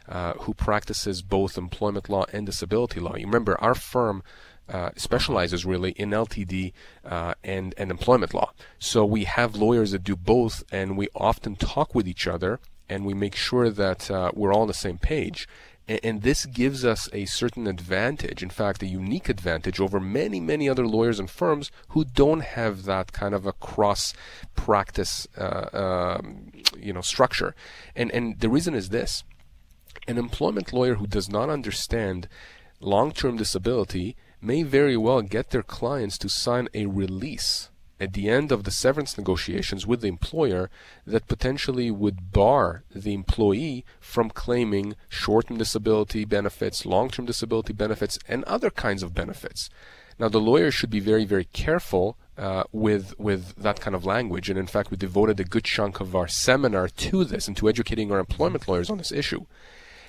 uh, 0.09 0.35
who 0.35 0.55
practices 0.55 1.23
both 1.23 1.57
employment 1.57 2.09
law 2.09 2.25
and 2.33 2.47
disability 2.47 3.01
law. 3.01 3.17
You 3.17 3.27
remember, 3.27 3.61
our 3.61 3.75
firm 3.75 4.23
uh, 4.69 4.91
specializes 4.97 5.65
really 5.65 5.93
in 5.93 6.11
LTD 6.11 6.73
uh, 7.05 7.35
and 7.43 7.75
and 7.79 7.91
employment 7.91 8.35
law. 8.35 8.53
So 8.79 9.05
we 9.05 9.25
have 9.25 9.57
lawyers 9.57 9.93
that 9.93 10.05
do 10.05 10.17
both, 10.17 10.63
and 10.71 10.97
we 10.97 11.09
often 11.15 11.57
talk 11.57 11.95
with 11.95 12.07
each 12.07 12.27
other, 12.27 12.61
and 12.89 13.07
we 13.07 13.15
make 13.15 13.37
sure 13.37 13.71
that 13.71 14.11
uh, 14.11 14.33
we're 14.35 14.53
all 14.53 14.63
on 14.63 14.69
the 14.69 14.75
same 14.75 14.99
page. 14.99 15.49
And, 15.91 16.23
this 16.23 16.47
gives 16.47 16.85
us 16.85 17.09
a 17.13 17.25
certain 17.25 17.67
advantage, 17.67 18.45
in 18.45 18.51
fact, 18.51 18.81
a 18.83 18.87
unique 18.87 19.29
advantage 19.29 19.81
over 19.81 19.99
many, 19.99 20.39
many 20.39 20.69
other 20.69 20.87
lawyers 20.87 21.19
and 21.19 21.29
firms 21.29 21.73
who 21.89 22.05
don't 22.05 22.43
have 22.43 22.85
that 22.85 23.13
kind 23.13 23.35
of 23.35 23.45
a 23.45 23.53
cross 23.53 24.15
practice, 24.55 25.27
uh, 25.37 26.19
um, 26.21 26.53
you 26.79 26.93
know, 26.93 27.01
structure. 27.01 27.57
And 27.97 28.13
and 28.13 28.39
the 28.39 28.49
reason 28.49 28.75
is 28.75 28.91
this: 28.91 29.25
an 30.07 30.17
employment 30.17 30.73
lawyer 30.73 30.95
who 30.95 31.09
does 31.09 31.29
not 31.29 31.51
understand 31.51 32.29
long-term 32.79 33.37
disability 33.37 34.17
may 34.41 34.63
very 34.63 34.97
well 34.97 35.23
get 35.23 35.51
their 35.51 35.65
clients 35.65 36.19
to 36.19 36.29
sign 36.29 36.69
a 36.73 36.87
release 36.87 37.70
at 38.01 38.15
the 38.15 38.31
end 38.31 38.51
of 38.51 38.65
the 38.65 38.71
severance 38.71 39.19
negotiations 39.19 39.87
with 39.87 40.01
the 40.01 40.09
employer 40.09 40.71
that 41.07 41.29
potentially 41.29 41.91
would 41.91 42.33
bar 42.33 42.83
the 42.95 43.13
employee 43.13 43.85
from 44.01 44.31
claiming 44.31 44.97
short 45.09 45.49
term 45.49 45.59
disability 45.59 46.25
benefits, 46.25 46.87
long 46.87 47.11
term 47.11 47.27
disability 47.27 47.75
benefits, 47.75 48.19
and 48.27 48.43
other 48.45 48.71
kinds 48.71 49.03
of 49.03 49.15
benefits. 49.15 49.69
Now, 50.19 50.29
the 50.29 50.41
lawyer 50.41 50.71
should 50.71 50.91
be 50.91 51.01
very, 51.01 51.25
very 51.25 51.45
careful 51.45 52.17
uh, 52.37 52.65
with 52.73 53.19
with 53.19 53.55
that 53.57 53.81
kind 53.81 53.95
of 53.95 54.07
language, 54.07 54.49
and 54.49 54.59
in 54.59 54.67
fact, 54.67 54.91
we 54.91 54.97
devoted 54.97 55.39
a 55.39 55.45
good 55.45 55.65
chunk 55.65 56.01
of 56.01 56.17
our 56.17 56.29
seminar 56.29 56.89
to 56.89 57.25
this 57.25 57.47
and 57.47 57.57
to 57.59 57.69
educating 57.69 58.11
our 58.11 58.19
employment 58.19 58.67
lawyers 58.67 58.91
on 58.91 58.99
this 58.99 59.13
issue. 59.13 59.41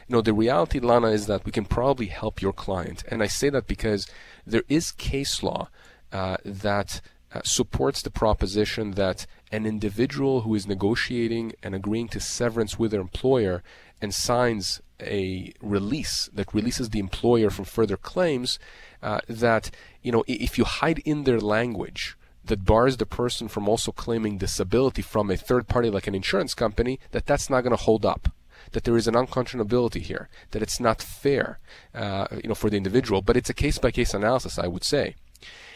You 0.07 0.15
know, 0.15 0.21
the 0.21 0.33
reality, 0.33 0.79
Lana, 0.79 1.07
is 1.07 1.27
that 1.27 1.45
we 1.45 1.51
can 1.51 1.65
probably 1.65 2.07
help 2.07 2.41
your 2.41 2.53
client, 2.53 3.03
and 3.09 3.21
I 3.21 3.27
say 3.27 3.49
that 3.49 3.67
because 3.67 4.07
there 4.45 4.63
is 4.69 4.91
case 4.91 5.43
law 5.43 5.69
uh, 6.11 6.37
that 6.43 7.01
uh, 7.33 7.41
supports 7.43 8.01
the 8.01 8.09
proposition 8.09 8.91
that 8.91 9.25
an 9.51 9.65
individual 9.65 10.41
who 10.41 10.55
is 10.55 10.67
negotiating 10.67 11.53
and 11.63 11.73
agreeing 11.73 12.07
to 12.09 12.19
severance 12.19 12.77
with 12.77 12.91
their 12.91 13.01
employer 13.01 13.63
and 14.01 14.13
signs 14.13 14.81
a 14.99 15.53
release 15.61 16.29
that 16.33 16.53
releases 16.53 16.89
the 16.89 16.99
employer 16.99 17.49
from 17.49 17.65
further 17.65 17.97
claims, 17.97 18.59
uh, 19.01 19.19
that 19.27 19.71
you 20.01 20.11
know 20.11 20.23
if 20.27 20.57
you 20.57 20.63
hide 20.63 20.99
in 20.99 21.23
their 21.23 21.39
language 21.39 22.17
that 22.43 22.65
bars 22.65 22.97
the 22.97 23.05
person 23.05 23.47
from 23.47 23.69
also 23.69 23.91
claiming 23.91 24.37
disability 24.37 25.01
from 25.01 25.29
a 25.29 25.37
third 25.37 25.67
party 25.67 25.89
like 25.89 26.07
an 26.07 26.15
insurance 26.15 26.53
company, 26.53 26.99
that 27.11 27.25
that's 27.25 27.49
not 27.49 27.61
going 27.61 27.75
to 27.75 27.83
hold 27.83 28.05
up 28.05 28.29
that 28.71 28.83
there 28.83 28.97
is 28.97 29.07
an 29.07 29.15
unconscionability 29.15 30.01
here, 30.01 30.29
that 30.51 30.61
it's 30.61 30.79
not 30.79 31.01
fair, 31.01 31.59
uh, 31.93 32.27
you 32.41 32.47
know, 32.47 32.55
for 32.55 32.69
the 32.69 32.77
individual. 32.77 33.21
But 33.21 33.37
it's 33.37 33.49
a 33.49 33.53
case 33.53 33.77
by 33.77 33.91
case 33.91 34.13
analysis, 34.13 34.57
I 34.57 34.67
would 34.67 34.83
say. 34.83 35.15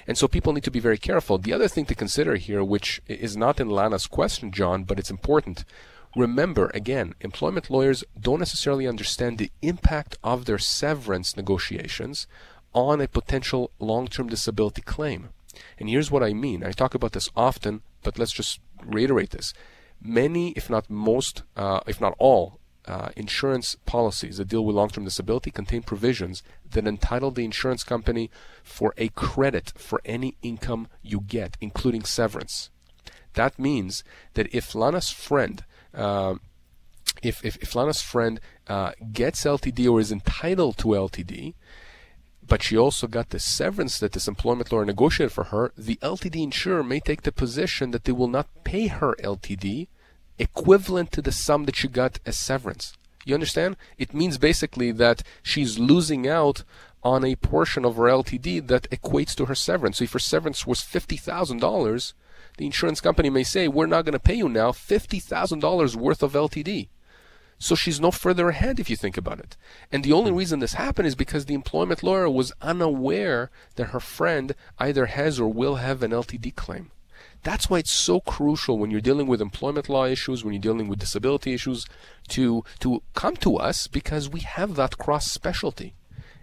And 0.08 0.17
so 0.17 0.28
people 0.28 0.54
need 0.54 0.63
to 0.63 0.71
be 0.71 0.80
very 0.80 0.97
careful. 0.97 1.38
The 1.38 1.54
other 1.54 1.67
thing 1.67 1.86
to 1.86 1.95
consider 1.95 2.36
here, 2.36 2.63
which 2.63 3.01
is 3.08 3.36
not 3.36 3.60
in 3.60 3.69
Lana's 3.69 4.08
question, 4.08 4.51
John, 4.51 4.84
but 4.84 4.99
it's 4.99 5.10
important. 5.10 5.65
Remember, 6.15 6.71
again, 6.73 7.13
employment 7.21 7.69
lawyers 7.69 8.04
don't 8.19 8.39
necessarily 8.39 8.88
understand 8.88 9.38
the 9.38 9.51
impact 9.62 10.17
of 10.23 10.45
their 10.45 10.58
severance 10.60 11.36
negotiations 11.36 12.28
on 12.73 13.01
a 13.01 13.08
potential 13.08 13.71
long 13.80 14.08
term 14.08 14.28
disability 14.28 14.82
claim. 14.82 15.30
And 15.80 15.89
here's 15.89 16.12
what 16.12 16.23
I 16.23 16.34
mean. 16.34 16.63
I 16.63 16.71
talk 16.71 16.93
about 16.93 17.13
this 17.13 17.30
often, 17.36 17.82
but 18.04 18.19
let's 18.19 18.34
just 18.34 18.60
reiterate 18.84 19.32
this. 19.32 19.54
Many, 20.01 20.51
if 20.51 20.69
not 20.69 20.89
most, 20.89 21.43
uh, 21.56 21.80
if 21.88 21.99
not 21.99 22.15
all, 22.19 22.60
uh, 22.88 23.10
insurance 23.15 23.76
policies 23.86 24.38
that 24.38 24.48
deal 24.48 24.63
with 24.63 24.76
long 24.76 24.89
term 24.89 25.04
disability 25.04 25.52
contain 25.52 25.82
provisions 25.82 26.43
that 26.69 26.88
entitle 26.88 27.32
the 27.32 27.45
insurance 27.45 27.84
company 27.84 28.30
for 28.63 28.93
a 28.98 29.10
credit 29.10 29.74
for 29.76 30.02
any 30.06 30.36
income 30.41 30.88
you 31.02 31.21
get, 31.21 31.58
including 31.62 32.04
severance. 32.04 32.69
That 33.34 33.60
means 33.60 34.04
that 34.34 34.54
if 34.54 34.76
Lana's 34.76 35.12
friend, 35.12 35.63
uh, 35.93 36.36
if, 37.21 37.43
if, 37.43 37.58
if, 37.58 37.76
Lana's 37.76 38.02
friend 38.02 38.39
uh, 38.67 38.91
gets 39.12 39.43
LTD 39.43 39.89
or 39.91 40.00
is 40.00 40.12
entitled 40.12 40.78
to 40.78 40.89
LTD, 40.89 41.54
but 42.48 42.62
she 42.62 42.78
also 42.78 43.08
got 43.08 43.32
the 43.32 43.39
severance 43.39 44.00
that 44.00 44.12
this 44.12 44.28
employment 44.28 44.71
lawyer 44.71 44.86
negotiated 44.86 45.34
for 45.34 45.45
her, 45.45 45.74
the 45.78 45.98
LTD 45.98 46.43
insurer 46.43 46.84
may 46.84 47.00
take 47.00 47.24
the 47.24 47.32
position 47.32 47.91
that 47.91 48.04
they 48.04 48.12
will 48.12 48.28
not 48.28 48.48
pay 48.63 48.88
her 48.88 49.15
LTD 49.15 49.88
equivalent 50.38 51.12
to 51.13 51.21
the 51.21 51.32
sum 51.32 51.65
that 51.65 51.76
she 51.76 51.88
got 51.88 52.19
as 52.26 52.38
severance. 52.38 52.93
You 53.26 53.34
understand? 53.34 53.76
It 53.98 54.13
means 54.13 54.38
basically 54.38 54.91
that 54.91 55.24
she's 55.41 55.80
losing 55.80 56.28
out 56.28 56.64
on 57.03 57.24
a 57.24 57.36
portion 57.36 57.86
of 57.86 57.95
her 57.95 58.03
LTD 58.03 58.68
that 58.68 58.89
equates 58.89 59.36
to 59.36 59.45
her 59.45 59.55
severance. 59.55 59.97
So 59.97 60.03
if 60.03 60.14
her 60.14 60.20
severance 60.20 60.66
was 60.66 60.80
$50,000, 60.80 62.14
the 62.57 62.66
insurance 62.66 63.01
company 63.01 63.30
may 63.30 63.43
say, 63.43 63.68
We're 63.68 63.86
not 63.86 64.05
going 64.05 64.14
to 64.14 64.20
pay 64.20 64.36
you 64.36 64.49
now 64.49 64.72
$50,000 64.72 65.95
worth 65.95 66.24
of 66.24 66.34
LTD. 66.34 66.88
So 67.57 67.74
she's 67.74 68.01
no 68.01 68.12
further 68.12 68.49
ahead 68.49 68.80
if 68.80 68.89
you 68.89 68.95
think 68.95 69.18
about 69.18 69.39
it. 69.39 69.55
And 69.91 70.03
the 70.03 70.12
only 70.12 70.32
reason 70.32 70.59
this 70.59 70.74
happened 70.74 71.07
is 71.07 71.16
because 71.16 71.45
the 71.45 71.53
employment 71.53 72.03
lawyer 72.03 72.30
was 72.30 72.51
unaware 72.62 73.49
that 73.76 73.88
her 73.88 73.99
friend 73.99 74.53
either 74.78 75.05
has 75.05 75.39
or 75.39 75.47
will 75.47 75.76
have 75.76 76.03
an 76.03 76.12
LTD 76.12 76.55
claim. 76.55 76.91
That's 77.46 77.70
why 77.70 77.78
it's 77.78 77.91
so 77.91 78.22
crucial 78.22 78.80
when 78.80 78.89
you're 78.89 79.00
dealing 79.00 79.28
with 79.28 79.39
employment 79.39 79.88
law 79.88 80.06
issues, 80.06 80.43
when 80.43 80.56
you're 80.56 80.62
dealing 80.70 80.88
with 80.88 80.98
disability 80.98 81.54
issues, 81.54 81.86
to 82.30 82.66
to 82.80 83.04
come 83.14 83.36
to 83.38 83.58
us 83.58 83.86
because 83.86 84.28
we 84.28 84.39
have 84.39 84.76
that 84.76 84.98
cross 84.98 85.32
specialty. 85.32 85.93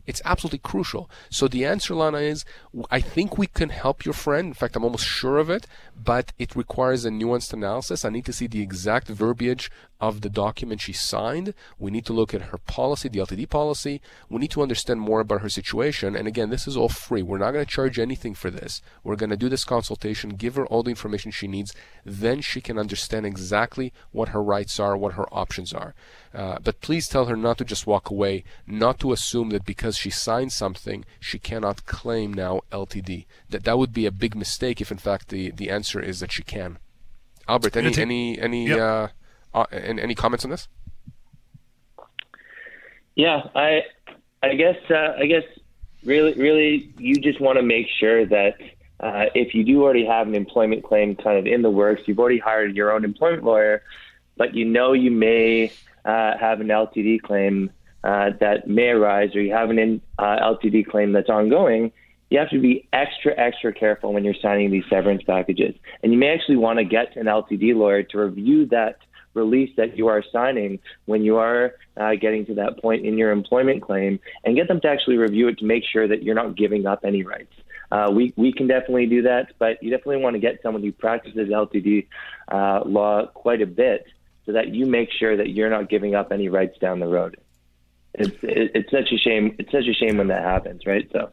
It's 0.07 0.23
absolutely 0.25 0.61
crucial. 0.61 1.11
So 1.29 1.49
the 1.49 1.65
answer, 1.65 1.95
Lana, 1.95 2.19
is 2.19 2.45
I 2.89 3.01
think 3.01 3.37
we 3.37 3.49
can 3.49 3.71
help 3.71 4.05
your 4.05 4.15
friend. 4.15 4.49
In 4.49 4.55
fact, 4.55 4.77
I'm 4.77 4.85
almost 4.85 5.07
sure 5.07 5.39
of 5.39 5.51
it, 5.51 5.67
but 6.01 6.33
it 6.39 6.55
requires 6.55 7.05
a 7.05 7.11
nuanced 7.11 7.53
analysis. 7.53 8.05
I 8.05 8.11
need 8.11 8.27
to 8.27 8.33
see 8.33 8.47
the 8.47 8.63
exact 8.63 9.09
verbiage 9.09 9.73
of 10.03 10.21
the 10.21 10.29
document 10.29 10.81
she 10.81 10.93
signed. 10.93 11.55
We 11.79 11.93
need 11.93 12.05
to 12.07 12.13
look 12.13 12.35
at 12.35 12.43
her 12.51 12.59
policy, 12.59 13.09
the 13.09 13.21
LTD 13.21 13.49
policy. 13.49 14.03
We 14.29 14.41
need 14.41 14.51
to 14.51 14.61
understand 14.61 15.01
more 15.01 15.21
about 15.21 15.43
her 15.43 15.49
situation. 15.49 16.17
And 16.17 16.27
again, 16.27 16.51
this 16.51 16.67
is 16.67 16.77
all 16.77 16.89
free. 16.89 17.23
We're 17.23 17.39
not 17.39 17.53
going 17.53 17.65
to 17.65 17.71
charge 17.71 18.01
anything 18.01 18.35
for 18.35 18.51
this. 18.51 18.83
We're 19.05 19.15
going 19.15 19.31
to 19.31 19.37
do 19.37 19.49
this 19.49 19.65
consultation, 19.65 20.31
give 20.31 20.57
her 20.57 20.67
all 20.67 20.83
the 20.83 20.91
information 20.91 21.31
she 21.31 21.47
needs. 21.47 21.73
Then 22.05 22.41
she 22.41 22.61
can 22.61 22.79
understand 22.79 23.25
exactly 23.25 23.93
what 24.11 24.31
her 24.31 24.43
rights 24.43 24.81
are, 24.81 24.97
what 24.97 25.15
her 25.15 25.33
options 25.33 25.73
are. 25.73 25.95
Uh, 26.35 26.59
but 26.61 26.81
please 26.81 27.07
tell 27.07 27.27
her 27.27 27.37
not 27.37 27.59
to 27.59 27.65
just 27.65 27.87
walk 27.87 28.11
away, 28.11 28.43
not 28.67 28.99
to 28.99 29.13
assume 29.13 29.51
that 29.51 29.65
because 29.65 29.97
she 29.97 30.11
signed 30.11 30.53
something, 30.53 31.05
she 31.21 31.39
cannot 31.39 31.87
claim 31.87 32.35
now 32.35 32.63
LTD. 32.73 33.27
That 33.51 33.63
that 33.65 33.79
would 33.79 33.93
be 33.93 34.07
a 34.07 34.11
big 34.11 34.35
mistake 34.35 34.81
if, 34.81 34.91
in 34.91 34.99
fact, 34.99 35.29
the, 35.29 35.53
the 35.53 35.71
answer 35.71 36.01
is 36.01 36.19
that 36.19 36.33
she 36.33 36.43
can. 36.43 36.79
Albert, 37.49 37.77
any 37.77 37.99
any 37.99 38.39
any 38.39 38.69
yep. 38.69 38.79
uh, 38.79 39.09
uh, 39.55 39.67
and 39.71 39.99
any 40.01 40.15
comments 40.15 40.45
on 40.45 40.51
this? 40.51 40.69
Yeah, 43.15 43.43
I, 43.55 43.83
I 44.43 44.55
guess, 44.55 44.77
uh, 44.91 45.15
I 45.19 45.27
guess, 45.27 45.45
really, 46.05 46.35
really, 46.35 46.93
you 46.99 47.17
just 47.17 47.41
want 47.41 47.59
to 47.59 47.63
make 47.63 47.87
sure 48.01 48.25
that 48.27 48.57
uh, 49.01 49.27
if 49.35 49.55
you 49.55 49.65
do 49.65 49.83
already 49.83 50.07
have 50.07 50.29
an 50.29 50.35
employment 50.35 50.85
claim 50.85 51.17
kind 51.17 51.39
of 51.39 51.47
in 51.47 51.63
the 51.63 51.71
works, 51.71 52.03
you've 52.07 52.19
already 52.19 52.39
hired 52.39 52.75
your 52.77 52.93
own 52.93 53.05
employment 53.05 53.45
lawyer, 53.45 53.83
but 54.37 54.55
you 54.55 54.65
know 54.65 54.93
you 54.93 55.11
may 55.11 55.73
uh, 56.05 56.39
have 56.39 56.61
an 56.61 56.69
LTD 56.69 57.21
claim 57.23 57.71
uh, 58.05 58.31
that 58.41 58.67
may 58.67 58.89
arise, 58.89 59.35
or 59.35 59.43
you 59.43 59.53
have 59.53 59.71
an 59.71 60.01
uh, 60.19 60.23
LTD 60.23 60.87
claim 60.87 61.13
that's 61.13 61.29
ongoing. 61.29 61.93
You 62.31 62.39
have 62.39 62.51
to 62.51 62.59
be 62.59 62.89
extra, 62.93 63.37
extra 63.37 63.73
careful 63.73 64.13
when 64.13 64.25
you're 64.25 64.35
signing 64.41 64.71
these 64.71 64.85
severance 64.89 65.23
packages. 65.23 65.75
And 66.03 66.13
you 66.13 66.19
may 66.19 66.31
actually 66.31 66.57
want 66.57 66.79
to 66.79 66.85
get 66.85 67.17
an 67.17 67.27
LTD 67.27 67.75
lawyer 67.77 68.03
to 68.05 68.19
review 68.19 68.67
that 68.67 68.97
release 69.35 69.71
that 69.77 69.97
you 69.97 70.09
are 70.09 70.23
signing 70.33 70.79
when 71.07 71.23
you 71.23 71.37
are 71.37 71.75
uh, 71.97 72.15
getting 72.15 72.47
to 72.47 72.55
that 72.55 72.81
point 72.81 73.05
in 73.05 73.17
your 73.19 73.31
employment 73.31 73.83
claim 73.83 74.21
and 74.45 74.57
get 74.57 74.69
them 74.69 74.81
to 74.81 74.89
actually 74.89 75.17
review 75.17 75.49
it 75.49 75.59
to 75.59 75.65
make 75.65 75.85
sure 75.85 76.07
that 76.07 76.23
you're 76.23 76.35
not 76.35 76.57
giving 76.57 76.87
up 76.87 77.01
any 77.05 77.23
rights. 77.23 77.53
Uh, 77.91 78.11
we, 78.11 78.33
we 78.37 78.53
can 78.53 78.67
definitely 78.67 79.07
do 79.07 79.23
that, 79.23 79.53
but 79.59 79.83
you 79.83 79.91
definitely 79.91 80.17
want 80.17 80.35
to 80.35 80.41
get 80.41 80.61
someone 80.63 80.83
who 80.83 80.93
practices 80.93 81.49
LTD 81.49 82.07
uh, 82.51 82.83
law 82.87 83.27
quite 83.27 83.61
a 83.61 83.67
bit 83.67 84.07
so 84.47 84.53
that 84.53 84.69
you 84.69 84.87
make 84.87 85.11
sure 85.13 85.37
that 85.37 85.51
you're 85.51 85.71
not 85.71 85.91
giving 85.91 86.15
up 86.15 86.33
any 86.33 86.49
rights 86.49 86.79
down 86.79 87.01
the 87.01 87.07
road. 87.07 87.37
It's, 88.15 88.37
it's 88.43 88.91
such 88.91 89.13
a 89.13 89.19
shame. 89.19 89.57
It's 89.59 89.73
such 89.73 89.87
a 89.87 89.95
shame 89.95 90.19
when 90.19 90.29
that 90.29 90.43
happens, 90.43 90.87
right? 90.87 91.09
So. 91.13 91.31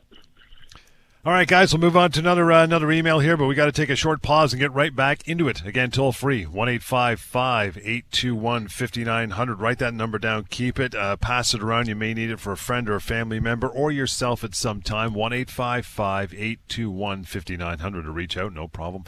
All 1.26 1.34
right, 1.34 1.50
guys, 1.50 1.74
we'll 1.74 1.82
move 1.82 1.98
on 1.98 2.12
to 2.12 2.22
another 2.22 2.50
uh, 2.50 2.64
another 2.64 2.90
email 2.94 3.20
here, 3.20 3.36
but 3.36 3.46
we 3.46 3.54
got 3.54 3.66
to 3.66 3.74
take 3.74 3.90
a 3.90 3.96
short 3.98 4.22
pause 4.22 4.54
and 4.54 4.60
get 4.62 4.72
right 4.72 4.96
back 4.96 5.28
into 5.28 5.50
it. 5.50 5.66
Again, 5.66 5.92
toll 5.92 6.14
free 6.14 6.46
one 6.46 6.70
eight 6.70 6.82
five 6.82 7.20
five 7.20 7.78
eight 7.84 8.10
two 8.10 8.34
one 8.34 8.70
fifty 8.70 9.04
nine 9.04 9.32
hundred. 9.32 9.60
Write 9.60 9.80
that 9.80 9.94
number 9.94 10.18
down, 10.18 10.46
keep 10.50 10.80
it, 10.80 10.96
uh, 10.96 11.18
pass 11.18 11.54
it 11.54 11.62
around. 11.62 11.90
You 11.90 11.96
may 11.96 12.14
need 12.14 12.30
it 12.30 12.40
for 12.40 12.54
a 12.54 12.58
friend 12.58 12.90
or 12.90 12.96
a 12.96 13.02
family 13.02 13.42
member 13.42 13.68
or 13.68 13.92
yourself 13.92 14.46
at 14.46 14.56
some 14.56 14.82
time. 14.82 15.14
One 15.14 15.34
eight 15.34 15.50
five 15.52 15.86
five 15.86 16.34
eight 16.34 16.62
two 16.70 16.90
one 16.90 17.26
fifty 17.26 17.58
nine 17.58 17.80
hundred 17.80 18.04
to 18.04 18.12
reach 18.12 18.38
out, 18.38 18.54
no 18.54 18.70
problem. 18.70 19.04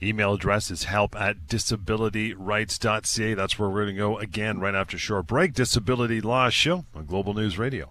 Email 0.00 0.34
address 0.34 0.70
is 0.70 0.84
help 0.84 1.16
at 1.16 1.48
disabilityrights.ca. 1.48 3.34
That's 3.34 3.58
where 3.58 3.68
we're 3.68 3.86
going 3.86 3.96
to 3.96 4.00
go 4.00 4.18
again 4.18 4.60
right 4.60 4.76
after 4.76 4.96
short 4.98 5.26
break. 5.26 5.52
Disability 5.52 6.20
Law 6.20 6.48
Show 6.48 6.84
on 6.94 7.06
Global 7.06 7.34
News 7.34 7.58
Radio. 7.58 7.90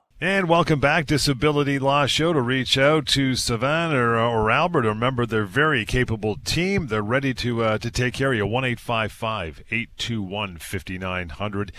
And 0.23 0.47
welcome 0.47 0.79
back, 0.79 1.07
Disability 1.07 1.79
Law 1.79 2.05
Show. 2.05 2.31
To 2.31 2.41
reach 2.41 2.77
out 2.77 3.07
to 3.07 3.33
Savan 3.33 3.91
or, 3.91 4.15
or 4.19 4.51
Albert, 4.51 4.83
remember 4.83 5.25
they're 5.25 5.45
very 5.45 5.83
capable 5.83 6.35
team. 6.35 6.85
They're 6.85 7.01
ready 7.01 7.33
to 7.33 7.63
uh, 7.63 7.77
to 7.79 7.89
take 7.89 8.13
care 8.13 8.31
of 8.31 8.37
you. 8.37 8.45
One 8.45 8.63
eight 8.63 8.79
five 8.79 9.11
five 9.11 9.63
eight 9.71 9.89
two 9.97 10.21
one 10.21 10.57
fifty 10.57 10.99
nine 10.99 11.29
hundred. 11.29 11.71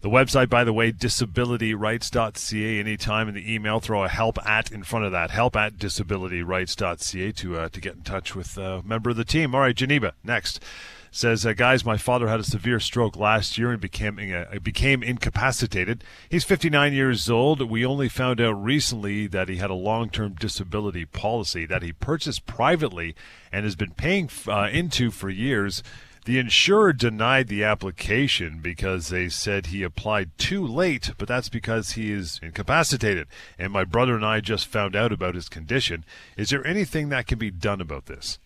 The 0.00 0.08
website, 0.08 0.48
by 0.48 0.62
the 0.62 0.72
way, 0.72 0.92
disabilityrights.ca. 0.92 2.78
Anytime 2.78 3.28
in 3.30 3.34
the 3.34 3.52
email, 3.52 3.80
throw 3.80 4.04
a 4.04 4.08
help 4.08 4.38
at 4.46 4.70
in 4.70 4.84
front 4.84 5.04
of 5.04 5.10
that. 5.10 5.32
Help 5.32 5.56
at 5.56 5.74
disabilityrights.ca 5.74 7.32
to 7.32 7.58
uh, 7.58 7.68
to 7.68 7.80
get 7.80 7.96
in 7.96 8.02
touch 8.02 8.36
with 8.36 8.56
a 8.56 8.80
member 8.84 9.10
of 9.10 9.16
the 9.16 9.24
team. 9.24 9.56
All 9.56 9.62
right, 9.62 9.74
Geneva, 9.74 10.14
next 10.22 10.62
says, 11.10 11.44
uh, 11.44 11.52
"Guys, 11.52 11.84
my 11.84 11.96
father 11.96 12.28
had 12.28 12.40
a 12.40 12.44
severe 12.44 12.80
stroke 12.80 13.16
last 13.16 13.58
year 13.58 13.70
and 13.70 13.80
became 13.80 14.18
uh, 14.18 14.58
became 14.60 15.02
incapacitated. 15.02 16.04
He's 16.28 16.44
59 16.44 16.92
years 16.92 17.28
old. 17.30 17.62
We 17.62 17.84
only 17.84 18.08
found 18.08 18.40
out 18.40 18.62
recently 18.62 19.26
that 19.28 19.48
he 19.48 19.56
had 19.56 19.70
a 19.70 19.74
long-term 19.74 20.34
disability 20.34 21.04
policy 21.04 21.66
that 21.66 21.82
he 21.82 21.92
purchased 21.92 22.46
privately 22.46 23.14
and 23.52 23.64
has 23.64 23.76
been 23.76 23.92
paying 23.92 24.30
uh, 24.46 24.68
into 24.72 25.10
for 25.10 25.30
years." 25.30 25.82
The 26.28 26.38
insurer 26.38 26.92
denied 26.92 27.48
the 27.48 27.64
application 27.64 28.60
because 28.60 29.08
they 29.08 29.30
said 29.30 29.66
he 29.66 29.82
applied 29.82 30.36
too 30.36 30.66
late, 30.66 31.12
but 31.16 31.26
that's 31.26 31.48
because 31.48 31.92
he 31.92 32.12
is 32.12 32.38
incapacitated. 32.42 33.28
And 33.58 33.72
my 33.72 33.84
brother 33.84 34.14
and 34.14 34.26
I 34.26 34.40
just 34.40 34.66
found 34.66 34.94
out 34.94 35.10
about 35.10 35.36
his 35.36 35.48
condition. 35.48 36.04
Is 36.36 36.50
there 36.50 36.66
anything 36.66 37.08
that 37.08 37.26
can 37.26 37.38
be 37.38 37.50
done 37.50 37.80
about 37.80 38.06
this? 38.06 38.38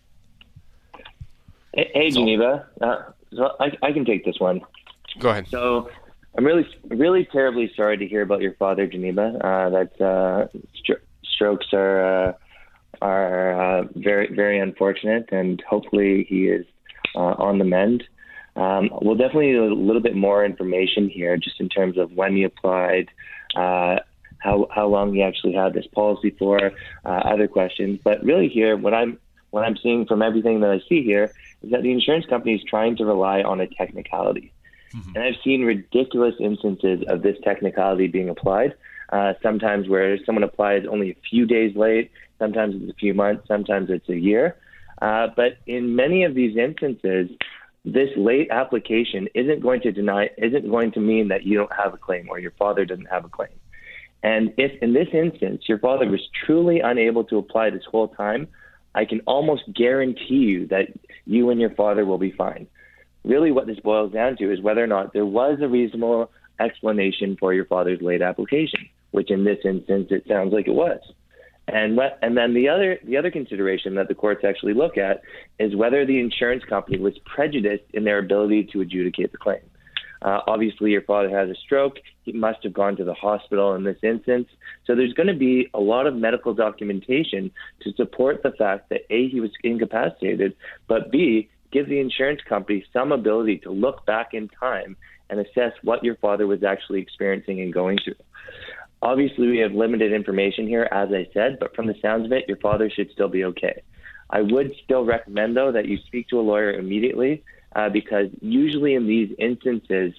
Hey, 1.74 1.90
hey 1.94 2.10
Geneva. 2.10 2.66
Uh, 2.80 3.02
so 3.34 3.56
I, 3.60 3.72
I 3.82 3.92
can 3.92 4.04
take 4.04 4.24
this 4.24 4.38
one. 4.38 4.60
Go 5.18 5.30
ahead. 5.30 5.48
So 5.48 5.90
I'm 6.36 6.44
really, 6.44 6.66
really 6.88 7.26
terribly 7.26 7.72
sorry 7.76 7.98
to 7.98 8.06
hear 8.06 8.22
about 8.22 8.40
your 8.40 8.54
father, 8.54 8.86
Geneva. 8.86 9.38
Uh, 9.42 9.70
that 9.70 10.00
uh, 10.00 10.48
st- 10.82 11.00
strokes 11.24 11.66
are 11.72 12.28
uh, 12.28 12.32
are 13.00 13.80
uh, 13.80 13.84
very, 13.96 14.32
very 14.34 14.58
unfortunate, 14.58 15.28
and 15.32 15.62
hopefully 15.68 16.24
he 16.28 16.46
is 16.46 16.66
uh, 17.14 17.34
on 17.38 17.58
the 17.58 17.64
mend. 17.64 18.04
Um, 18.54 18.90
we'll 19.00 19.16
definitely 19.16 19.52
need 19.52 19.56
a 19.56 19.74
little 19.74 20.02
bit 20.02 20.14
more 20.14 20.44
information 20.44 21.08
here, 21.08 21.36
just 21.36 21.58
in 21.58 21.68
terms 21.68 21.96
of 21.96 22.12
when 22.12 22.36
he 22.36 22.44
applied, 22.44 23.08
uh, 23.56 23.96
how 24.38 24.68
how 24.74 24.86
long 24.86 25.14
he 25.14 25.22
actually 25.22 25.54
had 25.54 25.72
this 25.72 25.86
policy 25.86 26.30
for, 26.38 26.72
uh, 27.04 27.08
other 27.08 27.48
questions. 27.48 27.98
But 28.04 28.22
really, 28.22 28.48
here, 28.48 28.76
what 28.76 28.94
I'm 28.94 29.18
what 29.50 29.64
I'm 29.64 29.76
seeing 29.76 30.06
from 30.06 30.22
everything 30.22 30.60
that 30.60 30.70
I 30.70 30.80
see 30.88 31.02
here 31.02 31.32
is 31.62 31.70
that 31.70 31.82
the 31.82 31.92
insurance 31.92 32.26
company 32.26 32.54
is 32.54 32.62
trying 32.68 32.96
to 32.96 33.04
rely 33.04 33.42
on 33.42 33.60
a 33.60 33.66
technicality. 33.66 34.52
Mm-hmm. 34.94 35.16
And 35.16 35.24
I've 35.24 35.40
seen 35.44 35.62
ridiculous 35.62 36.34
instances 36.40 37.02
of 37.08 37.22
this 37.22 37.36
technicality 37.42 38.06
being 38.06 38.28
applied. 38.28 38.74
Uh, 39.10 39.34
sometimes 39.42 39.88
where 39.88 40.18
someone 40.24 40.42
applies 40.42 40.84
only 40.88 41.10
a 41.10 41.16
few 41.28 41.46
days 41.46 41.76
late, 41.76 42.10
sometimes 42.38 42.74
it's 42.76 42.90
a 42.90 42.94
few 42.94 43.14
months, 43.14 43.46
sometimes 43.46 43.90
it's 43.90 44.08
a 44.08 44.16
year. 44.16 44.56
Uh, 45.00 45.28
but 45.34 45.58
in 45.66 45.96
many 45.96 46.24
of 46.24 46.34
these 46.34 46.56
instances, 46.56 47.28
this 47.84 48.10
late 48.16 48.48
application 48.50 49.28
isn't 49.34 49.60
going 49.60 49.80
to 49.80 49.92
deny, 49.92 50.30
isn't 50.38 50.70
going 50.70 50.92
to 50.92 51.00
mean 51.00 51.28
that 51.28 51.44
you 51.44 51.58
don't 51.58 51.72
have 51.72 51.92
a 51.92 51.98
claim 51.98 52.28
or 52.30 52.38
your 52.38 52.52
father 52.52 52.84
doesn't 52.84 53.06
have 53.06 53.24
a 53.24 53.28
claim. 53.28 53.50
And 54.22 54.54
if 54.56 54.80
in 54.80 54.92
this 54.92 55.08
instance 55.12 55.64
your 55.68 55.78
father 55.78 56.08
was 56.08 56.20
truly 56.46 56.80
unable 56.80 57.24
to 57.24 57.38
apply 57.38 57.70
this 57.70 57.84
whole 57.90 58.08
time, 58.08 58.46
I 58.94 59.04
can 59.04 59.20
almost 59.26 59.62
guarantee 59.74 60.44
you 60.52 60.66
that 60.68 60.88
you 61.26 61.50
and 61.50 61.60
your 61.60 61.74
father 61.74 62.04
will 62.04 62.18
be 62.18 62.32
fine. 62.32 62.66
Really, 63.24 63.52
what 63.52 63.66
this 63.66 63.78
boils 63.80 64.12
down 64.12 64.36
to 64.38 64.52
is 64.52 64.60
whether 64.60 64.82
or 64.82 64.88
not 64.88 65.12
there 65.12 65.26
was 65.26 65.58
a 65.62 65.68
reasonable 65.68 66.30
explanation 66.58 67.36
for 67.38 67.54
your 67.54 67.64
father's 67.66 68.02
late 68.02 68.22
application, 68.22 68.88
which 69.12 69.30
in 69.30 69.44
this 69.44 69.58
instance 69.64 70.08
it 70.10 70.24
sounds 70.28 70.52
like 70.52 70.66
it 70.66 70.74
was. 70.74 71.00
And 71.68 71.96
what, 71.96 72.18
and 72.22 72.36
then 72.36 72.54
the 72.54 72.68
other 72.68 72.98
the 73.04 73.16
other 73.16 73.30
consideration 73.30 73.94
that 73.94 74.08
the 74.08 74.14
courts 74.14 74.44
actually 74.44 74.74
look 74.74 74.98
at 74.98 75.22
is 75.60 75.76
whether 75.76 76.04
the 76.04 76.18
insurance 76.18 76.64
company 76.64 76.98
was 76.98 77.16
prejudiced 77.24 77.84
in 77.94 78.02
their 78.02 78.18
ability 78.18 78.68
to 78.72 78.80
adjudicate 78.80 79.30
the 79.30 79.38
claim. 79.38 79.60
Uh, 80.22 80.40
obviously, 80.46 80.92
your 80.92 81.02
father 81.02 81.28
has 81.28 81.50
a 81.50 81.54
stroke. 81.54 81.98
He 82.22 82.32
must 82.32 82.62
have 82.62 82.72
gone 82.72 82.96
to 82.96 83.04
the 83.04 83.14
hospital 83.14 83.74
in 83.74 83.82
this 83.82 83.98
instance. 84.02 84.48
So 84.86 84.94
there's 84.94 85.12
going 85.14 85.26
to 85.26 85.34
be 85.34 85.68
a 85.74 85.80
lot 85.80 86.06
of 86.06 86.14
medical 86.14 86.54
documentation 86.54 87.50
to 87.82 87.92
support 87.94 88.42
the 88.42 88.52
fact 88.52 88.88
that 88.90 89.00
A, 89.10 89.28
he 89.28 89.40
was 89.40 89.50
incapacitated, 89.64 90.54
but 90.86 91.10
B, 91.10 91.48
give 91.72 91.88
the 91.88 91.98
insurance 91.98 92.40
company 92.48 92.84
some 92.92 93.10
ability 93.10 93.58
to 93.58 93.70
look 93.70 94.06
back 94.06 94.32
in 94.32 94.48
time 94.48 94.96
and 95.28 95.40
assess 95.40 95.72
what 95.82 96.04
your 96.04 96.16
father 96.16 96.46
was 96.46 96.62
actually 96.62 97.00
experiencing 97.00 97.60
and 97.60 97.72
going 97.72 97.98
through. 98.04 98.14
Obviously, 99.00 99.48
we 99.48 99.58
have 99.58 99.72
limited 99.72 100.12
information 100.12 100.68
here, 100.68 100.88
as 100.92 101.08
I 101.10 101.26
said, 101.34 101.58
but 101.58 101.74
from 101.74 101.88
the 101.88 101.96
sounds 102.00 102.26
of 102.26 102.32
it, 102.32 102.44
your 102.46 102.58
father 102.58 102.88
should 102.88 103.10
still 103.10 103.28
be 103.28 103.42
okay. 103.44 103.82
I 104.30 104.42
would 104.42 104.72
still 104.84 105.04
recommend, 105.04 105.56
though, 105.56 105.72
that 105.72 105.88
you 105.88 105.98
speak 106.06 106.28
to 106.28 106.38
a 106.38 106.42
lawyer 106.42 106.72
immediately 106.74 107.42
uh, 107.74 107.88
because 107.88 108.28
usually 108.40 108.94
in 108.94 109.06
these 109.06 109.34
instances, 109.38 110.14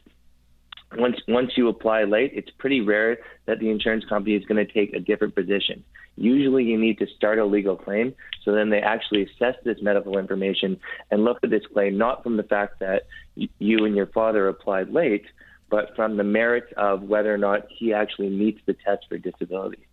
once 0.98 1.18
once 1.28 1.52
you 1.56 1.68
apply 1.68 2.04
late, 2.04 2.32
it's 2.34 2.50
pretty 2.52 2.82
rare 2.82 3.18
that 3.46 3.60
the 3.60 3.70
insurance 3.70 4.06
company 4.06 4.36
is 4.36 4.46
going 4.46 4.66
to 4.66 4.72
take 4.72 4.94
a 4.94 5.00
different 5.00 5.36
position. 5.36 5.84
Usually, 6.16 6.64
you 6.64 6.78
need 6.78 7.00
to 7.00 7.08
start 7.08 7.40
a 7.40 7.46
legal 7.46 7.76
claim, 7.76 8.14
so 8.44 8.52
then 8.52 8.70
they 8.70 8.80
actually 8.80 9.24
assess 9.24 9.56
this 9.64 9.82
medical 9.82 10.20
information 10.20 10.80
and 11.10 11.24
look 11.24 11.40
at 11.44 11.50
this 11.50 11.64
claim 11.74 11.98
not 11.98 12.22
from 12.22 12.38
the 12.38 12.44
fact 12.44 12.80
that 12.80 13.04
you 13.36 13.86
and 13.86 13.96
your 13.96 14.06
father 14.08 14.48
applied 14.48 14.90
late, 14.90 15.26
but 15.70 15.96
from 15.96 16.18
the 16.18 16.24
merits 16.24 16.72
of 16.78 17.02
whether 17.02 17.34
or 17.34 17.38
not 17.40 17.66
he 17.70 17.94
actually 17.94 18.30
meets 18.30 18.62
the 18.68 18.74
test 18.74 19.06
for 19.10 19.18
disability. 19.18 19.88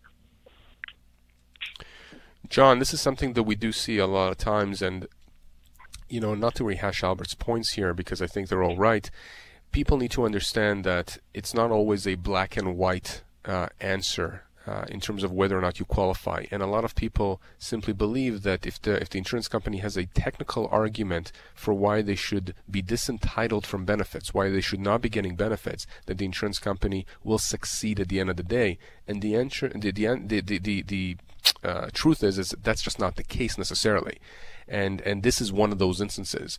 John, 2.51 2.81
this 2.81 2.93
is 2.93 3.01
something 3.01 3.33
that 3.35 3.45
we 3.45 3.55
do 3.55 3.73
see 3.73 3.97
a 3.99 4.07
lot 4.07 4.31
of 4.31 4.37
times, 4.37 4.83
and 4.83 5.07
you 6.11 6.21
know, 6.21 6.35
not 6.35 6.55
to 6.57 6.65
rehash 6.65 7.03
Albert's 7.03 7.35
points 7.35 7.71
here 7.73 7.95
because 7.95 8.21
I 8.21 8.27
think 8.27 8.49
they're 8.49 8.63
all 8.63 8.77
right. 8.77 9.11
People 9.73 9.97
need 9.97 10.11
to 10.13 10.25
understand 10.25 10.85
that 10.85 11.19
it's 11.33 11.55
not 11.55 11.71
always 11.71 12.07
a 12.07 12.17
black 12.17 12.57
and 12.57 12.77
white 12.77 13.23
uh, 13.45 13.69
answer 13.81 14.43
uh, 14.67 14.85
in 14.89 15.01
terms 15.01 15.25
of 15.25 15.33
whether 15.33 15.57
or 15.57 15.61
not 15.61 15.79
you 15.79 15.85
qualify. 15.85 16.45
And 16.51 16.63
a 16.63 16.67
lot 16.67 16.85
of 16.85 16.95
people 16.95 17.41
simply 17.59 17.93
believe 17.93 18.43
that 18.43 18.67
if 18.67 18.81
the 18.81 19.01
if 19.01 19.09
the 19.09 19.19
insurance 19.19 19.49
company 19.49 19.79
has 19.79 19.97
a 19.97 20.07
technical 20.07 20.69
argument 20.71 21.33
for 21.55 21.73
why 21.73 22.03
they 22.03 22.15
should 22.15 22.55
be 22.71 22.83
disentitled 22.83 23.67
from 23.67 23.85
benefits, 23.85 24.35
why 24.35 24.51
they 24.51 24.61
should 24.61 24.81
not 24.81 25.01
be 25.01 25.09
getting 25.09 25.35
benefits, 25.35 25.87
that 26.07 26.19
the 26.19 26.25
insurance 26.25 26.59
company 26.59 27.07
will 27.25 27.39
succeed 27.39 28.01
at 28.01 28.09
the 28.09 28.21
end 28.21 28.31
of 28.31 28.37
the 28.37 28.43
day. 28.43 28.79
And 29.09 29.23
the 29.23 29.35
answer, 29.35 29.69
the 29.69 29.91
the 29.91 30.07
the 30.27 30.59
the, 30.59 30.83
the, 30.83 31.17
uh, 31.65 31.89
truth 31.93 32.23
is, 32.23 32.39
is 32.39 32.55
that's 32.63 32.83
just 32.83 32.99
not 32.99 33.17
the 33.17 33.25
case 33.25 33.57
necessarily, 33.59 34.19
and 34.71 35.01
and 35.03 35.23
this 35.23 35.41
is 35.41 35.53
one 35.53 35.73
of 35.73 35.79
those 35.79 36.01
instances. 36.01 36.59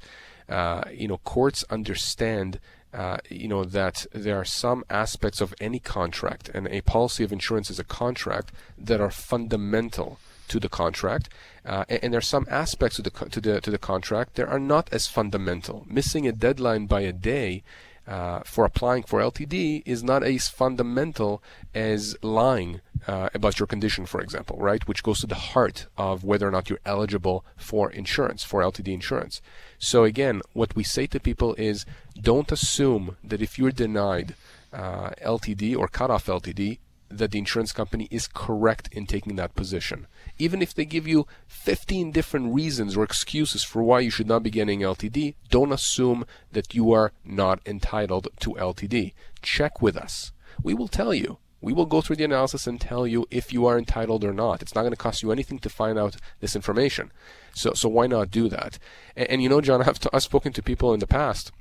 Uh, 0.50 0.84
you 0.92 1.08
know, 1.08 1.18
courts 1.20 1.64
understand. 1.70 2.60
Uh, 2.94 3.18
you 3.30 3.48
know 3.48 3.64
that 3.64 4.06
there 4.12 4.38
are 4.38 4.44
some 4.44 4.84
aspects 4.90 5.40
of 5.40 5.54
any 5.62 5.80
contract, 5.80 6.50
and 6.50 6.68
a 6.68 6.82
policy 6.82 7.24
of 7.24 7.32
insurance 7.32 7.70
is 7.70 7.80
a 7.80 7.86
contract 7.86 8.52
that 8.78 9.00
are 9.00 9.10
fundamental 9.10 10.20
to 10.50 10.60
the 10.60 10.68
contract, 10.68 11.30
uh, 11.66 11.86
and, 11.88 12.04
and, 12.04 12.14
there 12.14 12.18
are 12.18 12.22
some 12.22 12.46
aspects 12.50 13.00
of 13.00 13.06
the 13.06 13.12
to 13.30 13.40
the 13.40 13.62
to 13.62 13.72
the 13.72 13.78
contract 13.78 14.36
that 14.36 14.50
are 14.50 14.60
not 14.60 14.92
as 14.92 15.08
fundamental. 15.08 15.86
Missing 15.90 16.28
a 16.28 16.34
deadline 16.34 16.86
by 16.86 17.00
a 17.00 17.14
day 17.14 17.64
uh, 18.08 18.42
for 18.46 18.66
applying 18.66 19.04
for 19.04 19.20
LTD 19.20 19.84
is 19.86 20.04
not 20.04 20.24
as 20.24 20.50
fundamental 20.50 21.42
as 21.74 22.16
lying 22.22 22.82
uh, 23.08 23.30
about 23.34 23.60
your 23.60 23.68
condition, 23.68 24.06
for 24.06 24.22
example, 24.22 24.58
right? 24.58 24.88
Which 24.88 25.04
goes 25.04 25.20
to 25.22 25.28
the 25.28 25.36
heart 25.36 25.88
of 25.98 26.24
whether 26.24 26.48
or 26.48 26.52
not 26.52 26.70
you're 26.70 26.80
eligible 26.86 27.46
for 27.56 27.92
insurance, 27.92 28.44
for 28.44 28.62
LTD 28.62 28.90
insurance. 28.94 29.42
So 29.78 30.04
again, 30.04 30.42
what 30.54 30.76
we 30.76 30.84
say 30.84 31.08
to 31.08 31.20
people 31.20 31.56
is 31.56 31.86
don't 32.20 32.52
assume 32.52 33.18
that 33.24 33.42
if 33.42 33.58
you're 33.58 33.72
denied 33.72 34.36
uh, 34.74 35.12
LTD 35.24 35.78
or 35.78 35.88
cut 35.88 36.12
off 36.12 36.28
LTD, 36.28 36.80
that 37.18 37.32
the 37.32 37.40
insurance 37.40 37.72
company 37.72 38.08
is 38.12 38.28
correct 38.28 38.90
in 38.92 39.06
taking 39.06 39.36
that 39.36 39.56
position. 39.56 40.08
Even 40.38 40.62
if 40.62 40.74
they 40.74 40.86
give 40.86 41.08
you 41.08 41.28
15 41.48 42.12
different 42.12 42.54
reasons 42.54 42.98
or 42.98 43.04
excuses 43.04 43.64
for 43.64 43.84
why 43.84 44.00
you 44.00 44.10
should 44.10 44.28
not 44.28 44.44
be 44.44 44.50
getting 44.50 44.82
LTD, 44.82 45.36
don't 45.50 45.72
assume 45.72 46.26
that 46.52 46.74
you 46.74 46.92
are 46.92 47.12
not 47.24 47.60
entitled 47.66 48.28
to 48.40 48.52
LTD. 48.52 49.14
Check 49.42 49.82
with 49.82 49.98
us. 49.98 50.32
We 50.64 50.74
will 50.74 50.88
tell 50.88 51.14
you. 51.14 51.38
We 51.64 51.74
will 51.74 51.86
go 51.86 52.02
through 52.02 52.16
the 52.16 52.24
analysis 52.24 52.66
and 52.66 52.82
tell 52.82 53.06
you 53.06 53.28
if 53.30 53.54
you 53.54 53.68
are 53.68 53.78
entitled 53.78 54.24
or 54.24 54.34
not. 54.34 54.64
It's 54.64 54.74
not 54.74 54.82
going 54.82 54.94
to 54.94 54.98
cost 54.98 55.22
you 55.22 55.32
anything 55.32 55.60
to 55.60 55.70
find 55.70 56.00
out 56.00 56.16
this 56.40 56.56
information. 56.56 57.12
So, 57.54 57.74
so 57.74 57.88
why 57.88 58.08
not 58.08 58.32
do 58.32 58.50
that? 58.50 58.80
And, 59.16 59.30
and 59.30 59.44
you 59.44 59.50
know, 59.50 59.62
John, 59.62 59.82
I've, 59.88 60.00
t- 60.00 60.10
I've 60.12 60.24
spoken 60.24 60.54
to 60.54 60.64
people 60.64 60.92
in 60.94 61.00
the 61.00 61.08
past 61.08 61.52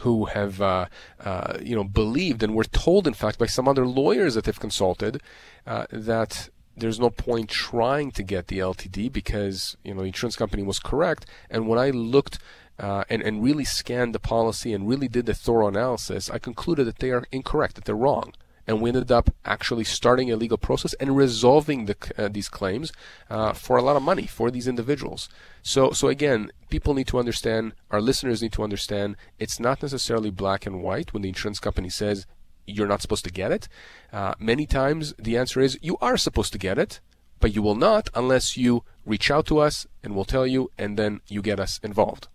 who 0.00 0.26
have 0.26 0.60
uh, 0.60 0.86
uh, 1.20 1.58
you 1.60 1.74
know 1.76 1.84
believed 1.84 2.42
and 2.42 2.54
were 2.54 2.64
told, 2.64 3.06
in 3.06 3.14
fact, 3.14 3.38
by 3.38 3.46
some 3.46 3.68
other 3.68 3.86
lawyers 3.86 4.34
that 4.34 4.44
they've 4.44 4.58
consulted, 4.58 5.20
uh, 5.66 5.86
that 5.90 6.48
there's 6.76 7.00
no 7.00 7.10
point 7.10 7.50
trying 7.50 8.10
to 8.12 8.22
get 8.22 8.46
the 8.46 8.58
LTD 8.58 9.12
because 9.12 9.76
you 9.84 9.94
know 9.94 10.00
the 10.00 10.06
insurance 10.06 10.36
company 10.36 10.62
was 10.62 10.78
correct. 10.78 11.26
And 11.50 11.68
when 11.68 11.78
I 11.78 11.90
looked 11.90 12.38
uh, 12.78 13.04
and 13.10 13.22
and 13.22 13.42
really 13.42 13.64
scanned 13.64 14.14
the 14.14 14.20
policy 14.20 14.72
and 14.72 14.88
really 14.88 15.08
did 15.08 15.26
the 15.26 15.34
thorough 15.34 15.68
analysis, 15.68 16.30
I 16.30 16.38
concluded 16.38 16.86
that 16.86 16.98
they 16.98 17.10
are 17.10 17.24
incorrect, 17.32 17.74
that 17.74 17.84
they're 17.84 17.94
wrong 17.94 18.32
and 18.66 18.80
we 18.80 18.90
ended 18.90 19.10
up 19.10 19.34
actually 19.44 19.84
starting 19.84 20.30
a 20.30 20.36
legal 20.36 20.58
process 20.58 20.94
and 20.94 21.16
resolving 21.16 21.86
the, 21.86 21.96
uh, 22.16 22.28
these 22.28 22.48
claims 22.48 22.92
uh, 23.28 23.52
for 23.52 23.76
a 23.76 23.82
lot 23.82 23.96
of 23.96 24.02
money 24.02 24.26
for 24.26 24.50
these 24.50 24.68
individuals. 24.68 25.28
So, 25.62 25.90
so 25.90 26.08
again, 26.08 26.52
people 26.68 26.94
need 26.94 27.08
to 27.08 27.18
understand, 27.18 27.72
our 27.90 28.00
listeners 28.00 28.42
need 28.42 28.52
to 28.52 28.62
understand, 28.62 29.16
it's 29.38 29.60
not 29.60 29.82
necessarily 29.82 30.30
black 30.30 30.66
and 30.66 30.82
white 30.82 31.12
when 31.12 31.22
the 31.22 31.28
insurance 31.28 31.60
company 31.60 31.88
says 31.88 32.26
you're 32.66 32.86
not 32.86 33.02
supposed 33.02 33.24
to 33.24 33.32
get 33.32 33.50
it. 33.50 33.68
Uh, 34.12 34.34
many 34.38 34.66
times 34.66 35.14
the 35.18 35.36
answer 35.36 35.60
is 35.60 35.78
you 35.82 35.96
are 36.00 36.16
supposed 36.16 36.52
to 36.52 36.58
get 36.58 36.78
it, 36.78 37.00
but 37.40 37.54
you 37.54 37.62
will 37.62 37.74
not 37.74 38.08
unless 38.14 38.56
you 38.56 38.84
reach 39.04 39.30
out 39.30 39.46
to 39.46 39.58
us 39.58 39.86
and 40.04 40.14
we'll 40.14 40.24
tell 40.24 40.46
you, 40.46 40.70
and 40.78 40.98
then 40.98 41.20
you 41.28 41.42
get 41.42 41.58
us 41.58 41.80
involved. 41.82 42.28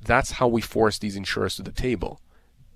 That's 0.00 0.32
how 0.32 0.48
we 0.48 0.60
force 0.60 0.98
these 0.98 1.16
insurers 1.16 1.56
to 1.56 1.62
the 1.62 1.72
table. 1.72 2.20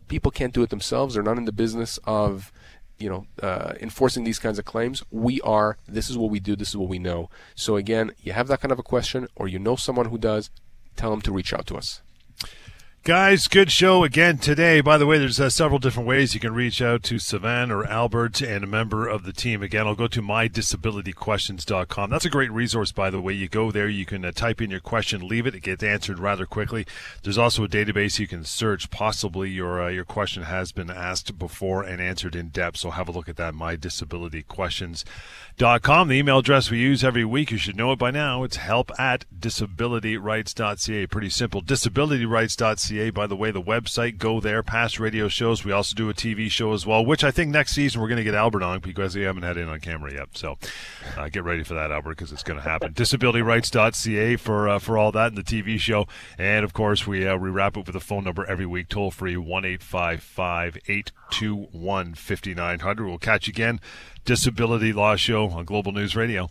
People 0.09 0.30
can't 0.30 0.55
do 0.55 0.62
it 0.62 0.70
themselves. 0.70 1.14
They're 1.14 1.22
not 1.22 1.38
in 1.38 1.44
the 1.44 1.53
business 1.53 1.99
of 2.05 2.53
you 2.99 3.09
know, 3.09 3.26
uh, 3.42 3.74
enforcing 3.80 4.24
these 4.24 4.38
kinds 4.38 4.59
of 4.59 4.64
claims. 4.64 5.03
We 5.11 5.40
are. 5.42 5.76
This 5.86 6.09
is 6.09 6.16
what 6.16 6.30
we 6.30 6.40
do. 6.40 6.57
This 6.57 6.70
is 6.70 6.76
what 6.76 6.88
we 6.88 6.99
know. 6.99 7.28
So 7.55 7.76
again, 7.76 8.12
you 8.22 8.32
have 8.32 8.49
that 8.49 8.61
kind 8.61 8.72
of 8.72 8.78
a 8.78 8.82
question, 8.82 9.28
or 9.36 9.49
you 9.49 9.59
know 9.59 9.76
someone 9.76 10.07
who 10.07 10.18
does, 10.18 10.51
tell 10.97 11.11
them 11.11 11.20
to 11.22 11.32
reach 11.32 11.53
out 11.53 11.66
to 11.66 11.76
us. 11.76 12.03
Guys, 13.07 13.46
good 13.46 13.70
show 13.70 14.02
again 14.02 14.36
today. 14.36 14.80
By 14.80 14.98
the 14.98 15.07
way, 15.07 15.16
there's 15.16 15.38
uh, 15.38 15.48
several 15.48 15.78
different 15.78 16.09
ways 16.09 16.34
you 16.34 16.40
can 16.40 16.52
reach 16.52 16.82
out 16.82 17.04
to 17.04 17.20
Savan 17.20 17.70
or 17.70 17.84
Albert 17.84 18.42
and 18.42 18.64
a 18.64 18.66
member 18.66 19.07
of 19.07 19.22
the 19.22 19.32
team. 19.32 19.62
Again, 19.62 19.86
I'll 19.86 19.94
go 19.94 20.09
to 20.09 20.20
mydisabilityquestions.com. 20.20 22.11
That's 22.11 22.24
a 22.24 22.30
great 22.30 22.50
resource, 22.50 22.90
by 22.90 23.11
the 23.11 23.20
way. 23.20 23.34
You 23.34 23.48
go 23.48 23.70
there, 23.70 23.88
you 23.88 24.07
can 24.07 24.24
uh, 24.24 24.32
type 24.32 24.61
in 24.61 24.72
your 24.72 24.80
question, 24.80 25.28
leave 25.28 25.46
it, 25.46 25.54
it 25.54 25.62
gets 25.62 25.84
answered 25.84 26.18
rather 26.18 26.46
quickly. 26.46 26.84
There's 27.22 27.38
also 27.38 27.62
a 27.62 27.68
database 27.68 28.18
you 28.18 28.26
can 28.26 28.42
search. 28.42 28.90
Possibly 28.90 29.50
your 29.50 29.84
uh, 29.84 29.88
your 29.88 30.04
question 30.04 30.42
has 30.42 30.72
been 30.72 30.90
asked 30.90 31.38
before 31.38 31.84
and 31.84 32.02
answered 32.02 32.34
in 32.34 32.48
depth. 32.48 32.78
So 32.78 32.90
have 32.90 33.07
a 33.07 33.12
look 33.12 33.28
at 33.28 33.36
that, 33.36 33.54
mydisabilityquestions.com. 33.54 36.09
The 36.09 36.18
email 36.18 36.38
address 36.38 36.72
we 36.72 36.80
use 36.80 37.04
every 37.04 37.24
week, 37.24 37.52
you 37.52 37.59
should 37.59 37.76
know 37.76 37.92
it 37.92 38.00
by 38.00 38.11
now. 38.11 38.42
It's 38.42 38.57
help 38.57 38.90
at 38.98 39.26
disabilityrights.ca. 39.32 41.07
Pretty 41.07 41.30
simple. 41.30 41.62
Disabilityrights.ca 41.62 42.95
by 43.14 43.26
the 43.26 43.36
way, 43.36 43.51
the 43.51 43.62
website, 43.62 44.18
go 44.18 44.40
there. 44.40 44.62
Past 44.62 44.99
radio 44.99 45.28
shows. 45.28 45.64
We 45.64 45.72
also 45.72 45.94
do 45.94 46.09
a 46.09 46.14
TV 46.14 46.51
show 46.51 46.72
as 46.72 46.86
well, 46.86 47.05
which 47.05 47.22
I 47.22 47.30
think 47.30 47.51
next 47.51 47.74
season 47.74 48.01
we're 48.01 48.09
going 48.09 48.18
to 48.18 48.24
get 48.24 48.34
Albert 48.34 48.62
on 48.62 48.80
because 48.80 49.14
we 49.14 49.22
haven't 49.22 49.42
had 49.42 49.57
it 49.57 49.68
on 49.68 49.80
camera 49.80 50.12
yet. 50.12 50.28
So 50.32 50.59
uh, 51.16 51.28
get 51.28 51.44
ready 51.44 51.62
for 51.62 51.74
that, 51.74 51.90
Albert, 51.90 52.16
because 52.16 52.32
it's 52.32 52.42
going 52.42 52.59
to 52.59 52.68
happen. 52.68 52.94
DisabilityRights.ca 52.94 54.36
for 54.36 54.68
uh, 54.68 54.78
for 54.78 54.97
all 54.97 55.12
that 55.12 55.28
and 55.28 55.36
the 55.36 55.42
TV 55.42 55.78
show. 55.78 56.07
And 56.38 56.64
of 56.64 56.72
course, 56.72 57.07
we, 57.07 57.26
uh, 57.26 57.36
we 57.36 57.51
wrap 57.51 57.76
up 57.76 57.86
with 57.86 57.97
a 57.97 58.01
phone 58.01 58.24
number 58.24 58.47
every 58.47 58.66
week, 58.66 58.88
toll 58.88 59.11
free 59.11 59.36
1 59.36 59.64
821 59.64 62.14
5900. 62.14 63.07
We'll 63.07 63.18
catch 63.18 63.47
you 63.47 63.53
again. 63.53 63.80
Disability 64.24 64.92
Law 64.92 65.16
Show 65.16 65.51
on 65.51 65.64
Global 65.64 65.92
News 65.92 66.16
Radio. 66.16 66.51